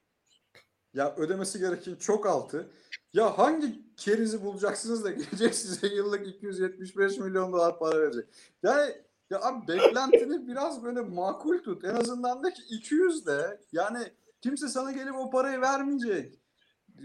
Ya 0.95 1.15
ödemesi 1.17 1.59
gereken 1.59 1.95
çok 1.95 2.27
altı. 2.27 2.71
Ya 3.13 3.39
hangi 3.39 3.97
kerizi 3.97 4.45
bulacaksınız 4.45 5.05
da 5.05 5.11
gelecek 5.11 5.55
size 5.55 5.87
yıllık 5.87 6.27
275 6.27 7.19
milyon 7.19 7.53
dolar 7.53 7.79
para 7.79 8.01
verecek. 8.01 8.25
Yani 8.63 8.95
ya 9.31 9.41
abi 9.43 9.69
beklentini 9.69 10.49
biraz 10.49 10.85
böyle 10.85 11.01
makul 11.01 11.59
tut. 11.59 11.85
En 11.85 11.95
azından 11.95 12.45
de 12.45 12.53
ki 12.53 12.63
200 12.71 13.27
de. 13.27 13.61
Yani 13.73 13.99
kimse 14.41 14.69
sana 14.69 14.93
gelip 14.93 15.15
o 15.15 15.31
parayı 15.31 15.61
vermeyecek. 15.61 16.39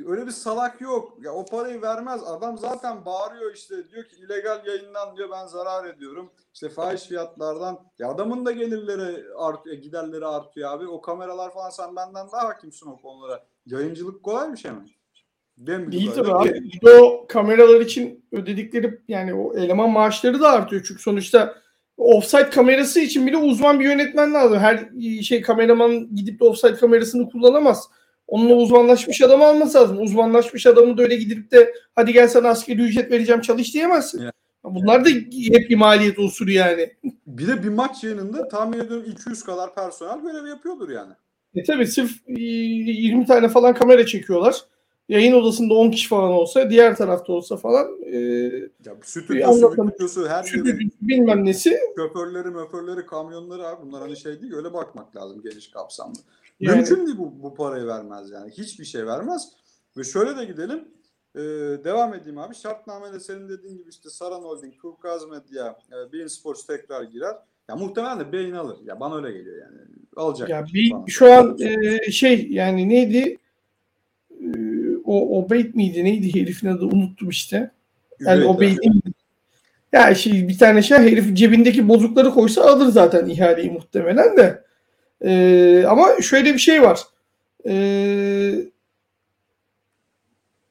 Öyle 0.05 0.26
bir 0.26 0.32
salak 0.32 0.82
yok. 0.82 1.17
Ya 1.22 1.34
o 1.34 1.45
parayı 1.45 1.82
vermez. 1.82 2.24
Adam 2.24 2.57
zaten 2.57 3.05
bağırıyor 3.05 3.53
işte 3.53 3.89
diyor 3.89 4.03
ki 4.03 4.15
illegal 4.15 4.65
yayından 4.65 5.17
diyor 5.17 5.30
ben 5.32 5.45
zarar 5.45 5.86
ediyorum. 5.86 6.32
İşte 6.53 6.70
fahiş 6.70 7.01
fiyatlardan. 7.01 7.80
Ya 7.99 8.09
adamın 8.09 8.45
da 8.45 8.51
gelirleri 8.51 9.24
artıyor, 9.38 9.76
giderleri 9.76 10.26
artıyor 10.26 10.72
abi. 10.72 10.88
O 10.88 11.01
kameralar 11.01 11.53
falan 11.53 11.70
sen 11.70 11.95
benden 11.95 12.32
daha 12.32 12.47
hakimsin 12.47 12.88
o 12.88 13.01
konulara. 13.01 13.45
Yayıncılık 13.65 14.24
kolay 14.24 14.51
bir 14.51 14.57
şey 14.57 14.72
mi? 14.72 14.86
Değil 15.57 15.80
bildiğim 15.80 16.13
tabii 16.13 16.34
abi. 16.34 16.53
Bir 16.53 16.82
de 16.82 17.01
o 17.01 17.28
kameralar 17.28 17.82
için 17.82 18.26
ödedikleri 18.32 19.01
yani 19.07 19.34
o 19.34 19.53
eleman 19.53 19.89
maaşları 19.89 20.39
da 20.39 20.49
artıyor. 20.49 20.84
Çünkü 20.88 21.01
sonuçta 21.01 21.55
offside 22.00 22.50
kamerası 22.50 23.00
için 23.00 23.28
bile 23.28 23.38
uzman 23.38 23.80
bir 23.80 23.86
yönetmen 23.86 24.34
lazım. 24.34 24.60
Her 24.60 24.89
şey 25.22 25.41
kameraman 25.41 26.16
gidip 26.16 26.39
de 26.39 26.43
offside 26.43 26.74
kamerasını 26.74 27.30
kullanamaz. 27.30 27.89
Onunla 28.28 28.54
uzmanlaşmış 28.54 29.22
adam 29.22 29.41
alması 29.41 29.78
lazım. 29.78 30.02
Uzmanlaşmış 30.02 30.66
adamı 30.66 30.97
da 30.97 31.02
öyle 31.02 31.16
gidip 31.16 31.52
de 31.52 31.74
hadi 31.95 32.14
gel 32.14 32.28
sana 32.28 32.47
asgari 32.47 32.82
ücret 32.82 33.12
vereceğim 33.12 33.41
çalış 33.41 33.74
diyemezsin. 33.74 34.24
Ya. 34.24 34.32
Bunlar 34.64 35.06
da 35.06 35.10
hep 35.10 35.70
bir 35.70 35.76
maliyet 35.76 36.20
unsuru 36.20 36.52
yani. 36.52 36.93
Bir 37.28 37.47
de 37.47 37.64
bir 37.64 37.70
maç 37.70 38.04
yayınında 38.04 38.47
tahmin 38.47 38.80
ediyorum 38.80 39.06
200 39.12 39.43
kadar 39.43 39.76
personel 39.76 40.22
görev 40.22 40.47
yapıyordur 40.47 40.89
yani. 40.89 41.14
E 41.56 41.64
tabii 41.64 41.88
sırf 41.88 42.12
e, 42.28 42.34
20 42.41 43.26
tane 43.26 43.50
falan 43.50 43.74
kamera 43.74 44.06
çekiyorlar. 44.06 44.56
Yayın 45.10 45.34
odasında 45.34 45.74
10 45.74 45.91
kişi 45.91 46.07
falan 46.07 46.32
olsa, 46.32 46.70
diğer 46.70 46.95
tarafta 46.95 47.34
olsa 47.34 47.57
falan 47.57 47.88
e, 48.05 48.18
Ya 48.86 48.95
stüdyosu, 49.03 49.72
stüdyosu, 49.72 50.28
her 50.28 50.43
şu 50.43 50.57
yeri, 50.57 50.89
bilmem 51.01 51.45
nesi 51.45 51.80
şoförleri, 51.95 52.47
möförleri, 52.49 53.05
kamyonları 53.05 53.68
abi 53.68 53.86
bunlar 53.86 54.01
hani 54.01 54.18
şey 54.18 54.41
değil 54.41 54.53
öyle 54.53 54.74
bakmak 54.74 55.16
lazım 55.16 55.41
geniş 55.41 55.72
kapsamlı. 55.72 56.18
Yani- 56.60 56.76
Mümkün 56.78 57.05
değil 57.05 57.18
bu, 57.18 57.43
bu 57.43 57.55
parayı 57.55 57.88
vermez 57.88 58.32
yani. 58.32 58.51
Hiçbir 58.51 58.86
şey 58.86 59.05
vermez. 59.05 59.49
Ve 59.97 60.03
şöyle 60.03 60.38
de 60.38 60.45
gidelim. 60.45 60.88
Ee, 61.36 61.39
devam 61.84 62.14
edeyim 62.14 62.38
abi. 62.38 62.55
Şartnamede 62.55 63.20
senin 63.20 63.49
dediğin 63.49 63.78
gibi 63.78 63.89
işte 63.89 64.10
Saran 64.10 64.41
Holding, 64.41 64.74
Turkuaz 64.82 65.28
Medya, 65.30 65.78
e, 65.91 66.14
Bein 66.14 66.28
Sports 66.28 66.66
tekrar 66.66 67.03
girer. 67.03 67.36
Ya 67.70 67.76
muhtemelen 67.76 68.20
de 68.20 68.32
Bein 68.32 68.53
alır. 68.53 68.78
Ya 68.86 68.99
bana 68.99 69.16
öyle 69.16 69.32
geliyor 69.32 69.57
yani. 69.57 69.78
Alacak. 70.16 70.49
Ya 70.49 70.66
bir 70.74 70.93
şu 71.07 71.34
an 71.34 71.57
e, 71.60 72.12
şey 72.12 72.47
yani 72.49 72.89
neydi? 72.89 73.38
O 75.10 75.39
Obeyd 75.39 75.76
miydi? 75.76 76.03
Neydi 76.03 76.41
herifin 76.41 76.68
adı? 76.68 76.86
Unuttum 76.86 77.30
işte. 77.30 77.72
Yani 78.20 78.39
Üvey 78.39 78.47
Obeyd 78.47 78.78
de. 78.78 78.82
değil. 78.82 79.01
Ya 79.93 80.16
şey 80.16 80.47
bir 80.47 80.57
tane 80.57 80.82
şey 80.82 80.97
herif 80.97 81.34
cebindeki 81.38 81.89
bozukları 81.89 82.32
koysa 82.32 82.64
alır 82.64 82.86
zaten 82.88 83.26
ihaleyi 83.26 83.72
muhtemelen 83.72 84.38
de. 84.38 84.64
E, 85.26 85.84
ama 85.88 86.22
şöyle 86.22 86.53
bir 86.53 86.60
şey 86.60 86.82
var. 86.82 86.99
E, 87.68 87.74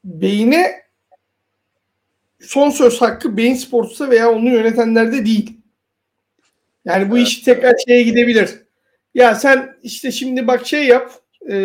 beyine 0.05 0.83
son 2.41 2.71
söz 2.71 3.01
hakkı 3.01 3.37
Beyin 3.37 3.55
Sports'ta 3.55 4.11
veya 4.11 4.31
onu 4.33 4.49
yönetenlerde 4.51 5.27
değil. 5.27 5.57
Yani 6.85 7.11
bu 7.11 7.19
Evet. 7.19 7.29
iş 7.29 7.39
tekrar 7.39 7.75
şeye 7.89 8.03
gidebilir. 8.03 8.51
Ya 9.15 9.35
sen 9.35 9.77
işte 9.83 10.13
şimdi 10.13 10.47
bak 10.47 10.67
şey 10.67 10.87
yap 10.87 11.13
e, 11.49 11.57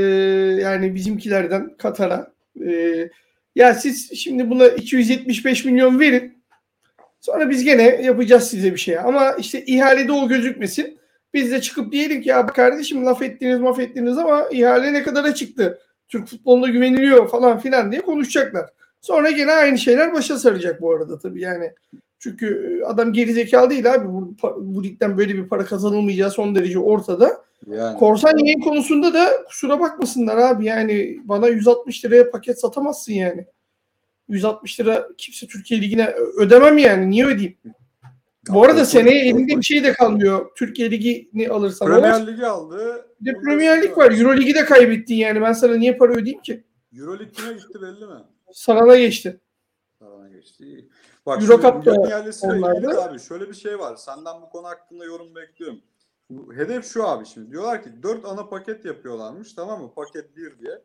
yani 0.61 0.95
bizimkilerden 0.95 1.77
Katar'a 1.77 2.32
e, 2.65 3.09
ya 3.55 3.73
siz 3.73 4.13
şimdi 4.17 4.49
buna 4.49 4.67
275 4.67 5.65
milyon 5.65 5.99
verin 5.99 6.43
sonra 7.19 7.49
biz 7.49 7.63
gene 7.63 7.83
yapacağız 7.83 8.49
size 8.49 8.71
bir 8.73 8.79
şey 8.79 8.99
ama 8.99 9.31
işte 9.31 9.65
ihalede 9.65 10.11
o 10.11 10.27
gözükmesin 10.27 10.99
Biz 11.33 11.51
de 11.51 11.61
çıkıp 11.61 11.91
diyelim 11.91 12.21
ki 12.21 12.29
ya 12.29 12.45
kardeşim 12.45 13.05
laf 13.05 13.21
ettiniz 13.21 13.59
maf 13.59 13.79
ettiniz 13.79 14.17
ama 14.17 14.47
ihale 14.51 14.93
ne 14.93 15.03
kadara 15.03 15.35
çıktı? 15.35 15.79
Türk 16.07 16.27
futboluna 16.27 16.67
güveniliyor 16.67 17.29
falan 17.29 17.59
filan 17.59 17.91
diye 17.91 18.01
konuşacaklar. 18.01 18.69
Sonra 19.01 19.31
gene 19.31 19.51
aynı 19.51 19.77
şeyler 19.77 20.13
başa 20.13 20.39
saracak 20.39 20.81
bu 20.81 20.95
arada 20.95 21.19
tabii 21.19 21.41
yani. 21.41 21.73
Çünkü 22.23 22.79
e, 22.81 22.85
adam 22.85 23.13
gerizekalı 23.13 23.69
değil 23.69 23.93
abi. 23.93 24.07
Bu, 24.07 24.35
bu 24.57 24.83
ligden 24.83 25.17
böyle 25.17 25.35
bir 25.35 25.47
para 25.47 25.65
kazanılmayacağı 25.65 26.31
son 26.31 26.55
derece 26.55 26.79
ortada. 26.79 27.43
Yani. 27.67 27.99
Korsan 27.99 28.37
yayın 28.37 28.59
konusunda 28.59 29.13
da 29.13 29.43
kusura 29.47 29.79
bakmasınlar 29.79 30.37
abi. 30.37 30.65
Yani 30.65 31.19
bana 31.23 31.47
160 31.47 32.05
liraya 32.05 32.31
paket 32.31 32.59
satamazsın 32.59 33.13
yani. 33.13 33.45
160 34.29 34.79
lira 34.79 35.07
kimse 35.17 35.47
Türkiye 35.47 35.81
Ligi'ne 35.81 36.13
ödemem 36.37 36.77
yani. 36.77 37.09
Niye 37.09 37.25
ödeyeyim? 37.25 37.57
Bu 38.49 38.63
arada 38.63 38.85
seneye 38.85 39.25
elinde 39.25 39.57
bir 39.57 39.63
şey 39.63 39.83
de 39.83 39.93
kalmıyor. 39.93 40.51
Türkiye 40.55 40.91
Ligi'ni 40.91 41.49
alırsan. 41.49 41.87
Premier 41.87 42.27
Ligi 42.27 42.45
aldı. 42.45 43.05
Bir 43.21 43.33
de 43.33 43.39
Premier 43.39 43.81
Lig 43.81 43.97
var. 43.97 44.11
Euro 44.11 44.37
Ligi 44.37 44.55
de 44.55 44.65
kaybettin 44.65 45.15
yani. 45.15 45.41
Ben 45.41 45.53
sana 45.53 45.75
niye 45.75 45.97
para 45.97 46.11
ödeyeyim 46.11 46.41
ki? 46.41 46.63
Euro 46.99 47.19
Lig 47.19 47.33
kime 47.33 47.53
gitti 47.53 47.81
belli 47.81 48.05
mi? 48.05 48.19
Sana 48.53 48.87
da 48.87 48.97
geçti. 48.97 49.39
Sana 49.99 50.29
geçti. 50.29 50.87
Bak 51.25 51.41
Euro 51.41 51.53
Euro 51.53 51.61
Cup 51.61 51.85
da 51.85 52.09
yerlisiyle 52.09 52.97
abi 53.01 53.19
şöyle 53.19 53.49
bir 53.49 53.53
şey 53.53 53.79
var. 53.79 53.95
Senden 53.95 54.41
bu 54.41 54.49
konu 54.49 54.67
hakkında 54.67 55.05
yorum 55.05 55.35
bekliyorum. 55.35 55.81
Hedef 56.55 56.85
şu 56.85 57.07
abi 57.07 57.25
şimdi. 57.25 57.51
Diyorlar 57.51 57.83
ki 57.83 58.03
4 58.03 58.25
ana 58.25 58.49
paket 58.49 58.85
yapıyorlarmış 58.85 59.53
tamam 59.53 59.81
mı? 59.81 59.93
Paket 59.93 60.35
1 60.37 60.59
diye. 60.59 60.81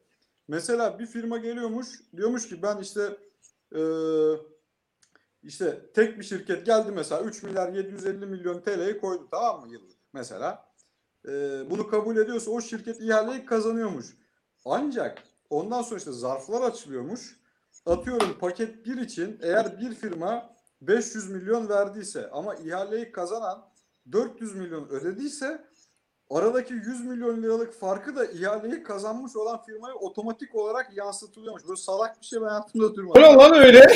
Mesela 0.48 0.98
bir 0.98 1.06
firma 1.06 1.38
geliyormuş 1.38 1.88
diyormuş 2.16 2.48
ki 2.48 2.62
ben 2.62 2.78
işte 2.78 3.16
eee 3.74 4.36
işte 5.42 5.92
tek 5.94 6.18
bir 6.18 6.24
şirket 6.24 6.66
geldi 6.66 6.92
mesela 6.92 7.22
3 7.22 7.42
milyar 7.42 7.72
750 7.72 8.26
milyon 8.26 8.60
TL'yi 8.60 9.00
koydu 9.00 9.28
tamam 9.30 9.60
mı 9.66 9.72
yıllık 9.72 9.96
mesela. 10.12 10.68
Eee, 11.28 11.66
bunu 11.70 11.88
kabul 11.88 12.16
ediyorsa 12.16 12.50
o 12.50 12.60
şirket 12.60 13.00
ihaleyi 13.00 13.44
kazanıyormuş. 13.44 14.06
Ancak 14.64 15.22
ondan 15.50 15.82
sonra 15.82 15.98
işte 15.98 16.12
zarflar 16.12 16.62
açılıyormuş. 16.62 17.37
Atıyorum 17.88 18.38
paket 18.40 18.86
1 18.86 18.96
için 18.96 19.38
eğer 19.42 19.80
bir 19.80 19.94
firma 19.94 20.50
500 20.80 21.30
milyon 21.30 21.68
verdiyse 21.68 22.30
ama 22.30 22.54
ihaleyi 22.54 23.12
kazanan 23.12 23.68
400 24.12 24.54
milyon 24.54 24.88
ödediyse 24.88 25.64
aradaki 26.30 26.74
100 26.74 27.04
milyon 27.04 27.42
liralık 27.42 27.74
farkı 27.74 28.16
da 28.16 28.26
ihaleyi 28.26 28.82
kazanmış 28.82 29.36
olan 29.36 29.62
firmaya 29.62 29.94
otomatik 29.94 30.54
olarak 30.54 30.96
yansıtılıyormuş. 30.96 31.62
Böyle 31.68 31.76
salak 31.76 32.20
bir 32.20 32.26
şey 32.26 32.40
ben 32.40 32.46
hayatımda 32.46 32.94
duymadım. 32.94 33.22
Öyle 33.22 33.34
lan 33.34 33.54
öyle. 33.54 33.86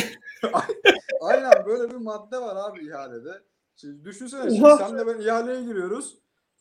Aynen 1.20 1.66
böyle 1.66 1.90
bir 1.90 1.96
madde 1.96 2.38
var 2.38 2.56
abi 2.56 2.86
ihalede. 2.88 3.42
Şimdi 3.76 4.04
düşünsene 4.04 4.50
şimdi 4.50 4.66
Oha. 4.66 4.76
sen 4.76 4.98
de 4.98 5.06
ben 5.06 5.20
ihaleye 5.20 5.62
giriyoruz. 5.62 6.18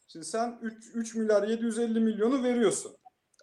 Şimdi 0.07 0.25
sen 0.25 0.59
3, 0.61 0.91
3 0.93 1.15
milyar 1.15 1.47
750 1.47 1.99
milyonu 1.99 2.43
veriyorsun. 2.43 2.91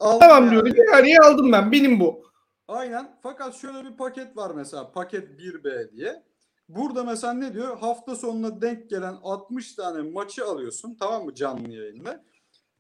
Aldın 0.01 0.21
Tamam 0.21 0.45
yani. 0.45 0.51
diyorum. 0.51 0.85
Yani 0.93 1.19
aldım 1.21 1.53
ben. 1.53 1.73
Benim 1.73 2.01
bu. 2.01 2.28
Aynen. 2.69 3.17
Fakat 3.23 3.55
şöyle 3.55 3.85
bir 3.85 3.97
paket 3.97 4.37
var 4.37 4.51
mesela. 4.55 4.93
Paket 4.93 5.41
1B 5.41 5.93
diye. 5.93 6.23
Burada 6.69 7.05
mesela 7.05 7.33
ne 7.33 7.55
diyor? 7.55 7.79
Hafta 7.79 8.17
sonuna 8.17 8.61
denk 8.61 8.91
gelen 8.91 9.19
60 9.23 9.75
tane 9.75 10.03
maçı 10.03 10.45
alıyorsun. 10.45 10.97
Tamam 11.01 11.25
mı? 11.25 11.35
Canlı 11.35 11.73
yayında. 11.73 12.25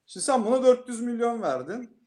Şimdi 0.06 0.24
sen 0.26 0.44
buna 0.44 0.62
400 0.62 1.00
milyon 1.00 1.42
verdin. 1.42 1.98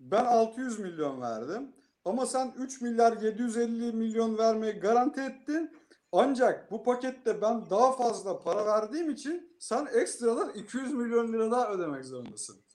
Ben 0.00 0.24
600 0.24 0.78
milyon 0.78 1.20
verdim. 1.20 1.72
Ama 2.04 2.26
sen 2.26 2.54
3 2.58 2.80
milyar 2.80 3.22
750 3.22 3.92
milyon 3.92 4.38
vermeyi 4.38 4.72
garanti 4.72 5.20
ettin. 5.20 5.70
Ancak 6.12 6.70
bu 6.70 6.82
pakette 6.82 7.42
ben 7.42 7.70
daha 7.70 7.92
fazla 7.92 8.40
para 8.40 8.66
verdiğim 8.66 9.10
için 9.10 9.56
sen 9.58 9.88
ekstradan 9.94 10.50
200 10.54 10.94
milyon 10.94 11.32
lira 11.32 11.50
daha 11.50 11.72
ödemek 11.72 12.04
zorundasın. 12.04 12.56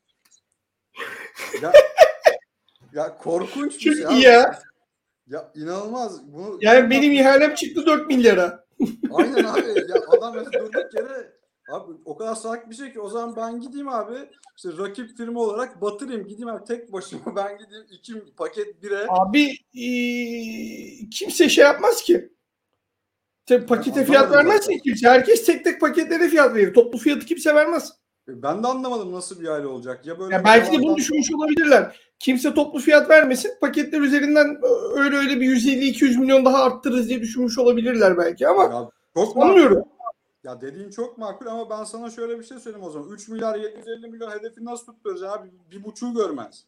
Ya, 1.62 1.72
ya 2.96 3.18
korkunç 3.18 3.74
bir 3.74 3.80
Çok 3.80 4.10
şey. 4.10 4.18
iyi 4.18 4.24
ya. 4.24 4.60
Ya 5.28 5.52
inanılmaz. 5.56 6.34
Bunu 6.34 6.58
Yani 6.62 6.90
benim 6.90 7.12
ihalem 7.12 7.56
çıktı 7.56 7.86
4 7.86 8.08
milyara. 8.08 8.66
Aynen 9.14 9.44
abi. 9.44 9.68
Ya 9.90 9.96
adam 10.10 10.36
durduk 10.36 10.94
yere 10.96 11.34
abi 11.72 11.94
o 12.06 12.18
kadar 12.18 12.36
salak 12.36 12.70
bir 12.70 12.76
şey 12.76 12.94
ki 12.94 13.00
o 13.00 13.10
zaman 13.10 13.36
ben 13.36 13.60
gideyim 13.62 13.90
abi 13.90 14.14
işte 14.58 14.70
rakip 14.78 15.18
firma 15.18 15.40
olarak 15.42 15.82
batırayım 15.82 16.28
gideyim 16.28 16.48
abi 16.50 16.64
tek 16.66 16.94
başıma 16.94 17.36
ben 17.36 17.58
gideyim 17.58 17.86
iki 17.92 18.14
paket 18.38 18.84
bire 18.84 19.06
Abi 19.10 19.58
eee, 19.74 21.10
kimse 21.12 21.50
şey 21.50 21.64
yapmaz 21.64 22.02
ki. 22.02 22.30
Te- 23.46 23.66
pakete 23.66 24.00
Ben 24.00 24.06
fiyat 24.06 24.24
anlamadım 24.24 24.48
vermez 24.48 24.62
zaten. 24.64 24.78
ki 24.78 24.82
kimse. 24.84 25.10
Herkes 25.10 25.46
tek 25.46 25.64
tek 25.64 25.82
paketlere 25.82 26.30
fiyat 26.30 26.56
verir. 26.56 26.74
Toplu 26.74 27.00
fiyatı 27.00 27.26
kimse 27.26 27.56
vermez. 27.56 27.92
Ben 28.28 28.64
de 28.64 28.68
anlamadım 28.68 29.12
nasıl 29.12 29.40
bir 29.42 29.48
aile 29.48 29.68
olacak. 29.68 30.06
Ya 30.06 30.20
böyle 30.20 30.34
Ya 30.36 30.44
belki 30.46 30.78
de 30.78 30.84
bunu 30.84 30.96
düşünmüş 30.96 31.34
olabilirler. 31.34 32.00
Kimse 32.20 32.54
toplu 32.54 32.80
fiyat 32.80 33.10
vermesin. 33.10 33.52
Paketler 33.62 34.02
üzerinden 34.02 34.58
öyle 34.96 35.18
öyle 35.18 35.40
bir 35.42 35.56
150-200 35.56 36.20
milyon 36.20 36.46
daha 36.46 36.64
arttırırız 36.64 37.10
diye 37.10 37.22
düşünmüş 37.22 37.58
olabilirler 37.58 38.18
belki 38.18 38.48
ama 38.48 38.64
Ya 38.64 38.90
çok 39.14 39.34
sanmıyorum. 39.34 39.78
makul. 39.78 39.90
Ya 40.44 40.62
dediğin 40.62 40.90
çok 40.90 41.18
makul 41.18 41.46
ama 41.46 41.70
ben 41.70 41.84
sana 41.84 42.10
şöyle 42.10 42.40
bir 42.40 42.44
şey 42.44 42.60
söyleyeyim 42.60 42.88
o 42.88 42.92
zaman. 42.92 43.10
3 43.10 43.28
milyar 43.28 43.56
750 43.56 44.08
milyon 44.08 44.32
hedefi 44.32 44.66
nasıl 44.66 44.86
tutturuyoruz 44.86 45.24
abi? 45.24 45.48
Bir 45.72 45.84
buçuğu 45.84 46.14
görmez. 46.14 46.66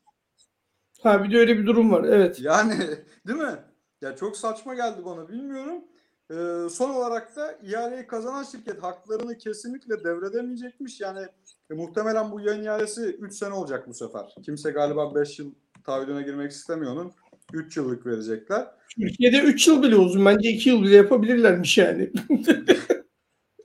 Ha 1.03 1.23
bir 1.23 1.31
de 1.31 1.37
öyle 1.39 1.57
bir 1.57 1.65
durum 1.65 1.91
var. 1.91 2.03
Evet. 2.03 2.39
Yani 2.41 2.73
değil 3.27 3.39
mi? 3.39 3.55
Ya 4.01 4.15
çok 4.15 4.37
saçma 4.37 4.73
geldi 4.75 5.05
bana 5.05 5.29
bilmiyorum. 5.29 5.83
Ee, 6.32 6.69
son 6.69 6.89
olarak 6.89 7.36
da 7.36 7.51
ihaleyi 7.63 8.07
kazanan 8.07 8.43
şirket 8.43 8.84
haklarını 8.84 9.38
kesinlikle 9.38 10.03
devredemeyecekmiş. 10.03 11.01
Yani 11.01 11.28
e, 11.71 11.73
muhtemelen 11.73 12.32
bu 12.32 12.39
yayın 12.39 12.63
ihalesi 12.63 13.01
3 13.01 13.34
sene 13.34 13.53
olacak 13.53 13.88
bu 13.88 13.93
sefer. 13.93 14.36
Kimse 14.45 14.71
galiba 14.71 15.15
5 15.15 15.39
yıl 15.39 15.51
taahhüdüne 15.84 16.21
girmek 16.21 16.51
istemiyor 16.51 16.91
onun. 16.91 17.11
3 17.53 17.78
yıllık 17.78 18.05
verecekler. 18.05 18.67
Türkiye'de 18.95 19.39
3 19.39 19.67
yıl 19.67 19.84
bile 19.84 19.95
uzun. 19.95 20.25
Bence 20.25 20.49
2 20.49 20.69
yıl 20.69 20.82
bile 20.82 20.95
yapabilirlermiş 20.95 21.78
yani. 21.78 22.11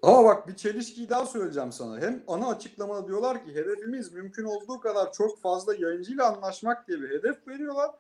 Ama 0.03 0.25
bak 0.25 0.49
bir 0.49 0.57
çelişkiyi 0.57 1.09
daha 1.09 1.27
söyleyeceğim 1.27 1.73
sana. 1.73 2.01
Hem 2.01 2.23
ana 2.29 2.49
açıklamada 2.49 3.09
diyorlar 3.09 3.45
ki 3.45 3.55
hedefimiz 3.55 4.13
mümkün 4.13 4.45
olduğu 4.45 4.81
kadar 4.81 5.13
çok 5.13 5.41
fazla 5.41 5.75
yayıncıyla 5.75 6.37
anlaşmak 6.37 6.89
diye 6.89 7.01
bir 7.01 7.11
hedef 7.11 7.49
veriyorlar. 7.49 7.91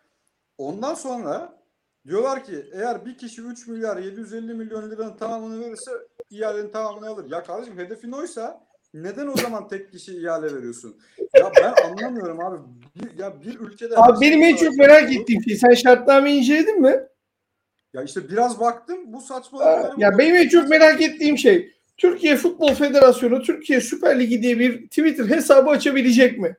Ondan 0.58 0.94
sonra 0.94 1.61
diyorlar 2.06 2.44
ki 2.44 2.64
eğer 2.72 3.06
bir 3.06 3.18
kişi 3.18 3.42
3 3.42 3.66
milyar 3.66 3.96
750 3.96 4.54
milyon 4.54 4.90
liranın 4.90 5.16
tamamını 5.16 5.60
verirse 5.60 5.90
ihalenin 6.30 6.70
tamamını 6.70 7.08
alır. 7.08 7.30
Ya 7.30 7.42
kardeşim 7.42 7.78
hedefin 7.78 8.12
oysa 8.12 8.60
neden 8.94 9.26
o 9.26 9.36
zaman 9.36 9.68
tek 9.68 9.92
kişi 9.92 10.22
ihale 10.22 10.54
veriyorsun? 10.54 10.96
Ya 11.36 11.52
ben 11.62 11.74
anlamıyorum 11.84 12.40
abi. 12.40 12.58
Bir, 12.96 13.18
ya 13.18 13.42
bir 13.42 13.60
ülkede 13.60 13.96
Abi 13.96 14.24
şey 14.24 14.30
benim 14.30 14.42
en 14.42 14.54
bu 14.54 14.58
kadar 14.58 14.70
çok 14.70 14.78
merak 14.78 15.12
ettiğim 15.12 15.42
şey 15.42 15.56
sen 15.56 15.74
şartnameyi 15.74 16.40
inceledin 16.40 16.80
mi? 16.80 17.02
Ya 17.94 18.02
işte 18.02 18.28
biraz 18.28 18.60
baktım 18.60 18.98
bu 19.06 19.20
saçmalıkları 19.20 20.00
Ya 20.00 20.18
benim 20.18 20.34
en 20.34 20.48
çok 20.48 20.68
merak 20.68 21.02
ettiğim 21.02 21.38
şey 21.38 21.72
Türkiye 21.96 22.36
Futbol 22.36 22.74
Federasyonu 22.74 23.42
Türkiye 23.42 23.80
Süper 23.80 24.20
Ligi 24.20 24.42
diye 24.42 24.58
bir 24.58 24.86
Twitter 24.88 25.28
hesabı 25.28 25.70
açabilecek 25.70 26.38
mi? 26.38 26.56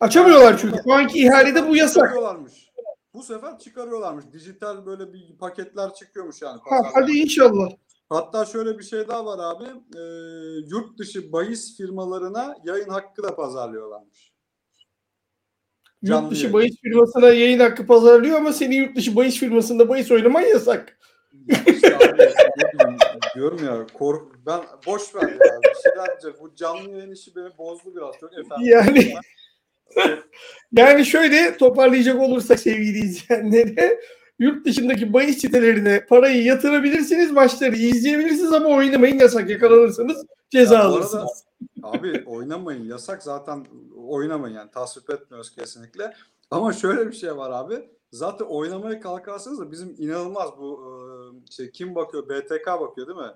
Açamıyorlar 0.00 0.58
çünkü. 0.58 0.78
Şu 0.84 0.92
anki 0.92 1.18
ihalede 1.18 1.68
bu 1.68 1.76
yasak. 1.76 1.94
Çıkarıyorlarmış. 1.94 2.69
Bu 3.14 3.22
sefer 3.22 3.58
çıkarıyorlarmış. 3.58 4.24
Dijital 4.32 4.86
böyle 4.86 5.12
bir 5.12 5.38
paketler 5.38 5.94
çıkıyormuş 5.94 6.42
yani. 6.42 6.60
Ha, 6.64 6.76
hadi 6.94 7.12
inşallah. 7.12 7.70
Hatta 8.08 8.44
şöyle 8.44 8.78
bir 8.78 8.84
şey 8.84 9.08
daha 9.08 9.26
var 9.26 9.38
abi. 9.42 9.64
Ee, 9.96 10.00
yurt 10.68 10.98
dışı 10.98 11.32
bahis 11.32 11.76
firmalarına 11.76 12.56
yayın 12.64 12.88
hakkı 12.88 13.22
da 13.22 13.36
pazarlıyorlarmış. 13.36 14.32
Canlı 16.04 16.22
Yurt 16.22 16.32
dışı 16.32 16.42
yayın. 16.42 16.54
bahis 16.54 16.76
firmasına 16.80 17.28
yayın 17.28 17.60
hakkı 17.60 17.86
pazarlıyor 17.86 18.36
ama 18.36 18.52
senin 18.52 18.76
yurt 18.76 18.96
dışı 18.96 19.16
bahis 19.16 19.38
firmasında 19.38 19.88
bahis 19.88 20.10
oynaman 20.10 20.42
yasak. 20.42 20.98
İşte 21.66 21.96
abi, 21.96 22.32
diyorum 23.34 23.64
ya 23.64 23.86
kork 23.94 24.46
ben 24.46 24.60
boş 24.86 25.14
ver 25.14 25.28
ya. 25.28 25.60
Bir 25.62 25.82
şeyler. 25.82 26.40
Bu 26.40 26.54
canlı 26.54 26.90
yayın 26.90 27.10
işi 27.10 27.36
beni 27.36 27.58
bozdu 27.58 27.96
biraz. 27.96 28.14
Çok 28.20 28.32
efendim. 28.32 28.66
Yani 28.66 29.14
yani 30.76 31.06
şöyle 31.06 31.56
toparlayacak 31.56 32.20
olursak 32.20 32.60
sevgili 32.60 32.98
izleyenlere 32.98 34.00
yurt 34.38 34.66
dışındaki 34.66 35.12
bahis 35.12 35.38
sitelerine 35.38 36.06
parayı 36.06 36.44
yatırabilirsiniz, 36.44 37.30
maçları 37.30 37.76
izleyebilirsiniz 37.76 38.52
ama 38.52 38.68
oynamayın 38.68 39.18
yasak 39.18 39.50
yakalanırsanız 39.50 40.24
ceza 40.50 40.74
Ya 40.74 40.80
bu 40.80 40.84
arada- 40.84 40.96
alırsınız. 40.96 41.44
Abi 41.82 42.24
oynamayın 42.26 42.84
yasak 42.84 43.22
zaten 43.22 43.66
oynamayın 44.06 44.54
yani 44.54 44.70
tasvip 44.70 45.10
etmiyoruz 45.10 45.54
kesinlikle. 45.54 46.14
Ama 46.50 46.72
şöyle 46.72 47.08
bir 47.08 47.16
şey 47.16 47.36
var 47.36 47.50
abi. 47.50 47.88
Zaten 48.12 48.44
oynamaya 48.44 49.00
kalkarsanız 49.00 49.58
da 49.60 49.70
bizim 49.72 49.94
inanılmaz 49.98 50.50
bu 50.58 50.80
e, 50.84 51.52
şey 51.52 51.70
kim 51.70 51.94
bakıyor 51.94 52.28
BTK 52.28 52.66
bakıyor 52.66 53.06
değil 53.06 53.18
mi? 53.18 53.34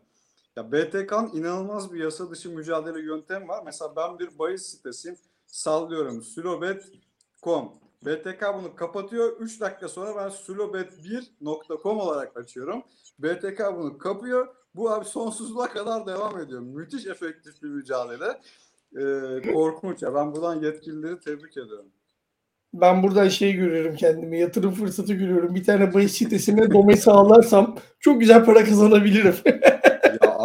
Ya 0.57 0.73
BTK'nın 0.73 1.31
inanılmaz 1.35 1.93
bir 1.93 2.05
yasa 2.05 2.31
dışı 2.31 2.51
mücadele 2.51 3.01
yöntemi 3.01 3.49
var. 3.49 3.63
Mesela 3.65 3.97
ben 3.97 4.19
bir 4.19 4.39
bahis 4.39 4.63
sitesiyim. 4.63 5.17
Sallıyorum 5.55 6.23
Sülobet.com. 6.23 7.73
BTK 8.07 8.43
bunu 8.55 8.75
kapatıyor. 8.77 9.37
3 9.41 9.61
dakika 9.61 9.89
sonra 9.89 10.17
ben 10.17 10.29
sulobet1.com 10.29 11.99
olarak 11.99 12.37
açıyorum. 12.37 12.83
BTK 13.19 13.61
bunu 13.77 13.99
kapıyor. 13.99 14.49
Bu 14.75 14.91
abi 14.91 15.05
sonsuzluğa 15.05 15.69
kadar 15.69 16.07
devam 16.07 16.39
ediyor. 16.39 16.61
Müthiş 16.61 17.07
efektif 17.07 17.63
bir 17.63 17.69
mücadele. 17.69 18.41
Ee, 18.97 19.53
korkunç 19.53 20.03
ya. 20.03 20.15
Ben 20.15 20.35
buradan 20.35 20.63
yetkilileri 20.63 21.21
tebrik 21.21 21.57
ediyorum. 21.57 21.93
Ben 22.75 23.03
buradan 23.03 23.29
şey 23.29 23.53
görüyorum 23.53 23.97
kendimi. 23.97 24.39
Yatırım 24.39 24.73
fırsatı 24.73 25.13
görüyorum. 25.13 25.55
Bir 25.55 25.65
tane 25.65 25.95
bahis 25.95 26.13
sitesine 26.13 26.71
domain 26.71 26.97
sağlarsam 26.97 27.77
çok 28.01 28.21
güzel 28.21 28.45
para 28.45 28.65
kazanabilirim. 28.65 29.35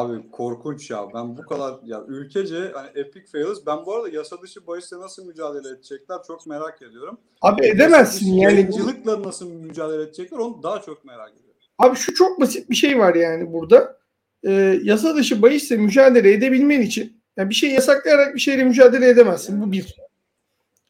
abi 0.09 0.31
korkunç 0.31 0.89
ya. 0.89 1.07
Ben 1.13 1.37
bu 1.37 1.41
kadar 1.41 1.75
ya 1.85 2.03
ülkece 2.07 2.71
hani 2.73 2.89
epic 2.95 3.25
fails. 3.31 3.65
Ben 3.65 3.85
bu 3.85 3.95
arada 3.95 4.09
yasa 4.09 4.41
dışı 4.41 4.67
bahisle 4.67 4.99
nasıl 4.99 5.25
mücadele 5.25 5.69
edecekler 5.73 6.17
çok 6.27 6.47
merak 6.47 6.81
ediyorum. 6.81 7.17
Abi 7.41 7.65
edemezsin 7.65 8.33
yani. 8.33 8.53
Yayıncılıkla 8.53 9.23
nasıl 9.23 9.51
mücadele 9.51 10.03
edecekler 10.03 10.37
onu 10.37 10.63
daha 10.63 10.81
çok 10.81 11.05
merak 11.05 11.29
ediyorum. 11.29 11.49
Abi 11.77 11.95
şu 11.95 12.13
çok 12.13 12.41
basit 12.41 12.69
bir 12.69 12.75
şey 12.75 12.99
var 12.99 13.15
yani 13.15 13.53
burada. 13.53 13.99
Ee, 14.43 14.79
yasa 14.83 15.15
dışı 15.15 15.41
bahisle 15.41 15.77
mücadele 15.77 16.33
edebilmen 16.33 16.81
için 16.81 17.21
yani 17.37 17.49
bir 17.49 17.55
şey 17.55 17.71
yasaklayarak 17.71 18.35
bir 18.35 18.39
şeyle 18.39 18.63
mücadele 18.63 19.09
edemezsin. 19.09 19.61
Bu 19.61 19.71
bir. 19.71 19.95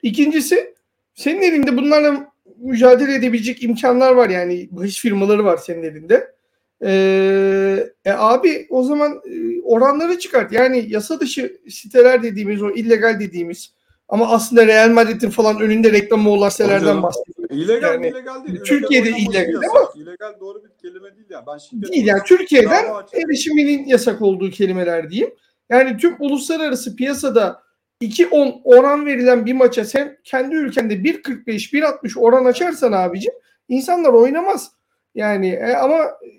İkincisi 0.04 0.76
senin 1.14 1.42
elinde 1.42 1.78
bunlarla 1.78 2.32
mücadele 2.58 3.16
edebilecek 3.16 3.64
imkanlar 3.64 4.12
var 4.12 4.30
yani 4.30 4.68
bahis 4.72 5.00
firmaları 5.00 5.46
var 5.46 5.58
senin 5.58 5.84
elinde. 5.84 6.39
Ee, 6.84 7.90
e 8.06 8.12
abi 8.12 8.68
o 8.70 8.84
zaman 8.84 9.12
e, 9.12 9.62
oranları 9.62 10.20
çıkart. 10.20 10.52
Yani 10.52 10.86
yasa 10.88 11.20
dışı 11.20 11.58
siteler 11.70 12.24
dediğimiz 12.24 12.62
o 12.62 12.70
illegal 12.70 13.20
dediğimiz 13.20 13.74
ama 14.10 14.28
aslında 14.30 14.68
Real 14.68 14.90
Madrid'in 14.90 15.30
falan 15.30 15.60
önünde 15.60 15.92
reklamı 15.92 16.30
olan 16.30 16.50
sitelerden 16.50 17.04
bahsediyorum. 17.04 17.58
İlegal 17.58 17.94
Yani 17.94 18.08
illegal 18.08 18.46
değil. 18.46 18.60
Türkiye'de 18.66 19.10
illegal 19.10 19.54
yasak. 19.54 19.96
İlegal 19.96 20.40
doğru 20.40 20.64
bir 20.64 20.70
kelime 20.82 21.16
değil 21.16 21.28
yani. 21.30 21.44
Ben 21.48 21.58
şirket 21.58 21.92
Değil 21.92 22.06
yani 22.06 22.22
Türkiye'den 22.26 22.86
erişiminin 23.14 23.86
yasak 23.86 24.22
olduğu 24.22 24.50
kelimeler 24.50 25.10
diyeyim. 25.10 25.36
Yani 25.70 25.98
tüm 25.98 26.16
uluslararası 26.20 26.96
piyasada 26.96 27.64
2.10 28.02 28.62
oran 28.64 29.06
verilen 29.06 29.46
bir 29.46 29.54
maça 29.54 29.86
sen 29.86 30.18
kendi 30.24 30.56
ülkende 30.56 30.94
1.45 30.94 31.46
1.60 31.46 32.20
oran 32.20 32.46
açarsan 32.46 32.92
abicim 32.92 33.34
insanlar 33.68 34.14
oynamaz. 34.14 34.72
Yani 35.16 35.48
e, 35.50 35.74
ama 35.74 35.98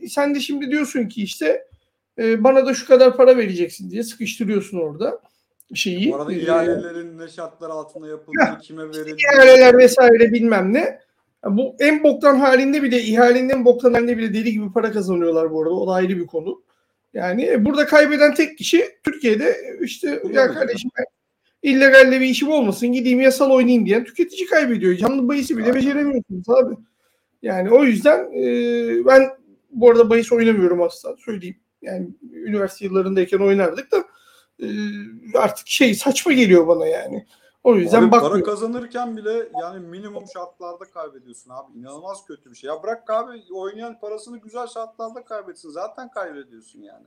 sen 0.08 0.34
de 0.34 0.40
şimdi 0.40 0.70
diyorsun 0.70 1.08
ki 1.08 1.22
işte 1.22 1.64
e, 2.18 2.44
bana 2.44 2.66
da 2.66 2.74
şu 2.74 2.86
kadar 2.86 3.16
para 3.16 3.36
vereceksin 3.36 3.90
diye 3.90 4.02
sıkıştırıyorsun 4.02 4.78
orada 4.78 5.20
şeyi. 5.74 6.12
Bu 6.12 6.16
arada 6.16 6.32
E, 6.32 6.36
ihalelerin 6.36 7.18
ne 7.18 7.28
şartlar 7.28 7.70
altında 7.70 8.08
yapıldığı, 8.08 8.58
kime 8.62 8.88
verildiği. 8.88 9.16
ihaleler 9.34 9.78
vesaire 9.78 10.32
bilmem 10.32 10.72
ne. 10.72 10.98
Bu 11.46 11.76
en 11.80 12.02
boktan 12.02 12.38
halinde 12.38 12.82
bile 12.82 13.00
ihalenin 13.02 13.48
en 13.48 13.64
boktan 13.64 13.92
halinde 13.94 14.18
bile 14.18 14.34
deli 14.34 14.52
gibi 14.52 14.72
para 14.72 14.92
kazanıyorlar 14.92 15.50
bu 15.52 15.62
arada. 15.62 15.74
O 15.74 15.86
da 15.88 15.92
ayrı 15.92 16.16
bir 16.16 16.26
konu. 16.26 16.62
Yani 17.14 17.46
e, 17.46 17.64
burada 17.64 17.86
kaybeden 17.86 18.34
tek 18.34 18.58
kişi 18.58 18.84
Türkiye'de 19.04 19.56
işte 19.80 20.08
ya 20.08 20.20
Kullanıcı. 20.20 20.54
kardeşim 20.54 20.90
ben 20.98 21.04
illegalle 21.62 22.20
bir 22.20 22.26
işim 22.26 22.48
olmasın 22.48 22.88
gideyim 22.92 23.20
yasal 23.20 23.50
oynayayım 23.50 23.86
diyen 23.86 24.04
tüketici 24.04 24.46
kaybediyor. 24.46 24.94
Canlı 24.94 25.28
bahisi 25.28 25.56
bile 25.58 25.74
beceremiyorsunuz 25.74 26.48
abi. 26.48 26.74
Yani 27.42 27.70
o 27.70 27.84
yüzden 27.84 28.32
e, 28.32 29.06
ben 29.06 29.22
bu 29.70 29.90
arada 29.90 30.10
bahis 30.10 30.32
oynamıyorum 30.32 30.82
asla 30.82 31.16
söyleyeyim. 31.16 31.56
Yani 31.82 32.08
üniversite 32.32 32.84
yıllarındayken 32.84 33.38
oynardık 33.38 33.92
da 33.92 34.04
e, 34.62 34.68
artık 35.38 35.68
şey 35.68 35.94
saçma 35.94 36.32
geliyor 36.32 36.66
bana 36.66 36.86
yani. 36.86 37.26
O 37.64 37.74
yüzden 37.76 38.02
Abi 38.02 38.10
bakmıyorum. 38.10 38.40
para 38.40 38.54
kazanırken 38.54 39.16
bile 39.16 39.48
yani 39.60 39.86
minimum 39.86 40.24
şartlarda 40.34 40.84
kaybediyorsun 40.84 41.50
abi. 41.50 41.78
İnanılmaz 41.78 42.24
kötü 42.24 42.50
bir 42.50 42.56
şey. 42.56 42.68
Ya 42.68 42.82
bırak 42.82 43.10
abi 43.10 43.42
oynayan 43.52 44.00
parasını 44.00 44.38
güzel 44.38 44.66
şartlarda 44.66 45.24
kaybetsin. 45.24 45.70
Zaten 45.70 46.10
kaybediyorsun 46.10 46.82
yani. 46.82 47.06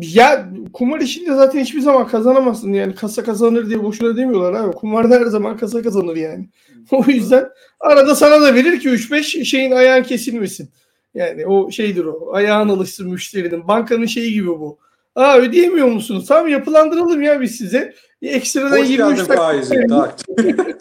Ya 0.00 0.48
kumar 0.72 1.00
işinde 1.00 1.34
zaten 1.34 1.60
hiçbir 1.60 1.80
zaman 1.80 2.06
kazanamazsın 2.08 2.72
yani 2.72 2.94
kasa 2.94 3.24
kazanır 3.24 3.68
diye 3.68 3.82
boşuna 3.82 4.16
demiyorlar 4.16 4.52
abi. 4.52 4.72
Kumarda 4.72 5.14
her 5.14 5.26
zaman 5.26 5.56
kasa 5.56 5.82
kazanır 5.82 6.16
yani. 6.16 6.48
O 6.90 7.04
yüzden 7.06 7.48
arada 7.80 8.14
sana 8.14 8.40
da 8.40 8.54
verir 8.54 8.80
ki 8.80 8.88
3-5 8.88 9.44
şeyin 9.44 9.70
ayağın 9.70 10.02
kesilmesin. 10.02 10.70
Yani 11.14 11.46
o 11.46 11.70
şeydir 11.70 12.04
o. 12.04 12.30
Ayağın 12.32 12.68
alışsın 12.68 13.10
müşterinin. 13.10 13.68
Bankanın 13.68 14.06
şeyi 14.06 14.32
gibi 14.32 14.48
bu. 14.48 14.78
Aa 15.14 15.38
ödeyemiyor 15.38 15.86
musunuz? 15.88 16.26
Tamam 16.28 16.48
yapılandıralım 16.48 17.22
ya 17.22 17.40
biz 17.40 17.56
size. 17.56 17.94
Ekstradan 18.22 18.78
Hoş 18.78 18.90
23 18.90 19.16
geldin 19.18 19.88
taksit. 19.88 20.26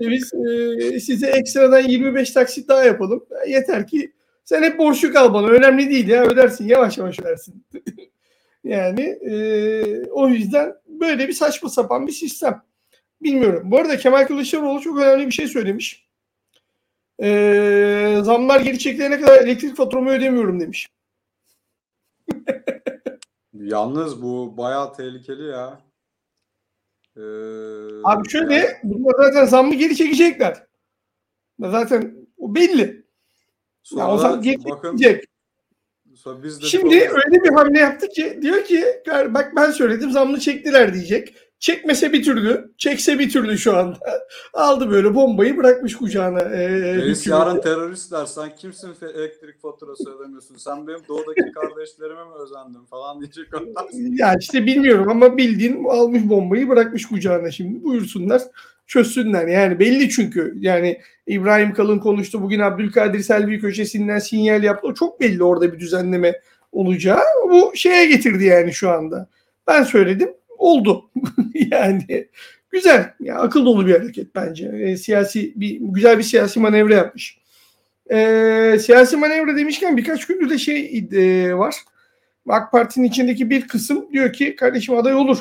Biz 0.00 0.34
e, 0.34 1.00
size 1.00 1.26
ekstradan 1.26 1.80
25 1.80 2.30
taksit 2.30 2.68
daha 2.68 2.84
yapalım. 2.84 3.24
Yeter 3.48 3.86
ki 3.86 4.12
sen 4.44 4.62
hep 4.62 4.78
borçlu 4.78 5.12
kal 5.12 5.34
bana. 5.34 5.46
Önemli 5.46 5.90
değil 5.90 6.08
ya. 6.08 6.24
Ödersin. 6.24 6.68
Yavaş 6.68 6.98
yavaş 6.98 7.20
ödersin. 7.20 7.64
yani 8.64 9.02
e, 9.02 10.10
o 10.10 10.28
yüzden 10.28 10.74
böyle 10.86 11.28
bir 11.28 11.32
saçma 11.32 11.68
sapan 11.68 12.06
bir 12.06 12.12
sistem. 12.12 12.62
Bilmiyorum. 13.22 13.70
Bu 13.70 13.78
arada 13.78 13.96
Kemal 13.96 14.26
Kılıçdaroğlu 14.26 14.80
çok 14.80 14.98
önemli 14.98 15.26
bir 15.26 15.32
şey 15.32 15.48
söylemiş. 15.48 16.08
E, 17.22 18.20
zamlar 18.22 18.60
geri 18.60 18.78
çekilene 18.78 19.20
kadar 19.20 19.40
elektrik 19.40 19.76
faturamı 19.76 20.10
ödemiyorum 20.10 20.60
demiş. 20.60 20.88
Yalnız 23.54 24.22
bu 24.22 24.56
bayağı 24.56 24.92
tehlikeli 24.92 25.46
ya. 25.46 25.80
Ee, 27.16 27.20
Abi 28.04 28.28
şöyle 28.28 28.80
bunlar 28.82 29.24
zaten 29.24 29.44
zammı 29.44 29.74
geri 29.74 29.96
çekecekler. 29.96 30.66
Zaten 31.60 32.26
o 32.38 32.54
belli. 32.54 33.04
sonra 33.82 34.02
Ya 34.02 34.10
o 34.14 34.18
zaman 34.18 34.42
geri 34.42 34.64
bakın 34.64 34.96
çekecek. 34.96 35.24
Sonra 36.16 36.42
biz 36.42 36.62
de 36.62 36.66
Şimdi 36.66 36.94
öyle 36.94 37.44
bir 37.44 37.50
hamle 37.50 37.78
yaptı 37.78 38.08
ki 38.08 38.38
diyor 38.42 38.64
ki 38.64 38.84
"Gar- 39.06 39.34
bak 39.34 39.52
ben 39.56 39.70
söyledim 39.70 40.10
zamlı 40.10 40.40
çektiler 40.40 40.94
diyecek. 40.94 41.34
Çekmese 41.58 42.12
bir 42.12 42.22
türlü, 42.22 42.72
çekse 42.78 43.18
bir 43.18 43.30
türlü 43.30 43.58
şu 43.58 43.76
anda. 43.76 43.98
Aldı 44.54 44.90
böyle 44.90 45.14
bombayı 45.14 45.56
bırakmış 45.56 45.96
kucağına. 45.96 46.40
E, 46.40 46.68
Reis 46.96 47.26
yarın 47.26 47.60
teröristler 47.60 48.26
sen 48.26 48.54
kimsin 48.56 48.94
elektrik 49.14 49.60
faturası 49.62 50.16
ödemiyorsun 50.16 50.56
sen 50.56 50.86
benim 50.86 51.00
doğudaki 51.08 51.52
kardeşlerime 51.52 52.24
mi 52.24 52.30
özendin 52.42 52.84
falan 52.84 53.20
diyecek 53.20 53.46
onlar. 53.54 53.86
Ya 54.18 54.34
işte 54.40 54.66
bilmiyorum 54.66 55.08
ama 55.08 55.36
bildiğin 55.36 55.84
almış 55.84 56.28
bombayı 56.28 56.68
bırakmış 56.68 57.06
kucağına 57.06 57.50
şimdi. 57.50 57.84
Buyursunlar 57.84 58.42
çözsünler. 58.86 59.46
Yani 59.46 59.78
belli 59.78 60.10
çünkü. 60.10 60.54
Yani 60.58 61.00
İbrahim 61.26 61.74
Kalın 61.74 61.98
konuştu. 61.98 62.42
Bugün 62.42 62.60
Abdülkadir 62.60 63.20
Selvi 63.20 63.60
köşesinden 63.60 64.18
sinyal 64.18 64.62
yaptı. 64.62 64.86
O 64.86 64.94
çok 64.94 65.20
belli 65.20 65.44
orada 65.44 65.72
bir 65.72 65.78
düzenleme 65.78 66.40
olacağı. 66.72 67.22
Bu 67.50 67.72
şeye 67.74 68.06
getirdi 68.06 68.44
yani 68.44 68.72
şu 68.72 68.90
anda. 68.90 69.28
Ben 69.66 69.82
söyledim. 69.82 70.30
Oldu. 70.58 71.10
yani 71.54 72.28
güzel. 72.70 73.12
Ya, 73.20 73.38
akıl 73.38 73.66
dolu 73.66 73.86
bir 73.86 73.92
hareket 73.92 74.34
bence. 74.34 74.66
E, 74.66 74.96
siyasi 74.96 75.52
bir 75.56 75.78
güzel 75.80 76.18
bir 76.18 76.22
siyasi 76.22 76.60
manevra 76.60 76.94
yapmış. 76.94 77.38
E, 78.10 78.78
siyasi 78.80 79.16
manevra 79.16 79.56
demişken 79.56 79.96
birkaç 79.96 80.26
gündür 80.26 80.50
de 80.50 80.58
şey 80.58 81.06
e, 81.12 81.54
var. 81.54 81.74
AK 82.48 82.72
Parti'nin 82.72 83.08
içindeki 83.08 83.50
bir 83.50 83.68
kısım 83.68 84.12
diyor 84.12 84.32
ki 84.32 84.56
kardeşim 84.56 84.96
aday 84.96 85.14
olur. 85.14 85.38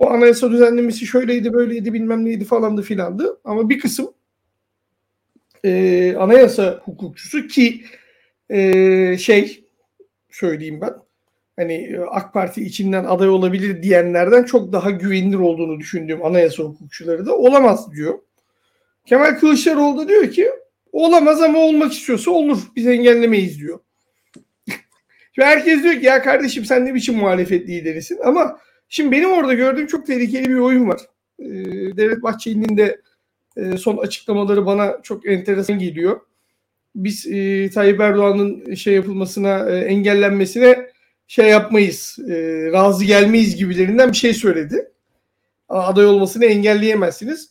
O 0.00 0.10
anayasa 0.10 0.50
düzenlemesi 0.50 1.06
şöyleydi 1.06 1.52
böyleydi 1.52 1.92
bilmem 1.92 2.24
neydi 2.24 2.44
falandı 2.44 2.82
filandı. 2.82 3.40
Ama 3.44 3.68
bir 3.68 3.78
kısım 3.78 4.12
e, 5.64 6.14
anayasa 6.18 6.80
hukukçusu 6.84 7.46
ki 7.46 7.84
e, 8.50 9.18
şey 9.18 9.64
söyleyeyim 10.30 10.80
ben 10.80 10.94
hani 11.56 11.72
e, 11.72 11.98
AK 11.98 12.32
Parti 12.32 12.62
içinden 12.62 13.04
aday 13.04 13.28
olabilir 13.28 13.82
diyenlerden 13.82 14.44
çok 14.44 14.72
daha 14.72 14.90
güvenilir 14.90 15.38
olduğunu 15.38 15.80
düşündüğüm 15.80 16.24
anayasa 16.24 16.62
hukukçuları 16.62 17.26
da 17.26 17.36
olamaz 17.36 17.92
diyor. 17.92 18.18
Kemal 19.06 19.38
Kılıçdaroğlu 19.38 19.98
da 19.98 20.08
diyor 20.08 20.30
ki 20.30 20.50
olamaz 20.92 21.42
ama 21.42 21.58
olmak 21.58 21.92
istiyorsa 21.92 22.30
olur 22.30 22.58
biz 22.76 22.86
engellemeyiz 22.86 23.60
diyor. 23.60 23.78
Şimdi 25.32 25.48
herkes 25.48 25.82
diyor 25.82 25.94
ki 25.94 26.06
ya 26.06 26.22
kardeşim 26.22 26.64
sen 26.64 26.86
ne 26.86 26.94
biçim 26.94 27.14
muhalefet 27.14 27.68
liderisin 27.68 28.18
ama 28.24 28.58
şimdi 28.90 29.12
benim 29.12 29.32
orada 29.32 29.54
gördüğüm 29.54 29.86
çok 29.86 30.06
tehlikeli 30.06 30.48
bir 30.48 30.58
oyun 30.58 30.88
var. 30.88 31.00
Ee, 31.38 31.46
Devlet 31.96 32.22
Bahçeli'nin 32.22 32.76
de 32.76 33.00
e, 33.56 33.76
son 33.76 33.96
açıklamaları 33.96 34.66
bana 34.66 35.02
çok 35.02 35.26
enteresan 35.26 35.78
geliyor. 35.78 36.20
Biz 36.94 37.26
e, 37.26 37.70
Tayyip 37.70 38.00
Erdoğan'ın 38.00 38.74
şey 38.74 38.94
yapılmasına, 38.94 39.70
e, 39.70 39.78
engellenmesine 39.78 40.90
şey 41.26 41.48
yapmayız, 41.48 42.18
e, 42.28 42.34
razı 42.72 43.04
gelmeyiz 43.04 43.56
gibilerinden 43.56 44.12
bir 44.12 44.16
şey 44.16 44.34
söyledi. 44.34 44.90
Aday 45.68 46.06
olmasını 46.06 46.44
engelleyemezsiniz. 46.44 47.50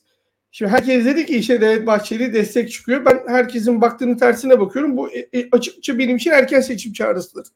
Şimdi 0.51 0.71
herkes 0.71 1.05
dedi 1.05 1.25
ki 1.25 1.37
işte 1.37 1.61
Devlet 1.61 1.87
Bahçeli 1.87 2.33
destek 2.33 2.71
çıkıyor. 2.71 3.05
Ben 3.05 3.23
herkesin 3.27 3.81
baktığını 3.81 4.17
tersine 4.17 4.59
bakıyorum. 4.59 4.97
Bu 4.97 5.09
e, 5.09 5.19
e, 5.33 5.49
açıkça 5.51 5.99
benim 5.99 6.17
için 6.17 6.31
erken 6.31 6.61
seçim 6.61 6.93
çağrısıdır. 6.93 7.47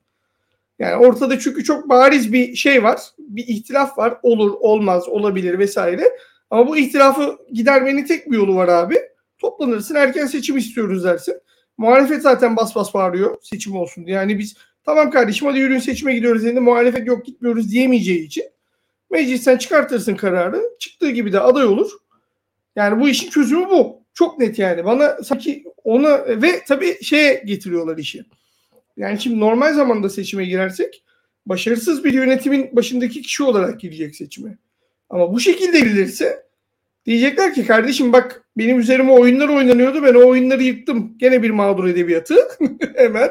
Yani 0.80 0.96
ortada 1.06 1.40
çünkü 1.40 1.64
çok 1.64 1.90
bariz 1.90 2.34
bir 2.34 2.56
şey 2.56 2.84
var. 2.84 3.00
Bir 3.20 3.48
ihtilaf 3.48 3.98
var. 3.98 4.18
Olur, 4.24 4.54
olmaz, 4.60 5.10
olabilir 5.10 5.60
vesaire. 5.60 6.04
Ama 6.50 6.68
bu 6.68 6.78
ihtilafı 6.78 7.38
gidermenin 7.52 8.06
tek 8.06 8.32
bir 8.32 8.38
yolu 8.38 8.56
var 8.56 8.68
abi. 8.68 8.96
Toplanırsın 9.38 9.96
erken 9.96 10.26
seçim 10.26 10.58
istiyoruz 10.58 11.04
dersin. 11.04 11.36
Muhalefet 11.78 12.22
zaten 12.22 12.56
bas 12.56 12.76
bas 12.76 12.94
bağırıyor 12.94 13.38
seçim 13.42 13.76
olsun 13.76 14.06
diye. 14.06 14.16
Yani 14.16 14.40
biz 14.40 14.56
tamam 14.86 15.12
kardeşim 15.12 15.48
hadi 15.48 15.60
yürüyün 15.60 15.80
seçime 15.80 16.16
gidiyoruz 16.16 16.42
dediğinde 16.42 16.60
muhalefet 16.60 17.08
yok 17.08 17.26
gitmiyoruz 17.26 17.72
diyemeyeceği 17.72 18.26
için 18.26 18.44
meclisten 19.10 19.58
çıkartırsın 19.58 20.16
kararı. 20.16 20.64
Çıktığı 20.80 21.10
gibi 21.10 21.34
de 21.34 21.40
aday 21.40 21.66
olur. 21.66 21.92
Yani 22.76 23.02
bu 23.02 23.10
işin 23.10 23.30
çözümü 23.30 23.70
bu. 23.70 24.04
Çok 24.14 24.40
net 24.40 24.60
yani. 24.60 24.86
Bana 24.86 25.24
sanki 25.24 25.64
ona 25.84 26.42
ve 26.42 26.64
tabii 26.68 27.04
şeye 27.04 27.44
getiriyorlar 27.46 27.98
işi. 27.98 28.26
Yani 28.98 29.22
şimdi 29.22 29.40
normal 29.40 29.74
zamanda 29.74 30.10
seçime 30.10 30.46
girersek 30.46 31.04
başarısız 31.46 32.04
bir 32.04 32.14
yönetimin 32.14 32.76
başındaki 32.76 33.22
kişi 33.22 33.44
olarak 33.44 33.80
girecek 33.80 34.16
seçime. 34.16 34.58
Ama 35.10 35.34
bu 35.34 35.40
şekilde 35.40 35.80
girilirse 35.80 36.44
diyecekler 37.06 37.54
ki 37.54 37.66
kardeşim 37.66 38.14
bak 38.14 38.44
benim 38.58 38.80
üzerime 38.80 39.12
oyunlar 39.12 39.50
oynanıyordu 39.50 40.04
ben 40.04 40.14
o 40.14 40.28
oyunları 40.28 40.64
yıktım. 40.64 41.14
Gene 41.18 41.44
bir 41.44 41.50
mağdur 41.50 41.86
edebiyatı. 41.86 42.36
Hemen 42.96 43.30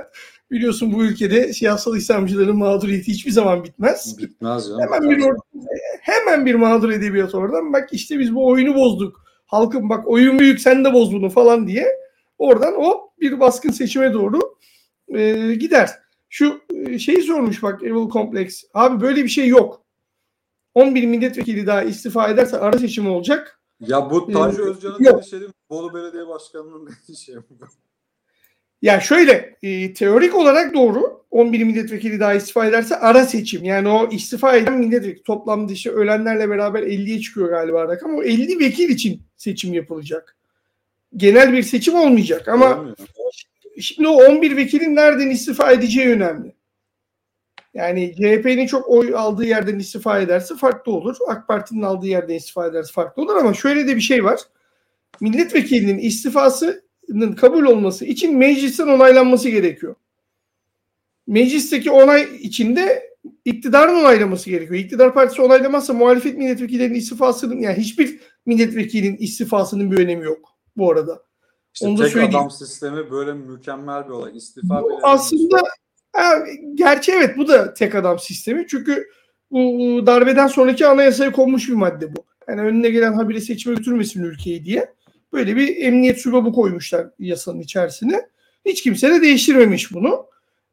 biliyorsun 0.50 0.92
bu 0.92 1.04
ülkede 1.04 1.52
siyasal 1.52 1.96
İslamcıların 1.96 2.56
mağduriyeti 2.56 3.12
hiçbir 3.12 3.30
zaman 3.30 3.64
bitmez. 3.64 4.18
Bitmez 4.18 4.68
ya. 4.68 4.76
Hemen 4.80 5.10
bir 5.10 5.18
or- 5.18 5.38
hemen 6.00 6.46
bir 6.46 6.54
mağdur 6.54 6.90
edebiyat 6.90 7.34
oradan. 7.34 7.72
Bak 7.72 7.88
işte 7.92 8.18
biz 8.18 8.34
bu 8.34 8.46
oyunu 8.46 8.74
bozduk. 8.74 9.24
Halkım 9.46 9.90
bak 9.90 10.08
oyun 10.08 10.38
büyük 10.38 10.60
sen 10.60 10.84
de 10.84 10.92
boz 10.92 11.14
bunu 11.14 11.30
falan 11.30 11.66
diye. 11.66 11.86
Oradan 12.38 12.74
o 12.78 13.10
bir 13.20 13.40
baskın 13.40 13.70
seçime 13.70 14.12
doğru 14.12 14.40
e, 15.08 15.54
gider. 15.54 15.90
Şu 16.28 16.60
e, 16.74 16.98
şeyi 16.98 17.22
sormuş 17.22 17.62
bak 17.62 17.82
Evil 17.82 18.10
Complex. 18.10 18.64
Abi 18.74 19.00
böyle 19.00 19.24
bir 19.24 19.28
şey 19.28 19.48
yok. 19.48 19.82
11 20.74 21.06
milletvekili 21.06 21.66
daha 21.66 21.82
istifa 21.82 22.28
ederse 22.28 22.58
ara 22.58 22.78
seçim 22.78 23.10
olacak. 23.10 23.60
Ya 23.80 24.10
bu 24.10 24.32
Tanju 24.32 24.62
Ee, 24.62 24.70
Özcan'ın 24.70 25.04
yok. 25.04 25.18
dediği 25.18 25.30
şey? 25.30 25.40
Bolu 25.70 25.94
Belediye 25.94 26.28
Başkanı'nın 26.28 26.86
dediği 27.02 27.16
şey 27.16 27.34
mi? 27.34 27.42
Ya 28.82 29.00
şöyle 29.00 29.56
e, 29.62 29.94
teorik 29.94 30.34
olarak 30.34 30.74
doğru. 30.74 31.22
11 31.30 31.64
milletvekili 31.64 32.20
daha 32.20 32.34
istifa 32.34 32.66
ederse 32.66 32.96
ara 32.96 33.26
seçim. 33.26 33.64
Yani 33.64 33.88
o 33.88 34.10
istifa 34.10 34.56
eden 34.56 34.78
milletvekili 34.78 35.22
toplamda 35.22 35.72
işte 35.72 35.90
ölenlerle 35.90 36.48
beraber 36.48 36.82
50'ye 36.82 37.20
çıkıyor 37.20 37.48
galiba 37.48 37.88
rakam. 37.88 38.14
O 38.14 38.22
50 38.22 38.58
vekil 38.58 38.88
için 38.88 39.22
seçim 39.36 39.72
yapılacak. 39.72 40.36
Genel 41.16 41.52
bir 41.52 41.62
seçim 41.62 41.94
olmayacak 41.94 42.48
ama 42.48 42.78
Olmuyor. 42.78 42.96
Şimdi 43.82 44.08
o 44.08 44.12
11 44.12 44.56
vekilin 44.56 44.96
nereden 44.96 45.30
istifa 45.30 45.72
edeceği 45.72 46.08
önemli. 46.08 46.54
Yani 47.74 48.14
CHP'nin 48.16 48.66
çok 48.66 48.88
oy 48.88 49.14
aldığı 49.14 49.44
yerden 49.44 49.78
istifa 49.78 50.20
ederse 50.20 50.56
farklı 50.56 50.92
olur. 50.92 51.16
AK 51.28 51.48
Parti'nin 51.48 51.82
aldığı 51.82 52.06
yerden 52.06 52.34
istifa 52.34 52.66
ederse 52.66 52.92
farklı 52.92 53.22
olur 53.22 53.36
ama 53.36 53.54
şöyle 53.54 53.86
de 53.86 53.96
bir 53.96 54.00
şey 54.00 54.24
var. 54.24 54.40
Milletvekilinin 55.20 55.98
istifasının 55.98 57.32
kabul 57.36 57.64
olması 57.64 58.04
için 58.04 58.38
meclisten 58.38 58.88
onaylanması 58.88 59.48
gerekiyor. 59.48 59.94
Meclisteki 61.26 61.90
onay 61.90 62.28
içinde 62.40 63.12
iktidarın 63.44 63.94
onaylaması 63.94 64.50
gerekiyor. 64.50 64.80
İktidar 64.80 65.14
partisi 65.14 65.42
onaylamazsa 65.42 65.92
muhalefet 65.92 66.38
milletvekillerinin 66.38 66.94
istifasının 66.94 67.60
yani 67.60 67.78
hiçbir 67.78 68.20
milletvekilinin 68.46 69.16
istifasının 69.16 69.90
bir 69.90 69.98
önemi 69.98 70.24
yok 70.24 70.48
bu 70.76 70.90
arada. 70.92 71.22
İşte 71.74 71.86
Onu 71.86 71.98
da 71.98 72.02
tek 72.02 72.12
söyleyeyim. 72.12 72.36
adam 72.36 72.50
sistemi 72.50 73.10
böyle 73.10 73.32
mükemmel 73.32 74.04
bir 74.04 74.10
olay. 74.10 74.36
İstifa 74.36 74.82
Bu 74.82 74.98
aslında 75.02 75.62
ha, 76.12 76.38
gerçi 76.74 77.12
evet 77.12 77.36
bu 77.36 77.48
da 77.48 77.74
tek 77.74 77.94
adam 77.94 78.18
sistemi. 78.18 78.66
Çünkü 78.68 79.06
bu 79.50 79.58
darbeden 80.06 80.46
sonraki 80.46 80.86
anayasaya 80.86 81.32
konmuş 81.32 81.68
bir 81.68 81.74
madde 81.74 82.16
bu. 82.16 82.24
Yani 82.48 82.60
önüne 82.60 82.90
gelen 82.90 83.12
habire 83.12 83.40
seçime 83.40 83.74
götürmesin 83.74 84.22
ülkeyi 84.22 84.64
diye. 84.64 84.92
Böyle 85.32 85.56
bir 85.56 85.76
emniyet 85.76 86.18
sübabı 86.20 86.52
koymuşlar 86.52 87.06
yasanın 87.18 87.60
içerisine. 87.60 88.26
Hiç 88.64 88.82
kimse 88.82 89.10
de 89.10 89.22
değiştirmemiş 89.22 89.94
bunu. 89.94 90.26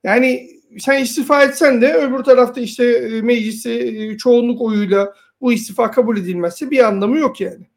Yani 0.04 0.50
sen 0.80 1.04
istifa 1.04 1.44
etsen 1.44 1.82
de 1.82 1.94
öbür 1.94 2.24
tarafta 2.24 2.62
işte 2.62 2.86
e, 2.86 3.22
mecliste 3.22 3.74
e, 3.74 4.18
çoğunluk 4.18 4.62
oyuyla 4.62 5.14
bu 5.42 5.54
istifa 5.54 5.92
kabul 5.92 6.18
edilmezse 6.18 6.72
bir 6.72 6.88
anlamı 6.88 7.18
yok 7.18 7.42
yani. 7.42 7.69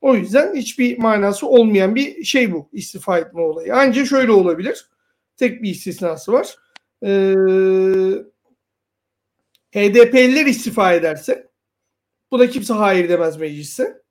O 0.00 0.14
yüzden 0.14 0.54
hiçbir 0.54 0.98
manası 0.98 1.46
olmayan 1.46 1.94
bir 1.94 2.24
şey 2.24 2.52
bu 2.52 2.68
istifa 2.72 3.18
etme 3.18 3.40
olayı. 3.40 3.74
Ancak 3.74 4.06
şöyle 4.06 4.32
olabilir. 4.32 4.90
Tek 5.36 5.62
bir 5.62 5.70
istisnası 5.70 6.32
var. 6.32 6.56
Ee, 7.02 7.34
HDP'liler 9.74 10.46
istifa 10.46 10.92
ederse 10.92 11.48
buna 12.30 12.46
kimse 12.46 12.74
hayır 12.74 13.08
demez 13.08 13.36
mecliste. 13.36 14.02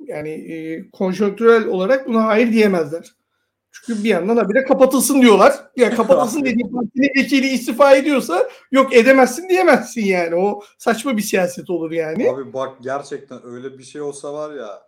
Yani 0.00 0.30
e, 0.30 0.90
konjonktürel 0.90 1.66
olarak 1.66 2.08
buna 2.08 2.26
hayır 2.26 2.52
diyemezler. 2.52 3.14
Çünkü 3.74 4.04
bir 4.04 4.08
yandan 4.08 4.36
habire 4.36 4.64
kapatılsın 4.64 5.22
diyorlar. 5.22 5.54
Ya 5.76 5.94
kapatılsın 5.94 6.40
dediği 6.44 6.70
partinin 6.72 7.10
vekili 7.18 7.46
istifa 7.46 7.96
ediyorsa 7.96 8.48
yok 8.72 8.94
edemezsin 8.94 9.48
diyemezsin 9.48 10.04
yani. 10.04 10.34
O 10.34 10.62
saçma 10.78 11.16
bir 11.16 11.22
siyaset 11.22 11.70
olur 11.70 11.90
yani. 11.90 12.30
Abi 12.30 12.52
bak 12.52 12.76
gerçekten 12.82 13.46
öyle 13.46 13.78
bir 13.78 13.82
şey 13.82 14.00
olsa 14.00 14.32
var 14.32 14.54
ya 14.54 14.82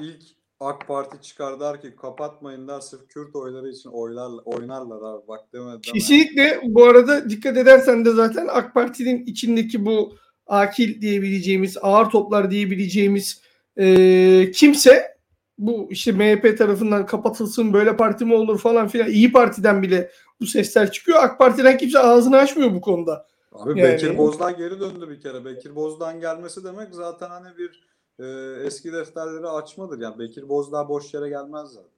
ilk 0.00 0.22
AK 0.60 0.88
Parti 0.88 1.22
çıkar 1.22 1.60
der 1.60 1.80
ki 1.80 1.96
kapatmayın 1.96 2.68
der 2.68 2.80
sırf 2.80 3.08
Kürt 3.08 3.36
oyları 3.36 3.70
için 3.70 3.90
oylar, 3.90 4.30
oynarlar 4.44 4.96
abi 4.96 5.28
bak 5.28 5.52
demedi 5.52 5.70
deme. 5.70 5.80
Kesinlikle 5.80 6.60
bu 6.64 6.84
arada 6.84 7.30
dikkat 7.30 7.56
edersen 7.56 8.04
de 8.04 8.10
zaten 8.12 8.48
AK 8.50 8.74
Parti'nin 8.74 9.26
içindeki 9.26 9.86
bu 9.86 10.14
akil 10.46 11.00
diyebileceğimiz, 11.00 11.76
ağır 11.82 12.10
toplar 12.10 12.50
diyebileceğimiz 12.50 13.42
e, 13.76 14.50
kimse 14.50 15.13
bu 15.58 15.86
işte 15.90 16.12
MHP 16.12 16.58
tarafından 16.58 17.06
kapatılsın 17.06 17.72
böyle 17.72 17.96
parti 17.96 18.24
mi 18.24 18.34
olur 18.34 18.58
falan 18.58 18.88
filan 18.88 19.10
İyi 19.10 19.32
Parti'den 19.32 19.82
bile 19.82 20.10
bu 20.40 20.46
sesler 20.46 20.92
çıkıyor. 20.92 21.18
AK 21.22 21.38
Parti'den 21.38 21.78
kimse 21.78 21.98
ağzını 21.98 22.36
açmıyor 22.36 22.74
bu 22.74 22.80
konuda. 22.80 23.26
Abi 23.52 23.80
Yani- 23.80 23.92
Bekir 23.92 24.18
Bozdağ 24.18 24.50
geri 24.50 24.80
döndü 24.80 25.08
bir 25.10 25.20
kere. 25.20 25.44
Bekir 25.44 25.74
Bozdağ'ın 25.74 26.20
gelmesi 26.20 26.64
demek 26.64 26.94
zaten 26.94 27.28
hani 27.28 27.48
bir 27.58 27.84
e, 28.18 28.24
eski 28.66 28.92
defterleri 28.92 29.48
açmadır. 29.48 30.00
Yani 30.00 30.18
Bekir 30.18 30.48
Bozdağ 30.48 30.88
boş 30.88 31.14
yere 31.14 31.28
gelmez 31.28 31.68
zaten. 31.68 31.90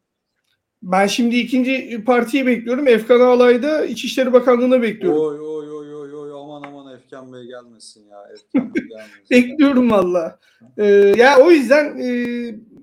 Ben 0.82 1.06
şimdi 1.06 1.36
ikinci 1.36 2.04
partiyi 2.06 2.46
bekliyorum. 2.46 2.88
Efkan 2.88 3.20
Ağlay'da 3.20 3.84
İçişleri 3.84 4.32
Bakanlığı'na 4.32 4.82
bekliyorum. 4.82 5.20
Oy 5.20 5.40
oy 5.40 5.70
oy 5.70 5.94
oy 5.94 6.14
oy 6.14 6.30
aman 6.34 6.62
aman 6.62 6.94
Efkan 6.94 7.32
Bey 7.32 7.44
gelmesin 7.44 8.08
ya. 8.08 8.18
Efkan 8.32 8.74
Bey 8.74 8.82
gelmesin. 8.82 9.20
Bekliyorum 9.30 9.90
valla. 9.90 10.38
Ee, 10.78 10.84
ya 11.16 11.38
o 11.38 11.50
yüzden 11.50 11.98
e, 11.98 12.06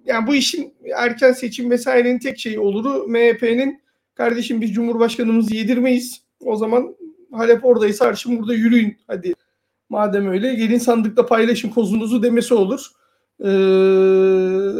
yani 0.05 0.27
bu 0.27 0.35
işin 0.35 0.73
erken 0.95 1.31
seçim 1.31 1.71
vesairenin 1.71 2.19
tek 2.19 2.39
şeyi 2.39 2.59
oluru 2.59 3.07
MHP'nin 3.07 3.81
kardeşim 4.15 4.61
biz 4.61 4.73
Cumhurbaşkanımızı 4.73 5.55
yedirmeyiz. 5.55 6.21
O 6.39 6.55
zaman 6.55 6.95
Halep 7.31 7.65
oradaysa 7.65 8.05
arşın 8.05 8.39
burada 8.39 8.53
yürüyün 8.53 8.97
hadi. 9.07 9.33
Madem 9.89 10.27
öyle 10.27 10.53
gelin 10.53 10.77
sandıkta 10.77 11.25
paylaşın 11.25 11.69
kozunuzu 11.69 12.23
demesi 12.23 12.53
olur. 12.53 12.87
Ee, 13.39 13.47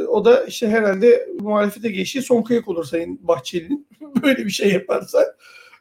o 0.08 0.26
da 0.26 0.46
işte 0.46 0.68
herhalde 0.68 1.30
muhalefete 1.40 1.92
geçtiği 1.92 2.22
son 2.22 2.42
kıyak 2.42 2.68
olur 2.68 2.86
Sayın 2.86 3.20
Bahçeli'nin. 3.22 3.88
Böyle 4.24 4.46
bir 4.46 4.52
şey 4.52 4.72
yaparsa. 4.72 5.36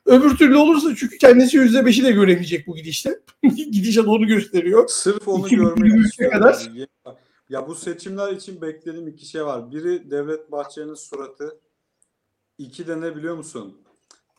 Öbür 0.07 0.37
türlü 0.37 0.57
olursa 0.57 0.95
çünkü 0.97 1.19
kendisi 1.19 1.59
%5'i 1.59 2.05
de 2.05 2.13
göremeyecek 2.13 2.67
bu 2.67 2.77
gidişte. 2.77 3.19
Gidişat 3.57 4.07
onu 4.07 4.27
gösteriyor. 4.27 4.89
Sırf 4.89 5.29
onu 5.29 5.47
2023'e 5.47 5.57
görmek 5.57 6.07
istiyorum. 6.07 6.39
kadar. 6.39 6.69
Yani. 6.75 7.17
Ya 7.53 7.69
bu 7.69 7.75
seçimler 7.75 8.33
için 8.33 8.63
beklediğim 8.63 9.09
iki 9.09 9.27
şey 9.27 9.45
var. 9.45 9.71
Biri 9.73 10.11
Devlet 10.11 10.53
Bahçeli'nin 10.53 10.95
suratı. 10.95 11.59
İki 12.59 12.87
de 12.87 13.01
ne 13.01 13.17
biliyor 13.17 13.35
musun? 13.37 13.77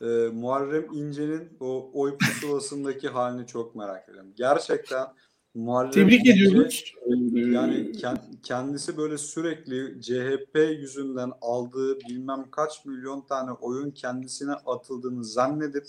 Ee, 0.02 0.04
Muharrem 0.32 0.92
İnce'nin 0.92 1.56
o 1.60 1.90
oy 1.94 2.18
pusulasındaki 2.18 3.08
halini 3.08 3.46
çok 3.46 3.74
merak 3.76 4.08
ediyorum. 4.08 4.32
Gerçekten 4.36 5.06
Muharrem 5.54 5.90
Tebrik 5.90 6.20
İnce- 6.26 6.32
ediyoruz. 6.32 6.94
Yani 7.34 7.92
ken- 7.92 8.40
kendisi 8.42 8.96
böyle 8.96 9.18
sürekli 9.18 10.00
CHP 10.02 10.58
yüzünden 10.58 11.32
aldığı 11.40 12.00
bilmem 12.00 12.50
kaç 12.50 12.84
milyon 12.84 13.20
tane 13.20 13.50
oyun 13.52 13.90
kendisine 13.90 14.52
atıldığını 14.52 15.24
zannedip 15.24 15.86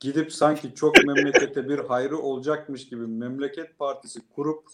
gidip 0.00 0.32
sanki 0.32 0.74
çok 0.74 1.04
memlekete 1.06 1.68
bir 1.68 1.78
hayrı 1.78 2.18
olacakmış 2.18 2.88
gibi 2.88 3.06
memleket 3.06 3.78
partisi 3.78 4.20
kurup 4.34 4.64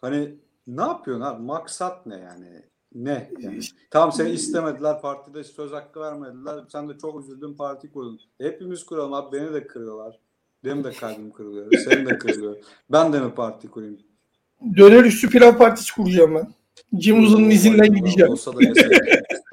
hani 0.00 0.34
ne 0.66 0.82
yapıyorsun 0.82 1.24
abi? 1.24 1.42
Maksat 1.42 2.06
ne 2.06 2.16
yani? 2.16 2.62
Ne? 2.94 3.30
Yani? 3.40 3.60
Tamam 3.90 4.12
seni 4.12 4.30
istemediler 4.30 5.00
partide 5.00 5.44
söz 5.44 5.72
hakkı 5.72 6.00
vermediler. 6.00 6.64
Sen 6.68 6.88
de 6.88 6.98
çok 6.98 7.20
üzüldün 7.24 7.54
parti 7.54 7.92
kurdun. 7.92 8.20
Hepimiz 8.40 8.86
kuralım 8.86 9.12
abi 9.12 9.36
beni 9.36 9.54
de 9.54 9.66
kırıyorlar. 9.66 10.18
Benim 10.64 10.84
de 10.84 10.92
kalbim 10.92 11.32
kırılıyor. 11.32 11.72
Senin 11.72 12.06
de 12.06 12.18
kırılıyor. 12.18 12.56
Ben 12.92 13.12
de 13.12 13.20
mi 13.20 13.34
parti 13.34 13.68
kurayım? 13.68 13.98
Döner 14.76 15.04
üstü 15.04 15.28
pilav 15.28 15.56
partisi 15.58 15.94
kuracağım 15.94 16.34
ben. 16.34 16.54
Cem 16.98 17.24
Uzun'un 17.24 17.50
izinden 17.50 17.94
gideceğim. 17.94 18.32
Olsa 18.32 18.52
da. 18.52 18.58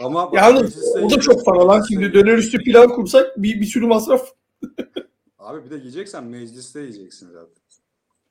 Ama 0.03 0.31
Yalnız 0.33 0.61
mecliste 0.61 0.99
o 0.99 1.09
da 1.09 1.19
çok 1.19 1.45
para 1.45 1.67
lan. 1.67 1.81
Şimdi 1.87 2.13
döner 2.13 2.37
üstü 2.37 2.57
pilav 2.57 2.87
kursak 2.87 3.41
bir, 3.41 3.61
bir 3.61 3.65
sürü 3.65 3.87
masraf. 3.87 4.33
Abi 5.39 5.65
bir 5.65 5.69
de 5.69 5.75
yiyeceksen 5.75 6.23
mecliste 6.23 6.79
yiyeceksin 6.79 7.27
zaten. 7.27 7.63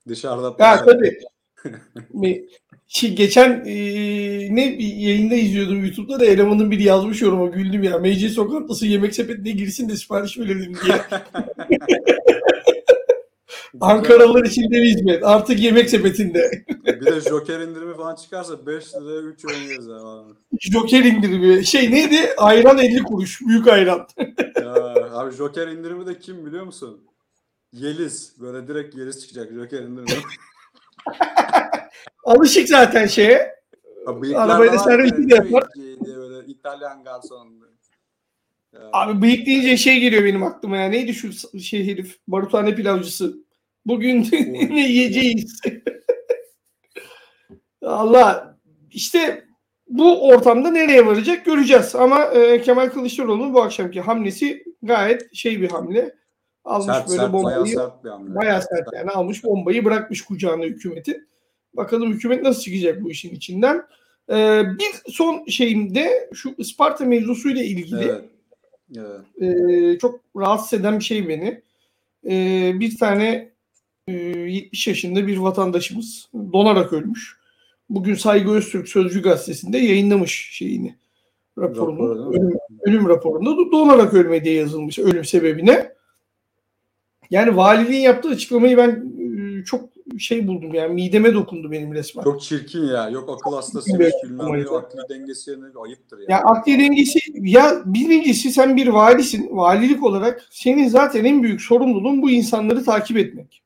Dışarıda 0.08 0.56
Ya 0.58 0.84
tabii. 0.84 1.18
Şey, 2.92 3.14
geçen 3.14 3.50
e, 3.66 3.74
ne 4.54 4.78
bir 4.78 4.94
yayında 4.94 5.34
izliyordum 5.34 5.84
YouTube'da 5.84 6.20
da 6.20 6.24
elemanın 6.24 6.70
biri 6.70 6.82
yazmış 6.82 7.22
yoruma 7.22 7.46
güldüm 7.46 7.82
ya. 7.82 7.98
MC 7.98 8.28
Sokaklısı 8.28 8.86
yemek 8.86 9.14
sepetine 9.14 9.50
girsin 9.50 9.88
de 9.88 9.96
sipariş 9.96 10.38
verelim 10.38 10.74
diye. 10.84 11.00
Ankaralılar 13.80 14.44
için 14.44 14.70
de 14.70 14.82
hizmet. 14.82 15.24
Artık 15.24 15.60
yemek 15.60 15.90
sepetinde. 15.90 16.64
Bir 16.86 17.06
de 17.06 17.20
Joker 17.20 17.60
indirimi 17.60 17.94
falan 17.96 18.14
çıkarsa 18.14 18.66
5 18.66 18.94
liraya 18.94 19.20
3 19.20 19.44
öğün 19.44 19.68
yeriz 19.68 19.88
abi. 19.88 20.32
Joker 20.60 21.04
indirimi. 21.04 21.66
Şey 21.66 21.90
neydi? 21.90 22.34
Ayran 22.38 22.78
50 22.78 23.02
kuruş. 23.02 23.40
Büyük 23.40 23.68
ayran. 23.68 24.08
Ya, 24.60 24.74
abi 25.12 25.34
Joker 25.36 25.68
indirimi 25.68 26.06
de 26.06 26.18
kim 26.18 26.46
biliyor 26.46 26.64
musun? 26.64 27.00
Yeliz. 27.72 28.32
Böyle 28.40 28.68
direkt 28.68 28.96
Yeliz 28.96 29.20
çıkacak 29.20 29.52
Joker 29.52 29.82
indirimi. 29.82 30.22
Alışık 32.24 32.68
zaten 32.68 33.06
şeye. 33.06 33.54
Bıyıklar 34.06 34.48
Arabayla 34.48 34.72
da 34.72 34.78
servisi 34.78 35.30
de 35.30 35.34
yapar. 35.34 35.64
böyle 35.76 36.46
İtalyan 36.46 37.04
garson. 37.04 37.48
Ya, 38.72 38.80
Abi 38.92 39.22
bıyık 39.22 39.46
deyince 39.46 39.76
şey 39.76 40.00
geliyor 40.00 40.24
benim 40.24 40.42
aklıma 40.42 40.76
ya. 40.76 40.88
Neydi 40.88 41.14
şu 41.14 41.58
şey 41.60 41.86
herif? 41.86 42.18
Baruthane 42.28 42.74
pilavcısı. 42.74 43.36
Bugün 43.86 44.28
ne 44.70 44.88
yiyeceğiz? 44.88 45.60
Allah 47.82 48.58
işte 48.90 49.44
bu 49.88 50.28
ortamda 50.28 50.70
nereye 50.70 51.06
varacak 51.06 51.44
göreceğiz. 51.44 51.94
Ama 51.94 52.24
e, 52.24 52.62
Kemal 52.62 52.88
Kılıçdaroğlu'nun 52.88 53.54
bu 53.54 53.62
akşamki 53.62 54.00
hamlesi 54.00 54.64
gayet 54.82 55.34
şey 55.34 55.60
bir 55.60 55.70
hamle. 55.70 56.14
Almış 56.64 56.96
sert 56.96 57.08
böyle 57.08 57.20
sert 57.20 57.32
bayağı 57.32 57.58
bombayı. 57.58 57.74
sert 57.74 58.04
bir 58.04 58.10
hamle. 58.10 58.34
Bayağı 58.34 58.62
sert 58.62 58.88
yani 58.92 59.10
almış 59.10 59.44
bombayı 59.44 59.84
bırakmış 59.84 60.22
kucağına 60.22 60.64
hükumetin. 60.64 61.28
Bakalım 61.74 62.12
hükümet 62.12 62.42
nasıl 62.42 62.62
çıkacak 62.62 63.02
bu 63.02 63.10
işin 63.10 63.34
içinden. 63.34 63.82
Ee, 64.30 64.62
bir 64.78 65.12
son 65.12 65.46
şeyim 65.46 65.94
de 65.94 66.30
şu 66.34 66.54
Isparta 66.58 67.04
mevzusuyla 67.04 67.62
ilgili 67.62 68.04
Evet. 68.04 68.24
Evet. 68.96 69.20
e, 69.94 69.98
çok 69.98 70.20
rahatsız 70.36 70.80
eden 70.80 70.98
bir 70.98 71.04
şey 71.04 71.28
beni. 71.28 71.62
E, 72.24 72.72
bir 72.80 72.98
tane 72.98 73.50
e, 74.08 74.12
70 74.12 74.86
yaşında 74.86 75.26
bir 75.26 75.36
vatandaşımız 75.36 76.28
donarak 76.52 76.92
ölmüş. 76.92 77.40
Bugün 77.90 78.14
Saygı 78.14 78.50
Öztürk 78.50 78.88
Sözcü 78.88 79.22
Gazetesi'nde 79.22 79.78
yayınlamış 79.78 80.50
şeyini. 80.52 80.96
Raporunu, 81.58 82.30
ölüm, 82.30 82.58
ölüm 82.80 83.08
raporunda 83.08 83.50
da 83.50 83.72
donarak 83.72 84.14
ölme 84.14 84.44
diye 84.44 84.54
yazılmış 84.54 84.98
ölüm 84.98 85.24
sebebine. 85.24 85.92
Yani 87.30 87.56
valiliğin 87.56 88.00
yaptığı 88.00 88.28
açıklamayı 88.28 88.76
ben 88.76 89.12
e, 89.18 89.64
çok 89.64 89.90
şey 90.18 90.46
buldum 90.46 90.74
yani 90.74 90.94
mideme 90.94 91.34
dokundu 91.34 91.70
benim 91.70 91.94
resmen. 91.94 92.22
Çok 92.22 92.42
çirkin 92.42 92.86
ya. 92.86 93.08
Yok 93.08 93.30
akıl 93.30 93.56
hastasıymış 93.56 94.12
bilmem 94.24 94.46
ne. 94.46 94.68
Akli 94.68 94.98
dengesi 95.08 95.50
yerine 95.50 95.66
ayıptır 95.84 96.18
ya. 96.18 96.24
Ya 96.28 96.38
akli 96.38 96.78
dengesi 96.78 97.18
ya 97.34 97.82
birincisi 97.84 98.50
sen 98.50 98.76
bir 98.76 98.86
valisin. 98.86 99.48
Valilik 99.50 100.04
olarak 100.04 100.46
senin 100.50 100.88
zaten 100.88 101.24
en 101.24 101.42
büyük 101.42 101.62
sorumluluğun 101.62 102.22
bu 102.22 102.30
insanları 102.30 102.84
takip 102.84 103.16
etmek. 103.16 103.62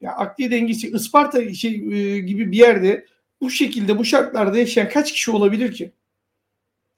Ya 0.00 0.12
akli 0.12 0.50
dengesi 0.50 0.90
Isparta 0.90 1.54
şey, 1.54 1.70
e, 1.74 2.18
gibi 2.18 2.52
bir 2.52 2.58
yerde 2.58 3.06
bu 3.40 3.50
şekilde 3.50 3.98
bu 3.98 4.04
şartlarda 4.04 4.58
yaşayan 4.58 4.88
kaç 4.88 5.12
kişi 5.12 5.30
olabilir 5.30 5.72
ki? 5.72 5.92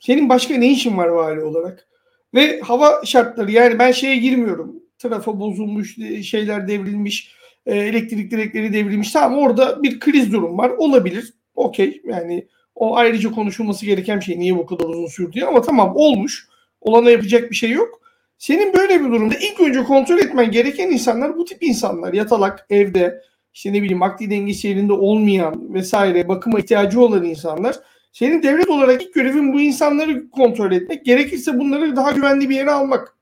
Senin 0.00 0.28
başka 0.28 0.54
ne 0.54 0.70
işin 0.72 0.96
var 0.96 1.08
vali 1.08 1.40
olarak? 1.40 1.88
Ve 2.34 2.60
hava 2.60 3.04
şartları 3.04 3.50
yani 3.50 3.78
ben 3.78 3.92
şeye 3.92 4.16
girmiyorum. 4.16 4.82
Trafo 4.98 5.40
bozulmuş, 5.40 5.98
e, 5.98 6.22
şeyler 6.22 6.68
devrilmiş, 6.68 7.34
e, 7.66 7.78
elektrik 7.78 8.30
direkleri 8.30 8.72
devrilmiş. 8.72 9.12
Tamam 9.12 9.38
orada 9.38 9.82
bir 9.82 10.00
kriz 10.00 10.32
durum 10.32 10.58
var. 10.58 10.70
Olabilir. 10.70 11.34
Okey. 11.54 12.02
Yani 12.04 12.46
o 12.74 12.96
ayrıca 12.96 13.30
konuşulması 13.30 13.86
gereken 13.86 14.20
şey. 14.20 14.38
Niye 14.38 14.56
bu 14.56 14.66
kadar 14.66 14.84
uzun 14.84 15.06
sürdü 15.06 15.42
ama 15.42 15.62
tamam 15.62 15.92
olmuş. 15.94 16.48
Olana 16.80 17.10
yapacak 17.10 17.50
bir 17.50 17.56
şey 17.56 17.70
yok. 17.70 18.02
Senin 18.38 18.74
böyle 18.74 19.00
bir 19.00 19.04
durumda 19.04 19.34
ilk 19.34 19.60
önce 19.60 19.82
kontrol 19.82 20.18
etmen 20.18 20.50
gereken 20.50 20.90
insanlar 20.90 21.36
bu 21.36 21.44
tip 21.44 21.62
insanlar. 21.62 22.12
Yatalak, 22.12 22.66
evde, 22.70 23.22
işte 23.54 23.72
ne 23.72 23.82
bileyim 23.82 24.02
akli 24.02 24.30
dengesi 24.30 24.68
yerinde 24.68 24.92
olmayan 24.92 25.74
vesaire 25.74 26.28
bakıma 26.28 26.58
ihtiyacı 26.58 27.00
olan 27.00 27.24
insanlar. 27.24 27.76
Senin 28.12 28.42
devlet 28.42 28.70
olarak 28.70 29.02
ilk 29.02 29.14
görevin 29.14 29.52
bu 29.52 29.60
insanları 29.60 30.30
kontrol 30.30 30.72
etmek. 30.72 31.04
Gerekirse 31.04 31.58
bunları 31.58 31.96
daha 31.96 32.10
güvenli 32.10 32.48
bir 32.48 32.56
yere 32.56 32.70
almak. 32.70 33.16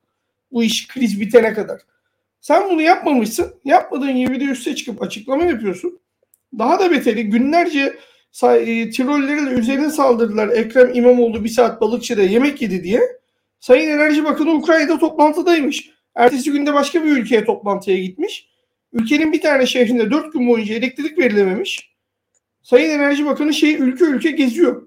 Bu 0.53 0.63
iş 0.63 0.89
kriz 0.89 1.21
bitene 1.21 1.53
kadar. 1.53 1.81
Sen 2.41 2.71
bunu 2.71 2.83
yapmamışsın. 2.83 3.55
Yapmadığın 3.65 4.17
gibi 4.17 4.41
de 4.41 4.45
üste 4.45 4.75
çıkıp 4.75 5.03
açıklama 5.03 5.45
yapıyorsun. 5.45 6.01
Daha 6.59 6.81
da 6.81 6.91
beteri 6.91 7.25
günlerce 7.25 7.97
e, 8.43 8.89
üzerine 9.51 9.91
saldırdılar. 9.91 10.49
Ekrem 10.49 10.95
İmamoğlu 10.95 11.45
bir 11.45 11.49
saat 11.49 11.81
balıkçıda 11.81 12.23
yemek 12.23 12.63
yedi 12.63 12.85
diye. 12.85 13.01
Sayın 13.61 13.91
Enerji 13.91 14.25
Bakanı 14.25 14.51
Ukrayna'da 14.51 14.99
toplantıdaymış. 14.99 15.91
Ertesi 16.15 16.53
günde 16.53 16.75
başka 16.75 17.05
bir 17.05 17.11
ülkeye 17.11 17.45
toplantıya 17.45 17.99
gitmiş. 17.99 18.49
Ülkenin 18.93 19.33
bir 19.33 19.41
tane 19.41 19.67
şehrinde 19.67 20.11
dört 20.11 20.33
gün 20.33 20.49
boyunca 20.49 20.75
elektrik 20.75 21.19
verilememiş. 21.19 21.91
Sayın 22.63 22.91
Enerji 22.91 23.27
Bakanı 23.27 23.55
şey 23.55 23.75
ülke 23.75 24.05
ülke 24.05 24.31
geziyor. 24.31 24.87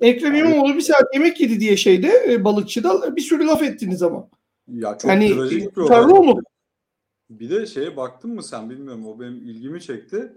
Ekrem 0.00 0.34
İmamoğlu 0.34 0.76
bir 0.76 0.80
saat 0.80 1.14
yemek 1.14 1.40
yedi 1.40 1.60
diye 1.60 1.76
şeyde 1.76 2.26
e, 2.28 2.44
balıkçıda 2.44 3.16
bir 3.16 3.20
sürü 3.20 3.46
laf 3.46 3.62
ettiniz 3.62 4.02
ama. 4.02 4.28
Ya 4.68 4.98
çok 4.98 5.10
Yani 5.10 5.34
trajik 5.34 5.76
bir 5.76 5.80
olay. 5.82 6.02
olmadı. 6.02 6.40
Bir 7.30 7.50
de 7.50 7.66
şeye 7.66 7.96
baktın 7.96 8.30
mı 8.34 8.42
sen 8.42 8.70
bilmiyorum 8.70 9.06
o 9.06 9.20
benim 9.20 9.36
ilgimi 9.36 9.80
çekti. 9.80 10.32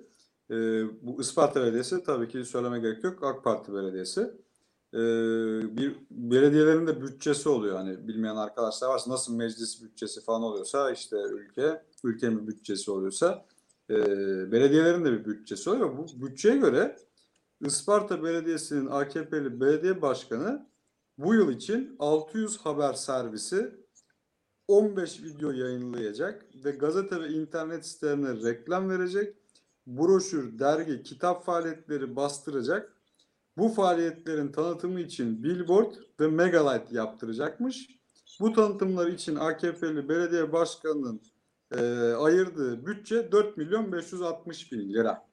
Ee, 0.51 0.55
bu 1.01 1.21
Isparta 1.21 1.61
Belediyesi 1.61 2.03
tabii 2.03 2.28
ki 2.28 2.45
söyleme 2.45 2.80
gerek 2.80 3.03
yok 3.03 3.23
AK 3.23 3.43
Parti 3.43 3.73
Belediyesi. 3.73 4.21
Ee, 4.93 4.97
bir 5.78 5.95
belediyelerin 6.11 6.88
de 6.88 7.01
bütçesi 7.01 7.49
oluyor 7.49 7.78
hani 7.78 8.07
bilmeyen 8.07 8.36
arkadaşlar 8.36 8.88
varsa 8.89 9.11
nasıl 9.11 9.36
meclis 9.36 9.84
bütçesi 9.84 10.21
falan 10.23 10.43
oluyorsa 10.43 10.91
işte 10.91 11.15
ülke 11.32 11.82
ülkenin 12.03 12.47
bütçesi 12.47 12.91
oluyorsa 12.91 13.45
e, 13.89 13.95
belediyelerin 14.51 15.05
de 15.05 15.11
bir 15.11 15.25
bütçesi 15.25 15.69
oluyor. 15.69 15.97
Bu 15.97 16.25
bütçeye 16.25 16.57
göre 16.57 16.97
Isparta 17.61 18.23
Belediyesi'nin 18.23 18.86
AKP'li 18.88 19.61
belediye 19.61 20.01
başkanı 20.01 20.67
bu 21.17 21.34
yıl 21.34 21.51
için 21.51 21.95
600 21.99 22.57
haber 22.57 22.93
servisi 22.93 23.86
15 24.68 25.24
video 25.24 25.51
yayınlayacak 25.51 26.45
ve 26.65 26.72
gazete 26.72 27.22
ve 27.22 27.30
internet 27.30 27.86
sitelerine 27.86 28.49
reklam 28.49 28.89
verecek. 28.89 29.36
Broşür, 29.88 30.59
dergi, 30.59 31.03
kitap 31.03 31.45
faaliyetleri 31.45 32.15
bastıracak. 32.15 32.93
Bu 33.57 33.70
faaliyetlerin 33.70 34.51
tanıtımı 34.51 34.99
için 34.99 35.43
billboard 35.43 35.93
ve 36.20 36.28
megalight 36.28 36.91
yaptıracakmış. 36.91 37.89
Bu 38.39 38.53
tanıtımlar 38.53 39.07
için 39.07 39.36
AKP'li 39.36 40.09
belediye 40.09 40.51
başkanının 40.51 41.22
e, 41.72 41.80
ayırdığı 42.13 42.86
bütçe 42.86 43.32
4 43.32 43.57
milyon 43.57 43.91
560 43.91 44.72
bin 44.72 44.93
lira. 44.93 45.28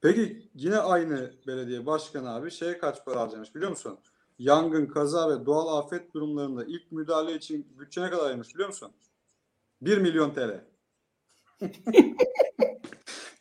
Peki 0.00 0.50
yine 0.54 0.76
aynı 0.76 1.32
belediye 1.46 1.86
başkanı 1.86 2.34
abi 2.34 2.50
şeye 2.50 2.78
kaç 2.78 3.04
para 3.04 3.20
harcamış 3.20 3.54
biliyor 3.54 3.70
musun? 3.70 3.98
Yangın, 4.38 4.86
kaza 4.86 5.30
ve 5.30 5.46
doğal 5.46 5.78
afet 5.78 6.14
durumlarında 6.14 6.64
ilk 6.64 6.92
müdahale 6.92 7.34
için 7.34 7.78
bütçe 7.78 8.02
ne 8.02 8.10
kadar 8.10 8.26
ayırmış 8.26 8.54
biliyor 8.54 8.68
musun? 8.68 8.92
1 9.80 9.98
milyon 9.98 10.34
TL. 10.34 10.64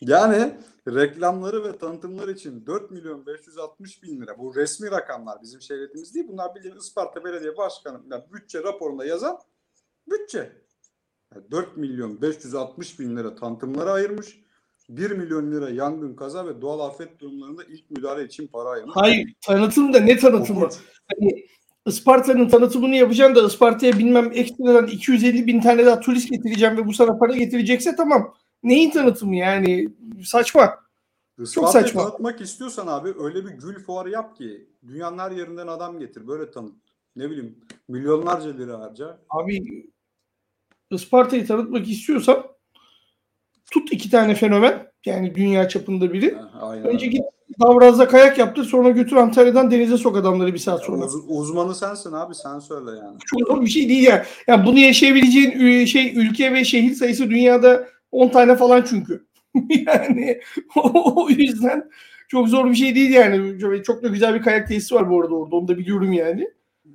yani 0.02 0.60
reklamları 0.88 1.64
ve 1.64 1.78
tanıtımlar 1.78 2.28
için 2.28 2.66
4 2.66 2.92
milyon 2.92 3.26
560 3.26 4.04
bin 4.04 4.22
lira. 4.22 4.38
Bu 4.38 4.56
resmi 4.56 4.92
rakamlar 4.92 5.42
bizim 5.42 5.62
şehretimiz 5.62 6.16
değil. 6.16 6.28
Bunlar 6.28 6.56
bildiğin 6.56 6.76
Isparta 6.76 7.24
Belediye 7.24 7.58
Başkanı 7.58 8.02
yani 8.12 8.24
bütçe 8.34 8.64
raporunda 8.64 9.06
yazan 9.06 9.40
bütçe. 10.08 10.62
Yani 11.36 11.52
4 11.52 11.78
milyon 11.78 12.22
560 12.22 13.00
bin 13.00 13.18
lira 13.18 13.36
tanıtımlara 13.36 13.92
ayırmış. 13.92 14.45
1 14.90 15.12
milyon 15.12 15.52
lira 15.52 15.70
yangın, 15.70 16.16
kaza 16.16 16.48
ve 16.48 16.62
doğal 16.62 16.80
afet 16.80 17.20
durumlarında 17.20 17.64
ilk 17.64 17.92
müdahale 17.92 18.26
için 18.26 18.48
para 18.48 18.70
ayırmış. 18.70 18.96
Hayır 18.96 19.36
tanıtım 19.42 19.94
da 19.94 20.00
ne 20.00 20.18
tanıtımı? 20.18 20.70
Hani 21.14 21.46
Isparta'nın 21.86 22.50
tanıtımını 22.50 22.96
yapacaksın 22.96 23.36
da 23.36 23.48
Isparta'ya 23.48 24.00
bilmem 24.00 24.32
ekstradan 24.34 24.88
250 24.88 25.48
bin 25.48 25.62
tane 25.62 25.86
daha 25.86 26.00
turist 26.00 26.30
getireceğim 26.30 26.78
ve 26.78 26.86
bu 26.86 26.94
sana 26.94 27.18
para 27.18 27.36
getirecekse 27.36 27.96
tamam. 27.96 28.34
Neyin 28.64 28.92
tanıtımı 28.92 29.36
yani? 29.36 29.90
Saçma. 30.24 30.76
Isparta'yı 31.40 31.84
saçma. 31.84 32.04
tanıtmak 32.04 32.42
istiyorsan 32.42 32.88
abi 32.88 33.14
öyle 33.20 33.46
bir 33.46 33.52
gül 33.52 33.84
fuarı 33.84 34.10
yap 34.10 34.38
ki 34.38 34.70
dünyanın 34.88 35.18
her 35.18 35.32
yerinden 35.32 35.68
adam 35.68 36.00
getir 36.00 36.28
böyle 36.28 36.52
tanıt. 36.52 36.76
Ne 37.16 37.30
bileyim 37.30 37.60
milyonlarca 37.88 38.58
lira 38.58 38.80
harca. 38.80 39.20
Abi 39.30 39.86
Isparta'yı 40.92 41.48
tanıtmak 41.48 41.90
istiyorsan 41.90 42.55
tut 43.72 43.94
iki 43.94 44.10
tane 44.10 44.36
fenomen 44.36 44.88
yani 45.06 45.36
dünya 45.36 45.70
çapında 45.70 46.14
biri. 46.14 46.38
Aynen. 46.62 46.86
Önce 46.86 47.08
git 47.08 47.22
Davraz'da 47.62 48.08
kayak 48.08 48.38
yaptır 48.38 48.64
sonra 48.64 48.90
götür 48.90 49.16
Antalya'dan 49.16 49.72
denize 49.72 49.98
sok 49.98 50.18
adamları 50.18 50.54
bir 50.54 50.60
saat 50.60 50.84
sonra. 50.84 51.06
Uz- 51.06 51.24
uzmanı 51.28 51.76
sensin 51.76 52.12
abi 52.12 52.36
sen 52.36 52.60
söyle 52.60 52.90
yani. 52.90 53.18
Çok 53.26 53.48
zor 53.48 53.62
bir 53.62 53.68
şey 53.68 53.90
değil 53.90 54.04
ya. 54.04 54.26
Yani 54.48 54.66
bunu 54.66 54.80
yaşayabileceğin 54.80 55.86
şey 55.86 56.18
ülke 56.18 56.54
ve 56.54 56.64
şehir 56.64 56.94
sayısı 56.94 57.30
dünyada 57.30 57.88
10 58.12 58.30
tane 58.30 58.56
falan 58.56 58.86
çünkü. 58.90 59.26
yani 59.88 60.42
o, 60.76 61.30
yüzden 61.30 61.90
çok 62.28 62.50
zor 62.50 62.70
bir 62.70 62.76
şey 62.76 62.96
değil 62.96 63.14
yani. 63.14 63.60
Çok 63.84 64.04
da 64.04 64.08
güzel 64.08 64.36
bir 64.36 64.42
kayak 64.42 64.68
tesisi 64.68 64.96
var 64.96 65.10
bu 65.10 65.22
arada 65.22 65.36
orada. 65.36 65.56
Onu 65.56 65.68
da 65.68 65.78
biliyorum 65.78 66.14
yani. 66.14 66.50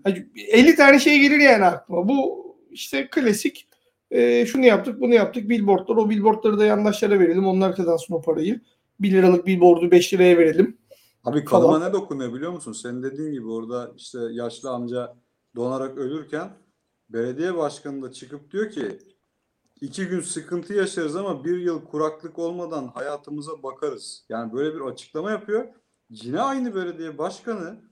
Hani 0.05 0.27
50 0.49 0.77
tane 0.77 0.99
şey 0.99 1.19
gelir 1.19 1.39
yani 1.39 1.65
aklıma. 1.65 2.09
Bu 2.09 2.47
işte 2.71 3.09
klasik 3.11 3.70
e, 4.11 4.47
şunu 4.47 4.65
yaptık 4.65 5.01
bunu 5.01 5.15
yaptık 5.15 5.49
billboardlar. 5.49 5.97
O 5.97 6.11
billboardları 6.11 6.59
da 6.59 6.65
yandaşlara 6.65 7.21
verelim. 7.21 7.47
Onlar 7.47 7.77
kazansın 7.77 8.15
o 8.15 8.23
parayı. 8.23 8.61
1 9.01 9.13
liralık 9.13 9.47
billboardu 9.47 9.91
5 9.91 10.15
liraya 10.15 10.39
verelim. 10.39 10.79
Abi 11.25 11.45
kalıma 11.45 11.79
ne 11.87 11.93
dokunuyor 11.93 12.35
biliyor 12.35 12.53
musun? 12.53 12.73
Senin 12.73 13.03
dediğin 13.03 13.33
gibi 13.33 13.51
orada 13.51 13.93
işte 13.97 14.19
yaşlı 14.31 14.71
amca 14.71 15.17
donarak 15.57 15.99
ölürken 15.99 16.51
belediye 17.09 17.57
başkanı 17.57 18.03
da 18.03 18.13
çıkıp 18.13 18.53
diyor 18.53 18.71
ki 18.71 18.99
iki 19.81 20.07
gün 20.07 20.21
sıkıntı 20.21 20.75
yaşarız 20.75 21.17
ama 21.17 21.45
bir 21.45 21.59
yıl 21.59 21.85
kuraklık 21.85 22.39
olmadan 22.39 22.87
hayatımıza 22.87 23.63
bakarız. 23.63 24.25
Yani 24.29 24.53
böyle 24.53 24.75
bir 24.75 24.81
açıklama 24.81 25.31
yapıyor. 25.31 25.69
Yine 26.11 26.41
aynı 26.41 26.75
belediye 26.75 27.19
başkanı 27.19 27.90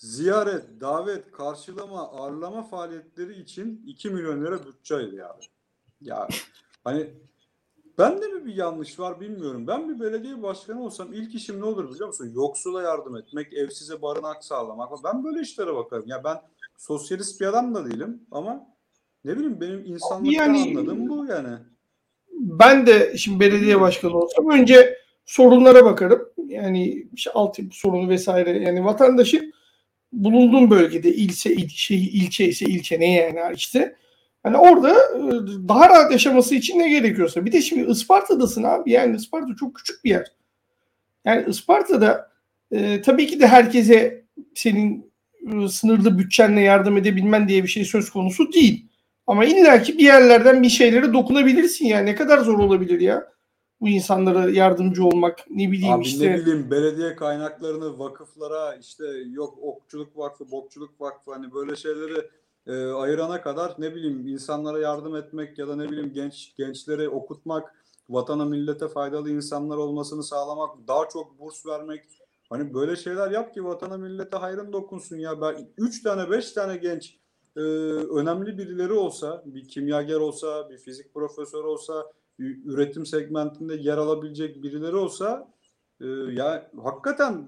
ziyaret, 0.00 0.80
davet, 0.80 1.32
karşılama, 1.32 2.08
ağırlama 2.10 2.62
faaliyetleri 2.62 3.40
için 3.40 3.82
2 3.86 4.10
milyon 4.10 4.44
lira 4.44 4.66
bütçe 4.66 4.94
ayırıyor 4.96 5.30
abi. 5.30 5.44
Ya 6.00 6.28
hani 6.84 7.06
ben 7.98 8.22
de 8.22 8.26
mi 8.26 8.46
bir 8.46 8.54
yanlış 8.54 9.00
var 9.00 9.20
bilmiyorum. 9.20 9.66
Ben 9.66 9.88
bir 9.88 10.00
belediye 10.00 10.42
başkanı 10.42 10.84
olsam 10.84 11.12
ilk 11.12 11.34
işim 11.34 11.60
ne 11.60 11.64
olur 11.64 11.90
biliyor 11.90 12.06
musun? 12.06 12.32
Yoksula 12.34 12.82
yardım 12.82 13.16
etmek, 13.16 13.52
evsize 13.52 14.02
barınak 14.02 14.44
sağlamak. 14.44 14.90
Ben 15.04 15.24
böyle 15.24 15.40
işlere 15.40 15.74
bakarım. 15.74 16.04
Ya 16.06 16.24
ben 16.24 16.36
sosyalist 16.78 17.40
bir 17.40 17.46
adam 17.46 17.74
da 17.74 17.90
değilim 17.90 18.22
ama 18.30 18.66
ne 19.24 19.36
bileyim 19.36 19.60
benim 19.60 19.84
insanlıktan 19.84 20.32
Yani- 20.32 20.78
anladığım 20.78 21.08
bu 21.08 21.26
yani. 21.26 21.58
Ben 22.32 22.86
de 22.86 23.16
şimdi 23.16 23.40
belediye 23.40 23.80
başkanı 23.80 24.18
olsam 24.18 24.50
önce 24.50 24.98
sorunlara 25.24 25.84
bakarım. 25.84 26.28
Yani 26.46 27.08
işte 27.14 27.30
altyapı 27.32 27.76
sorunu 27.76 28.08
vesaire. 28.08 28.58
Yani 28.58 28.84
vatandaşın 28.84 29.52
bulunduğum 30.12 30.70
bölgede 30.70 31.14
ilçe 31.14 31.52
ilçe 31.52 31.94
ilçe 31.94 32.48
ise 32.48 32.66
ilçe 32.66 33.00
ne 33.00 33.12
yani 33.12 33.40
işte. 33.54 33.96
Hani 34.42 34.56
orada 34.56 34.90
e, 34.90 35.30
daha 35.68 35.88
rahat 35.88 36.12
yaşaması 36.12 36.54
için 36.54 36.78
ne 36.78 36.88
gerekiyorsa. 36.88 37.46
Bir 37.46 37.52
de 37.52 37.62
şimdi 37.62 37.90
Isparta'dasın 37.90 38.62
abi. 38.62 38.90
Yani 38.90 39.16
Isparta 39.16 39.56
çok 39.60 39.76
küçük 39.76 40.04
bir 40.04 40.10
yer. 40.10 40.26
Yani 41.24 41.44
Isparta'da 41.48 42.30
e, 42.72 43.02
tabii 43.02 43.26
ki 43.26 43.40
de 43.40 43.46
herkese 43.46 44.24
senin 44.54 45.12
e, 45.46 45.68
sınırlı 45.68 46.18
bütçenle 46.18 46.60
yardım 46.60 46.96
edebilmen 46.96 47.48
diye 47.48 47.62
bir 47.62 47.68
şey 47.68 47.84
söz 47.84 48.10
konusu 48.10 48.52
değil. 48.52 48.86
Ama 49.26 49.44
illaki 49.44 49.98
bir 49.98 50.04
yerlerden 50.04 50.62
bir 50.62 50.68
şeylere 50.68 51.12
dokunabilirsin 51.12 51.86
ya. 51.86 52.00
Ne 52.00 52.14
kadar 52.14 52.38
zor 52.38 52.58
olabilir 52.58 53.00
ya. 53.00 53.24
Bu 53.80 53.88
insanlara 53.88 54.50
yardımcı 54.50 55.04
olmak 55.04 55.38
ne 55.50 55.70
bileyim 55.70 55.94
Abi 55.94 56.04
işte. 56.04 56.32
ne 56.32 56.38
bileyim 56.38 56.70
belediye 56.70 57.16
kaynaklarını 57.16 57.98
vakıflara 57.98 58.74
işte 58.74 59.04
yok 59.30 59.58
okçuluk 59.62 60.16
vakfı, 60.16 60.50
bokçuluk 60.50 61.00
vakfı 61.00 61.32
hani 61.32 61.52
böyle 61.52 61.76
şeyleri 61.76 62.28
e, 62.66 62.92
ayırana 62.92 63.42
kadar 63.42 63.74
ne 63.78 63.94
bileyim 63.94 64.26
insanlara 64.26 64.78
yardım 64.78 65.16
etmek 65.16 65.58
ya 65.58 65.68
da 65.68 65.76
ne 65.76 65.88
bileyim 65.88 66.12
genç 66.12 66.56
gençlere 66.56 67.08
okutmak, 67.08 67.74
vatana 68.08 68.44
millete 68.44 68.88
faydalı 68.88 69.30
insanlar 69.30 69.76
olmasını 69.76 70.22
sağlamak, 70.22 70.88
daha 70.88 71.08
çok 71.08 71.38
burs 71.38 71.66
vermek. 71.66 72.04
Hani 72.50 72.74
böyle 72.74 72.96
şeyler 72.96 73.30
yap 73.30 73.54
ki 73.54 73.64
vatana 73.64 73.96
millete 73.96 74.36
hayrın 74.36 74.72
dokunsun 74.72 75.16
ya. 75.16 75.40
Ben 75.40 75.68
3 75.78 76.02
tane 76.02 76.30
5 76.30 76.52
tane 76.52 76.76
genç 76.76 77.16
e, 77.56 77.60
önemli 77.60 78.58
birileri 78.58 78.92
olsa, 78.92 79.42
bir 79.46 79.68
kimyager 79.68 80.16
olsa, 80.16 80.70
bir 80.70 80.78
fizik 80.78 81.14
profesörü 81.14 81.66
olsa, 81.66 82.12
üretim 82.40 83.06
segmentinde 83.06 83.74
yer 83.74 83.98
alabilecek 83.98 84.62
birileri 84.62 84.96
olsa 84.96 85.48
e, 86.00 86.06
ya 86.32 86.70
hakikaten 86.82 87.46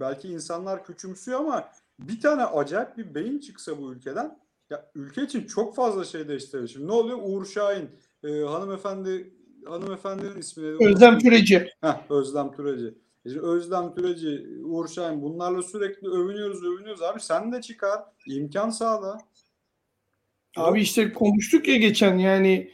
belki 0.00 0.28
insanlar 0.28 0.84
küçümsüyor 0.84 1.40
ama 1.40 1.68
bir 1.98 2.20
tane 2.20 2.44
acayip 2.44 2.96
bir 2.96 3.14
beyin 3.14 3.38
çıksa 3.38 3.78
bu 3.78 3.92
ülkeden 3.92 4.38
ya 4.70 4.90
ülke 4.94 5.22
için 5.22 5.46
çok 5.46 5.76
fazla 5.76 6.04
şey 6.04 6.28
değiştirir. 6.28 6.68
Şimdi 6.68 6.86
ne 6.86 6.92
oluyor? 6.92 7.18
Uğur 7.22 7.46
Şahin 7.46 7.90
e, 8.24 8.28
hanımefendi 8.42 9.34
hanımefendinin 9.66 10.36
ismi 10.36 10.64
neydi? 10.64 10.86
Özlem 10.86 11.18
Türeci. 11.18 11.68
Heh, 11.80 12.10
Özlem 12.10 12.52
Türeci. 12.52 12.94
İşte 13.24 13.40
Özlem 13.40 13.94
Türeci, 13.94 14.46
Uğur 14.64 14.88
Şahin 14.88 15.22
bunlarla 15.22 15.62
sürekli 15.62 16.08
övünüyoruz 16.08 16.64
övünüyoruz 16.64 17.02
abi 17.02 17.20
sen 17.20 17.52
de 17.52 17.60
çıkar 17.60 18.00
imkan 18.26 18.70
sağla. 18.70 19.18
Abi 20.56 20.80
işte 20.80 21.12
konuştuk 21.12 21.68
ya 21.68 21.76
geçen 21.76 22.18
yani 22.18 22.70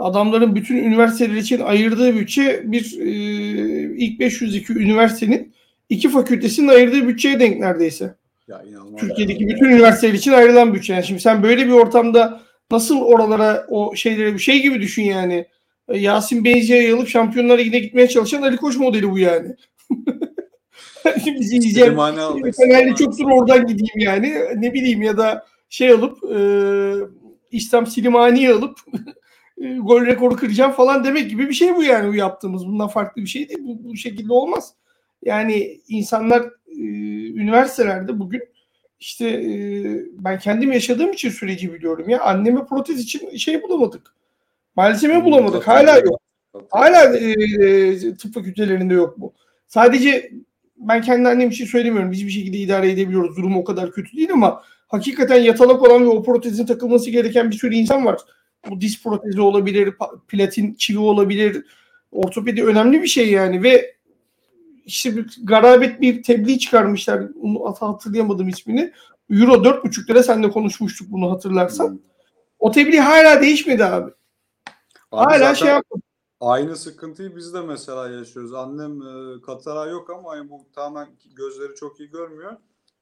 adamların 0.00 0.54
bütün 0.54 0.76
üniversiteler 0.76 1.36
için 1.36 1.60
ayırdığı 1.60 2.16
bütçe 2.16 2.62
bir 2.64 2.98
e, 3.00 3.10
ilk 3.96 4.20
500'deki 4.20 4.72
üniversitenin 4.72 5.52
iki 5.88 6.08
fakültesinin 6.08 6.68
ayırdığı 6.68 7.08
bütçeye 7.08 7.40
denk 7.40 7.60
neredeyse. 7.60 8.14
Ya. 8.48 8.62
Türkiye'deki 8.98 9.48
bütün 9.48 9.66
üniversiteler 9.66 10.14
için 10.14 10.32
ayrılan 10.32 10.74
bütçe. 10.74 10.92
Yani 10.92 11.04
şimdi 11.04 11.20
sen 11.20 11.42
böyle 11.42 11.66
bir 11.66 11.72
ortamda 11.72 12.40
nasıl 12.70 13.00
oralara 13.00 13.66
o 13.68 13.96
şeylere 13.96 14.34
bir 14.34 14.38
şey 14.38 14.62
gibi 14.62 14.80
düşün 14.80 15.02
yani. 15.02 15.46
E, 15.88 15.98
Yasin 15.98 16.44
Benzer'i 16.44 16.94
alıp 16.94 17.08
Şampiyonlar 17.08 17.58
Ligi'ne 17.58 17.78
gitmeye 17.78 18.08
çalışan 18.08 18.42
Ali 18.42 18.56
Koç 18.56 18.76
modeli 18.76 19.10
bu 19.10 19.18
yani. 19.18 19.56
Bizi 21.40 21.56
izleyen. 21.56 21.96
Fenerli 21.96 22.52
Slimani. 22.52 22.94
çoktur 22.96 23.24
oradan 23.30 23.66
gideyim 23.66 23.98
yani. 23.98 24.34
Ne 24.56 24.72
bileyim 24.74 25.02
ya 25.02 25.16
da 25.16 25.46
şey 25.68 25.90
alıp 25.90 26.18
e, 26.24 26.38
İslam 27.52 27.86
Silimani'yi 27.86 28.50
alıp 28.50 28.78
e, 29.60 29.76
gol 29.76 30.06
rekoru 30.06 30.36
kıracağım 30.36 30.72
falan 30.72 31.04
demek 31.04 31.30
gibi 31.30 31.48
bir 31.48 31.54
şey 31.54 31.76
bu 31.76 31.82
yani 31.82 32.08
bu 32.08 32.14
yaptığımız. 32.14 32.66
Bundan 32.66 32.88
farklı 32.88 33.22
bir 33.22 33.26
şey 33.26 33.48
değil. 33.48 33.60
Bu, 33.62 33.84
bu 33.84 33.96
şekilde 33.96 34.32
olmaz. 34.32 34.74
Yani 35.24 35.80
insanlar 35.88 36.42
e, 36.68 36.82
üniversitelerde 37.32 38.18
bugün 38.18 38.42
işte 39.00 39.28
e, 39.28 39.50
ben 40.12 40.38
kendim 40.38 40.72
yaşadığım 40.72 41.12
için 41.12 41.30
süreci 41.30 41.74
biliyorum 41.74 42.08
ya. 42.08 42.20
Anneme 42.20 42.66
protez 42.66 43.00
için 43.00 43.36
şey 43.36 43.62
bulamadık. 43.62 44.14
Malzeme 44.76 45.24
bulamadık. 45.24 45.68
Hala 45.68 45.98
yok. 45.98 46.20
Hala 46.70 47.16
e, 47.16 47.30
e, 47.30 48.14
tıp 48.14 48.34
fakültelerinde 48.34 48.94
yok 48.94 49.14
bu. 49.18 49.32
Sadece 49.68 50.32
ben 50.76 51.02
kendi 51.02 51.28
annem 51.28 51.50
için 51.50 51.66
söylemiyorum. 51.66 52.12
Biz 52.12 52.26
bir 52.26 52.32
şekilde 52.32 52.56
idare 52.56 52.90
edebiliyoruz. 52.90 53.36
Durum 53.36 53.56
o 53.56 53.64
kadar 53.64 53.92
kötü 53.92 54.16
değil 54.16 54.32
ama 54.32 54.62
hakikaten 54.88 55.40
yatalak 55.40 55.82
olan 55.82 56.02
ve 56.02 56.08
o 56.08 56.22
protezin 56.22 56.66
takılması 56.66 57.10
gereken 57.10 57.50
bir 57.50 57.56
sürü 57.56 57.74
insan 57.74 58.04
var. 58.04 58.20
Bu 58.68 58.80
diz 58.80 59.02
protezi 59.02 59.40
olabilir, 59.40 59.94
platin 60.28 60.74
çivi 60.74 60.98
olabilir. 60.98 61.66
Ortopedi 62.12 62.64
önemli 62.64 63.02
bir 63.02 63.08
şey 63.08 63.30
yani 63.30 63.62
ve 63.62 63.96
işte 64.84 65.16
bir 65.16 65.36
garabet 65.42 66.00
bir 66.00 66.22
tebliğ 66.22 66.58
çıkarmışlar. 66.58 67.22
Onu 67.42 67.64
hat- 67.64 67.82
hatırlayamadım 67.82 68.48
ismini. 68.48 68.92
Euro 69.30 69.52
4,5 69.64 70.10
lira 70.10 70.22
senle 70.22 70.50
konuşmuştuk 70.50 71.10
bunu 71.10 71.30
hatırlarsan. 71.30 72.00
O 72.58 72.70
tebliğ 72.70 73.00
hala 73.00 73.40
değişmedi 73.40 73.84
abi. 73.84 74.10
Abi 75.12 75.34
Hala 75.34 75.54
şey 75.54 75.68
yapmadı. 75.68 76.02
Aynı 76.40 76.76
sıkıntıyı 76.76 77.36
biz 77.36 77.54
de 77.54 77.60
mesela 77.60 78.08
yaşıyoruz. 78.08 78.54
Annem 78.54 79.02
e, 79.02 79.40
katara 79.40 79.86
yok 79.90 80.10
ama 80.10 80.36
yani 80.36 80.50
bu 80.50 80.66
tamamen 80.74 81.08
gözleri 81.36 81.74
çok 81.74 82.00
iyi 82.00 82.10
görmüyor. 82.10 82.56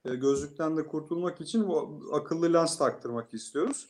E, 0.04 0.14
gözlükten 0.14 0.76
de 0.76 0.86
kurtulmak 0.86 1.40
için 1.40 1.68
bu 1.68 2.00
akıllı 2.12 2.52
lens 2.52 2.78
taktırmak 2.78 3.34
istiyoruz. 3.34 3.86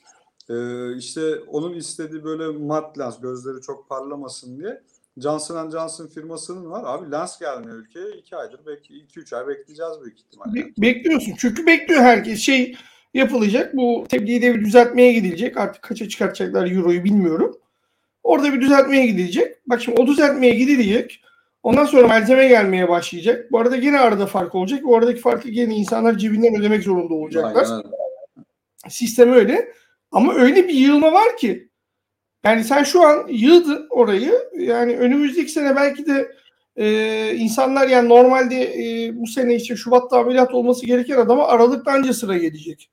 E, 0.50 0.96
işte 0.96 1.34
onun 1.38 1.74
istediği 1.74 2.24
böyle 2.24 2.58
mat 2.58 2.98
lens, 2.98 3.20
gözleri 3.20 3.60
çok 3.60 3.88
parlamasın 3.88 4.58
diye. 4.58 4.82
Johnson 5.16 5.70
Johnson 5.70 6.06
firmasının 6.06 6.70
var. 6.70 6.82
Abi 6.86 7.10
lens 7.10 7.38
gelmiyor 7.38 7.76
ülkeye. 7.76 8.10
2 8.18 8.36
aydır, 8.36 8.60
belki 8.66 8.94
2-3 8.94 9.36
ay 9.36 9.46
bekleyeceğiz 9.46 9.92
büyük 10.02 10.18
ihtimalle. 10.18 10.54
Be- 10.54 10.72
bekliyorsun. 10.78 11.34
Çünkü 11.38 11.66
bekliyor 11.66 12.00
herkes. 12.00 12.40
Şey 12.40 12.76
yapılacak. 13.14 13.76
Bu 13.76 14.04
tebliği 14.08 14.42
de 14.42 14.54
bir 14.54 14.64
düzeltmeye 14.64 15.12
gidilecek. 15.12 15.56
Artık 15.56 15.82
kaça 15.82 16.08
çıkartacaklar 16.08 16.70
euroyu 16.70 17.04
bilmiyorum. 17.04 17.58
Orada 18.22 18.52
bir 18.52 18.60
düzeltmeye 18.60 19.06
gidilecek. 19.06 19.56
Bak 19.66 19.82
şimdi 19.82 20.00
o 20.00 20.06
düzeltmeye 20.06 20.54
gidilecek. 20.54 21.22
Ondan 21.62 21.84
sonra 21.84 22.06
malzeme 22.06 22.48
gelmeye 22.48 22.88
başlayacak. 22.88 23.52
Bu 23.52 23.58
arada 23.58 23.76
yine 23.76 24.00
arada 24.00 24.26
fark 24.26 24.54
olacak. 24.54 24.84
Bu 24.84 24.96
aradaki 24.96 25.20
farkı 25.20 25.48
yine 25.48 25.74
insanlar 25.74 26.18
cebinden 26.18 26.60
ödemek 26.60 26.82
zorunda 26.82 27.14
olacaklar. 27.14 27.66
Aynen. 27.70 27.82
Sistem 28.88 29.32
öyle. 29.32 29.72
Ama 30.12 30.34
öyle 30.34 30.68
bir 30.68 30.74
yığılma 30.74 31.12
var 31.12 31.36
ki. 31.36 31.68
Yani 32.44 32.64
sen 32.64 32.82
şu 32.82 33.02
an 33.02 33.26
yığdın 33.28 33.86
orayı. 33.90 34.34
Yani 34.58 34.98
önümüzdeki 34.98 35.52
sene 35.52 35.76
belki 35.76 36.06
de 36.06 36.32
e, 36.76 37.34
insanlar 37.34 37.88
yani 37.88 38.08
normalde 38.08 38.62
e, 38.62 39.16
bu 39.20 39.26
sene 39.26 39.54
işte 39.54 39.76
Şubat'ta 39.76 40.18
ameliyat 40.18 40.54
olması 40.54 40.86
gereken 40.86 41.18
adama 41.18 41.46
Aralık'ta 41.46 41.92
anca 41.92 42.12
sıra 42.12 42.38
gelecek. 42.38 42.90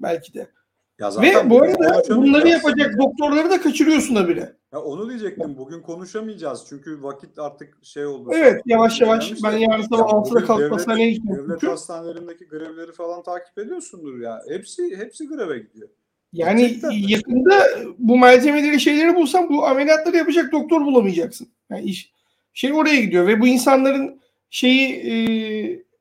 Belki 0.00 0.34
de. 0.34 0.50
Ya 0.98 1.10
Ve 1.22 1.50
bu 1.50 1.62
arada 1.62 2.16
bunları 2.16 2.48
yapacak 2.48 2.98
doktorları 2.98 3.50
da 3.50 3.60
kaçırıyorsun 3.60 4.16
da 4.16 4.28
bile. 4.28 4.56
Ya 4.72 4.80
onu 4.80 5.08
diyecektim. 5.08 5.56
Bugün 5.58 5.82
konuşamayacağız. 5.82 6.64
Çünkü 6.68 7.02
vakit 7.02 7.38
artık 7.38 7.78
şey 7.82 8.06
oldu. 8.06 8.30
Evet 8.34 8.62
yavaş 8.66 9.00
yavaş 9.00 9.28
Gelmiş 9.28 9.42
ben 9.44 9.56
yarın 9.56 9.82
sabah 9.82 9.98
Ya 9.98 10.04
6'da 10.04 10.30
bugün 10.30 10.46
kalkıp 10.46 10.72
hastaneye 10.72 11.10
gideceğim. 11.10 11.48
Devlet 11.48 11.62
hastanelerindeki 11.62 12.48
grevleri 12.48 12.92
falan 12.92 13.22
takip 13.22 13.58
ediyorsundur 13.58 14.20
ya. 14.20 14.42
Hepsi 14.48 14.96
hepsi 14.96 15.28
greve 15.28 15.58
gidiyor. 15.58 15.88
Yani 16.32 16.60
Gerçekten. 16.60 16.90
yakında 16.90 17.68
bu 17.98 18.18
malzemeleri 18.18 18.80
şeyleri 18.80 19.14
bulsan 19.14 19.48
bu 19.48 19.66
ameliyatları 19.66 20.16
yapacak 20.16 20.52
doktor 20.52 20.84
bulamayacaksın. 20.84 21.48
Yani 21.70 21.82
iş 21.82 22.12
şey 22.54 22.72
oraya 22.72 23.00
gidiyor 23.00 23.26
ve 23.26 23.40
bu 23.40 23.46
insanların 23.46 24.20
şeyi 24.50 24.88
e, 24.90 25.14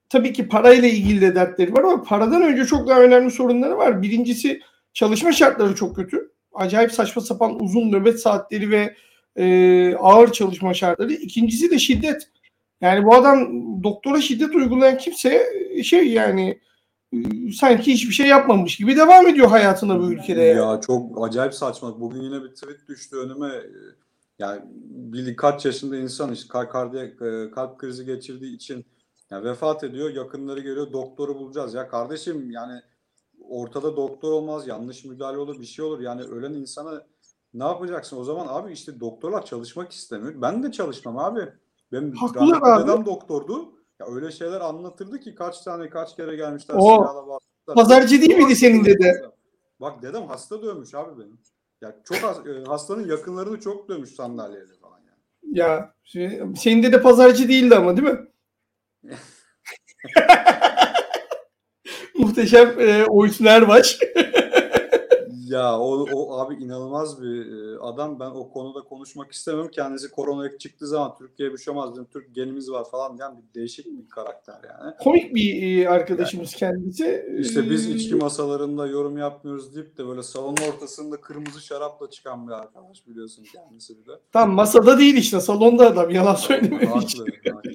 tabii 0.09 0.33
ki 0.33 0.47
parayla 0.47 0.87
ilgili 0.87 1.21
de 1.21 1.35
dertleri 1.35 1.73
var 1.73 1.83
ama 1.83 2.03
paradan 2.03 2.41
önce 2.41 2.65
çok 2.65 2.87
daha 2.87 3.01
önemli 3.01 3.31
sorunları 3.31 3.77
var. 3.77 4.01
Birincisi 4.01 4.61
çalışma 4.93 5.31
şartları 5.31 5.75
çok 5.75 5.95
kötü. 5.95 6.31
Acayip 6.53 6.91
saçma 6.91 7.21
sapan 7.21 7.63
uzun 7.63 7.91
nöbet 7.91 8.19
saatleri 8.19 8.71
ve 8.71 8.95
e, 9.35 9.95
ağır 9.95 10.31
çalışma 10.31 10.73
şartları. 10.73 11.13
İkincisi 11.13 11.71
de 11.71 11.79
şiddet. 11.79 12.29
Yani 12.81 13.05
bu 13.05 13.15
adam 13.15 13.49
doktora 13.83 14.21
şiddet 14.21 14.55
uygulayan 14.55 14.97
kimse 14.97 15.45
şey 15.83 16.07
yani 16.07 16.49
e, 16.49 16.59
sanki 17.53 17.93
hiçbir 17.93 18.13
şey 18.13 18.27
yapmamış 18.27 18.77
gibi 18.77 18.95
devam 18.95 19.27
ediyor 19.27 19.47
hayatına 19.47 19.99
bu 19.99 20.11
ülkede. 20.11 20.41
Ya 20.41 20.81
çok 20.87 21.27
acayip 21.27 21.53
saçma. 21.53 21.99
Bugün 22.01 22.21
yine 22.21 22.43
bir 22.43 22.49
tweet 22.49 22.87
düştü 22.87 23.15
önüme. 23.17 23.47
Ee, 23.47 23.69
Yani 24.39 24.61
bir 24.89 25.35
kaç 25.35 25.65
yaşında 25.65 25.97
insan 25.97 26.31
işte 26.33 26.47
kalp, 26.47 26.71
kardiyak, 26.71 27.21
e, 27.21 27.51
kalp 27.51 27.77
krizi 27.79 28.05
geçirdiği 28.05 28.55
için 28.55 28.85
yani 29.29 29.45
vefat 29.45 29.83
ediyor. 29.83 30.09
Yakınları 30.15 30.59
geliyor. 30.59 30.93
Doktoru 30.93 31.35
bulacağız. 31.39 31.73
Ya 31.73 31.87
kardeşim 31.87 32.51
yani 32.51 32.81
ortada 33.49 33.97
doktor 33.97 34.31
olmaz. 34.31 34.67
Yanlış 34.67 35.05
müdahale 35.05 35.37
olur. 35.37 35.59
Bir 35.59 35.65
şey 35.65 35.85
olur. 35.85 35.99
Yani 35.99 36.21
ölen 36.21 36.53
insana 36.53 37.03
ne 37.53 37.63
yapacaksın? 37.63 38.17
O 38.17 38.23
zaman 38.23 38.47
abi 38.49 38.71
işte 38.73 38.99
doktorlar 38.99 39.45
çalışmak 39.45 39.91
istemiyor. 39.91 40.41
Ben 40.41 40.63
de 40.63 40.71
çalışmam 40.71 41.17
abi. 41.17 41.41
Benim 41.91 42.11
Haklılar 42.11 42.61
abi. 42.63 42.83
dedem 42.83 43.05
doktordu. 43.05 43.73
Ya 43.99 44.07
öyle 44.15 44.31
şeyler 44.31 44.61
anlatırdı 44.61 45.19
ki 45.19 45.35
kaç 45.35 45.61
tane 45.61 45.89
kaç 45.89 46.15
kere 46.15 46.35
gelmişler 46.35 46.75
O 46.75 46.81
silahla 46.81 47.39
pazarcı 47.75 48.21
değil 48.21 48.35
miydi 48.37 48.55
senin 48.55 48.85
dede? 48.85 49.21
Bak 49.81 50.01
dedem 50.01 50.27
hasta 50.27 50.61
dövmüş 50.61 50.93
abi 50.93 51.19
benim. 51.19 51.39
Ya 51.81 51.95
çok 52.03 52.17
has- 52.17 52.47
e, 52.47 52.63
hastanın 52.65 53.07
yakınlarını 53.07 53.59
çok 53.59 53.89
dövmüş 53.89 54.09
sandalyeyle 54.09 54.73
falan 54.81 54.99
yani. 54.99 55.59
Ya 55.59 55.93
şey- 56.03 56.41
senin 56.57 56.83
dede 56.83 57.01
pazarcı 57.01 57.49
değildi 57.49 57.75
ama 57.75 57.97
değil 57.97 58.07
mi? 58.07 58.27
Muhteşem 62.17 62.79
e, 62.79 63.05
Oysun 63.05 63.45
Erbaş. 63.45 63.99
Ya 65.49 65.79
o, 65.79 66.05
o 66.13 66.39
abi 66.39 66.55
inanılmaz 66.63 67.21
bir 67.21 67.51
e, 67.51 67.79
adam. 67.79 68.19
Ben 68.19 68.29
o 68.29 68.49
konuda 68.49 68.81
konuşmak 68.81 69.31
istemem. 69.31 69.67
Kendisi 69.67 70.11
korona 70.11 70.57
çıktığı 70.57 70.87
zaman 70.87 71.15
Türkiye'ye 71.17 71.53
bir 71.53 71.59
şey 71.59 71.71
olmaz. 71.73 71.91
Bizim 71.91 72.05
Türk 72.05 72.35
genimiz 72.35 72.71
var 72.71 72.89
falan 72.91 73.17
diyen 73.17 73.37
bir 73.37 73.59
değişik 73.59 73.85
bir 73.85 74.09
karakter 74.09 74.55
yani. 74.69 74.93
Komik 74.99 75.35
bir 75.35 75.77
e, 75.77 75.89
arkadaşımız 75.89 76.55
kendisi. 76.55 77.37
İşte 77.39 77.69
biz 77.69 77.87
Ee, 77.87 77.91
içki 77.91 78.15
masalarında 78.15 78.87
yorum 78.87 79.17
yapmıyoruz 79.17 79.75
deyip 79.75 79.97
de 79.97 80.07
böyle 80.07 80.23
salonun 80.23 80.57
ortasında 80.73 81.21
kırmızı 81.21 81.61
şarapla 81.61 82.09
çıkan 82.09 82.47
bir 82.47 82.53
arkadaş 82.53 83.07
biliyorsun 83.07 83.43
kendisi 83.53 83.97
bir 84.01 84.05
de. 84.05 84.19
Tam 84.31 84.51
masada 84.51 84.97
değil 84.97 85.15
işte 85.15 85.39
salonda 85.39 85.87
adam 85.87 86.09
yalan 86.09 86.35
söylememiş. 86.35 86.87
Haklı, 86.87 87.25
haklı. 87.53 87.71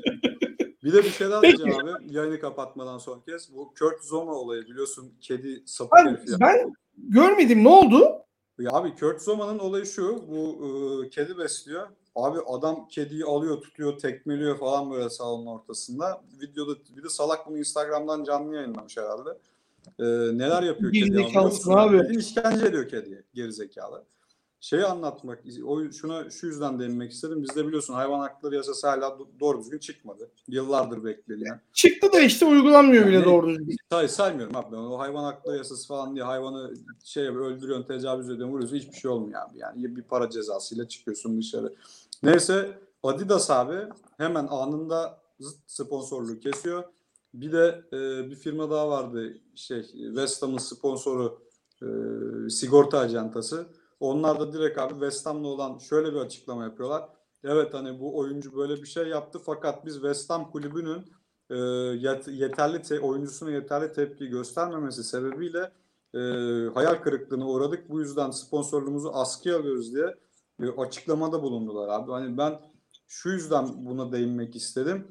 Bir 0.84 0.92
de 0.92 1.04
bir 1.04 1.10
şey 1.10 1.30
daha 1.30 1.42
diyeceğim 1.42 1.72
abi. 1.72 2.14
Yayını 2.14 2.40
kapatmadan 2.40 2.98
son 2.98 3.20
kez. 3.20 3.54
Bu 3.54 3.74
Kurt 3.78 4.04
Zoma 4.04 4.32
olayı 4.32 4.62
biliyorsun 4.62 5.12
kedi 5.20 5.62
sapık 5.66 5.92
Ben, 5.96 6.06
herif 6.06 6.40
ben 6.40 6.74
görmedim 6.98 7.64
ne 7.64 7.68
oldu? 7.68 8.22
Ya 8.58 8.70
abi 8.72 8.94
Kurt 8.96 9.22
Zoma'nın 9.22 9.58
olayı 9.58 9.86
şu. 9.86 10.24
Bu 10.28 10.66
e, 11.06 11.08
kedi 11.10 11.38
besliyor. 11.38 11.88
Abi 12.14 12.38
adam 12.46 12.88
kediyi 12.88 13.24
alıyor, 13.24 13.60
tutuyor, 13.60 13.98
tekmeliyor 13.98 14.58
falan 14.58 14.90
böyle 14.90 15.10
salonun 15.10 15.46
ortasında. 15.46 16.22
Videoda 16.40 16.72
bir 16.96 17.02
de 17.02 17.08
salak 17.08 17.46
bunu 17.46 17.58
Instagram'dan 17.58 18.24
canlı 18.24 18.54
yayınlamış 18.56 18.96
herhalde. 18.96 19.30
E, 19.98 20.04
neler 20.38 20.62
yapıyor 20.62 20.92
biliyor 20.92 21.18
Gerizekalısın 21.18 21.72
abi. 21.72 21.98
Bildiğin 21.98 22.18
işkence 22.18 22.66
ediyor 22.66 22.88
kediye 22.88 23.22
gerizekalı. 23.34 24.04
Şeyi 24.62 24.84
anlatmak, 24.84 25.38
o 25.66 25.92
şuna 25.92 26.30
şu 26.30 26.46
yüzden 26.46 26.78
değinmek 26.78 27.12
istedim. 27.12 27.42
Bizde 27.42 27.66
biliyorsun 27.66 27.94
hayvan 27.94 28.20
hakları 28.20 28.54
yasası 28.54 28.88
hala 28.88 29.06
do- 29.06 29.40
doğru 29.40 29.60
düzgün 29.60 29.78
çıkmadı. 29.78 30.30
Yıllardır 30.48 31.04
bekleniyor. 31.04 31.58
Çıktı 31.72 32.12
da 32.12 32.20
işte 32.20 32.46
uygulanmıyor 32.46 33.06
bile 33.06 33.14
Yani- 33.14 33.24
doğru 33.24 33.48
düzgün. 33.48 33.76
Say, 33.90 34.08
saymıyorum 34.08 34.56
abi 34.56 34.72
ben 34.72 34.76
o 34.76 34.98
hayvan 34.98 35.24
hakları 35.24 35.56
yasası 35.56 35.88
falan 35.88 36.14
diye 36.14 36.24
hayvanı 36.24 36.74
şey 37.04 37.28
öldürüyorsun, 37.28 37.86
tecavüz 37.86 38.26
ediyorsun, 38.30 38.54
vuruyorsun 38.54 38.76
hiçbir 38.76 38.96
şey 38.96 39.10
olmuyor 39.10 39.40
abi. 39.40 39.58
Yani 39.58 39.96
bir 39.96 40.02
para 40.02 40.30
cezasıyla 40.30 40.88
çıkıyorsun 40.88 41.38
dışarı. 41.38 41.74
Neyse 42.22 42.78
Adidas 43.02 43.50
abi 43.50 43.78
hemen 44.16 44.46
anında 44.46 45.18
sponsorluğu 45.66 46.40
kesiyor. 46.40 46.84
Bir 47.34 47.52
de 47.52 47.84
e, 47.92 48.30
bir 48.30 48.36
firma 48.36 48.70
daha 48.70 48.88
vardı 48.88 49.38
şey 49.54 49.82
West 49.92 50.42
Ham'ın 50.42 50.58
sponsoru 50.58 51.38
e, 51.82 51.86
sigorta 52.50 52.98
acentası. 52.98 53.66
Onlar 54.02 54.40
da 54.40 54.52
direkt 54.52 54.78
abi 54.78 54.92
West 54.92 55.26
Ham'la 55.26 55.48
olan 55.48 55.78
şöyle 55.78 56.12
bir 56.12 56.18
açıklama 56.18 56.64
yapıyorlar. 56.64 57.08
Evet 57.44 57.74
hani 57.74 58.00
bu 58.00 58.18
oyuncu 58.18 58.56
böyle 58.56 58.76
bir 58.82 58.86
şey 58.86 59.06
yaptı 59.08 59.38
fakat 59.46 59.86
biz 59.86 59.94
West 59.94 60.30
Ham 60.30 60.50
kulübünün 60.50 61.12
e, 61.50 61.54
yet- 61.54 62.32
yeterli 62.32 62.82
te- 62.82 63.00
oyuncusuna 63.00 63.50
yeterli 63.50 63.92
tepki 63.92 64.26
göstermemesi 64.26 65.04
sebebiyle 65.04 65.72
e, 66.14 66.18
hayal 66.74 66.94
kırıklığına 66.94 67.48
uğradık. 67.48 67.90
Bu 67.90 68.00
yüzden 68.00 68.30
sponsorluğumuzu 68.30 69.10
askıya 69.14 69.58
alıyoruz 69.58 69.94
diye 69.94 70.14
e, 70.62 70.80
açıklamada 70.80 71.42
bulundular 71.42 71.88
abi. 71.88 72.12
Hani 72.12 72.38
ben 72.38 72.60
şu 73.08 73.28
yüzden 73.30 73.86
buna 73.86 74.12
değinmek 74.12 74.56
istedim. 74.56 75.08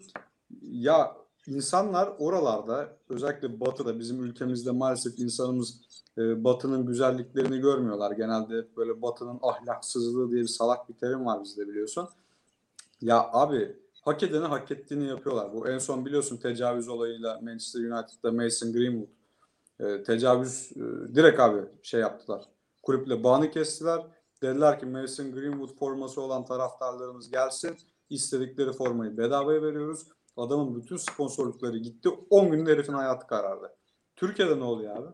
Ya 0.62 1.18
insanlar 1.48 2.10
oralarda 2.20 2.98
özellikle 3.10 3.60
batıda 3.60 4.00
bizim 4.00 4.24
ülkemizde 4.24 4.72
maalesef 4.72 5.20
insanımız 5.20 5.82
e, 6.18 6.44
batının 6.44 6.86
güzelliklerini 6.86 7.60
görmüyorlar. 7.60 8.12
Genelde 8.12 8.68
böyle 8.78 9.02
batının 9.02 9.40
ahlaksızlığı 9.42 10.32
diye 10.32 10.42
bir 10.42 10.48
salak 10.48 10.90
bir 10.90 10.94
terim 10.94 11.26
var 11.26 11.44
bizde 11.44 11.68
biliyorsun. 11.68 12.10
Ya 13.02 13.30
abi 13.34 13.76
hak 14.02 14.24
edeni 14.24 14.46
hak 14.46 14.72
ettiğini 14.72 15.08
yapıyorlar. 15.08 15.54
Bu 15.54 15.70
en 15.70 15.78
son 15.78 16.06
biliyorsun 16.06 16.38
tecavüz 16.38 16.88
olayıyla 16.88 17.40
Manchester 17.42 17.80
United'da 17.80 18.32
Mason 18.32 18.74
Greenwood 18.74 19.10
e, 19.80 20.04
tecavüz 20.04 20.72
e, 20.76 21.16
direkt 21.16 21.40
abi 21.40 21.62
şey 21.84 22.02
yaptılar. 22.02 22.46
Kulüple 22.84 23.24
bağını 23.24 23.52
kestiler. 23.52 24.02
Dediler 24.42 24.80
ki 24.80 24.86
Mason 24.86 25.32
Greenwood 25.32 25.78
forması 25.80 26.22
olan 26.22 26.46
taraftarlarımız 26.46 27.32
gelsin. 27.32 27.78
İstedikleri 28.10 28.74
formayı 28.74 29.18
bedavaya 29.18 29.62
veriyoruz. 29.62 30.08
Adamın 30.38 30.76
bütün 30.76 30.98
sponsorlukları 30.98 31.78
gitti. 31.78 32.10
10 32.30 32.52
günde 32.52 32.72
herifin 32.72 32.94
hayatı 32.94 33.28
karardı. 33.28 33.76
Türkiye'de 34.16 34.60
ne 34.60 34.64
oluyor 34.64 34.96
abi? 34.96 35.08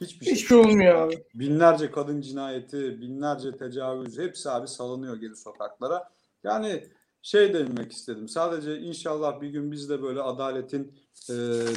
Hiçbir 0.00 0.24
şey. 0.26 0.34
Hiçbir 0.34 0.46
şey 0.48 0.58
olmuyor 0.58 0.94
abi. 0.94 1.24
Binlerce 1.34 1.90
kadın 1.90 2.20
cinayeti, 2.20 3.00
binlerce 3.00 3.56
tecavüz 3.56 4.18
hepsi 4.18 4.50
abi 4.50 4.68
salınıyor 4.68 5.16
geri 5.16 5.36
sokaklara. 5.36 6.10
Yani 6.44 6.84
şey 7.22 7.54
demek 7.54 7.92
istedim. 7.92 8.28
Sadece 8.28 8.78
inşallah 8.78 9.40
bir 9.40 9.48
gün 9.48 9.72
biz 9.72 9.88
de 9.90 10.02
böyle 10.02 10.20
adaletin 10.20 10.92
e, 11.30 11.34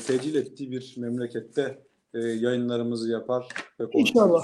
tecil 0.08 0.36
ettiği 0.36 0.72
bir 0.72 0.94
memlekette 0.98 1.84
e, 2.14 2.20
yayınlarımızı 2.20 3.12
yapar 3.12 3.48
ve 3.80 3.86
konuşuruz. 3.86 4.10
İnşallah. 4.10 4.44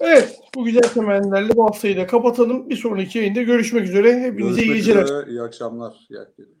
Evet 0.00 0.40
bu 0.54 0.64
güzel 0.64 0.82
temennilerle 0.82 1.56
bu 1.56 1.64
haftayı 1.64 1.96
da 1.96 2.06
kapatalım. 2.06 2.70
Bir 2.70 2.76
sonraki 2.76 3.18
yayında 3.18 3.42
görüşmek 3.42 3.84
üzere. 3.84 4.20
Hepinize 4.20 4.62
iyi 4.62 4.66
Görüşmek 4.66 4.76
geceler. 4.76 5.02
üzere, 5.04 5.30
iyi 5.30 5.42
akşamlar. 5.42 6.06
İyi 6.10 6.20
akşamlar. 6.20 6.57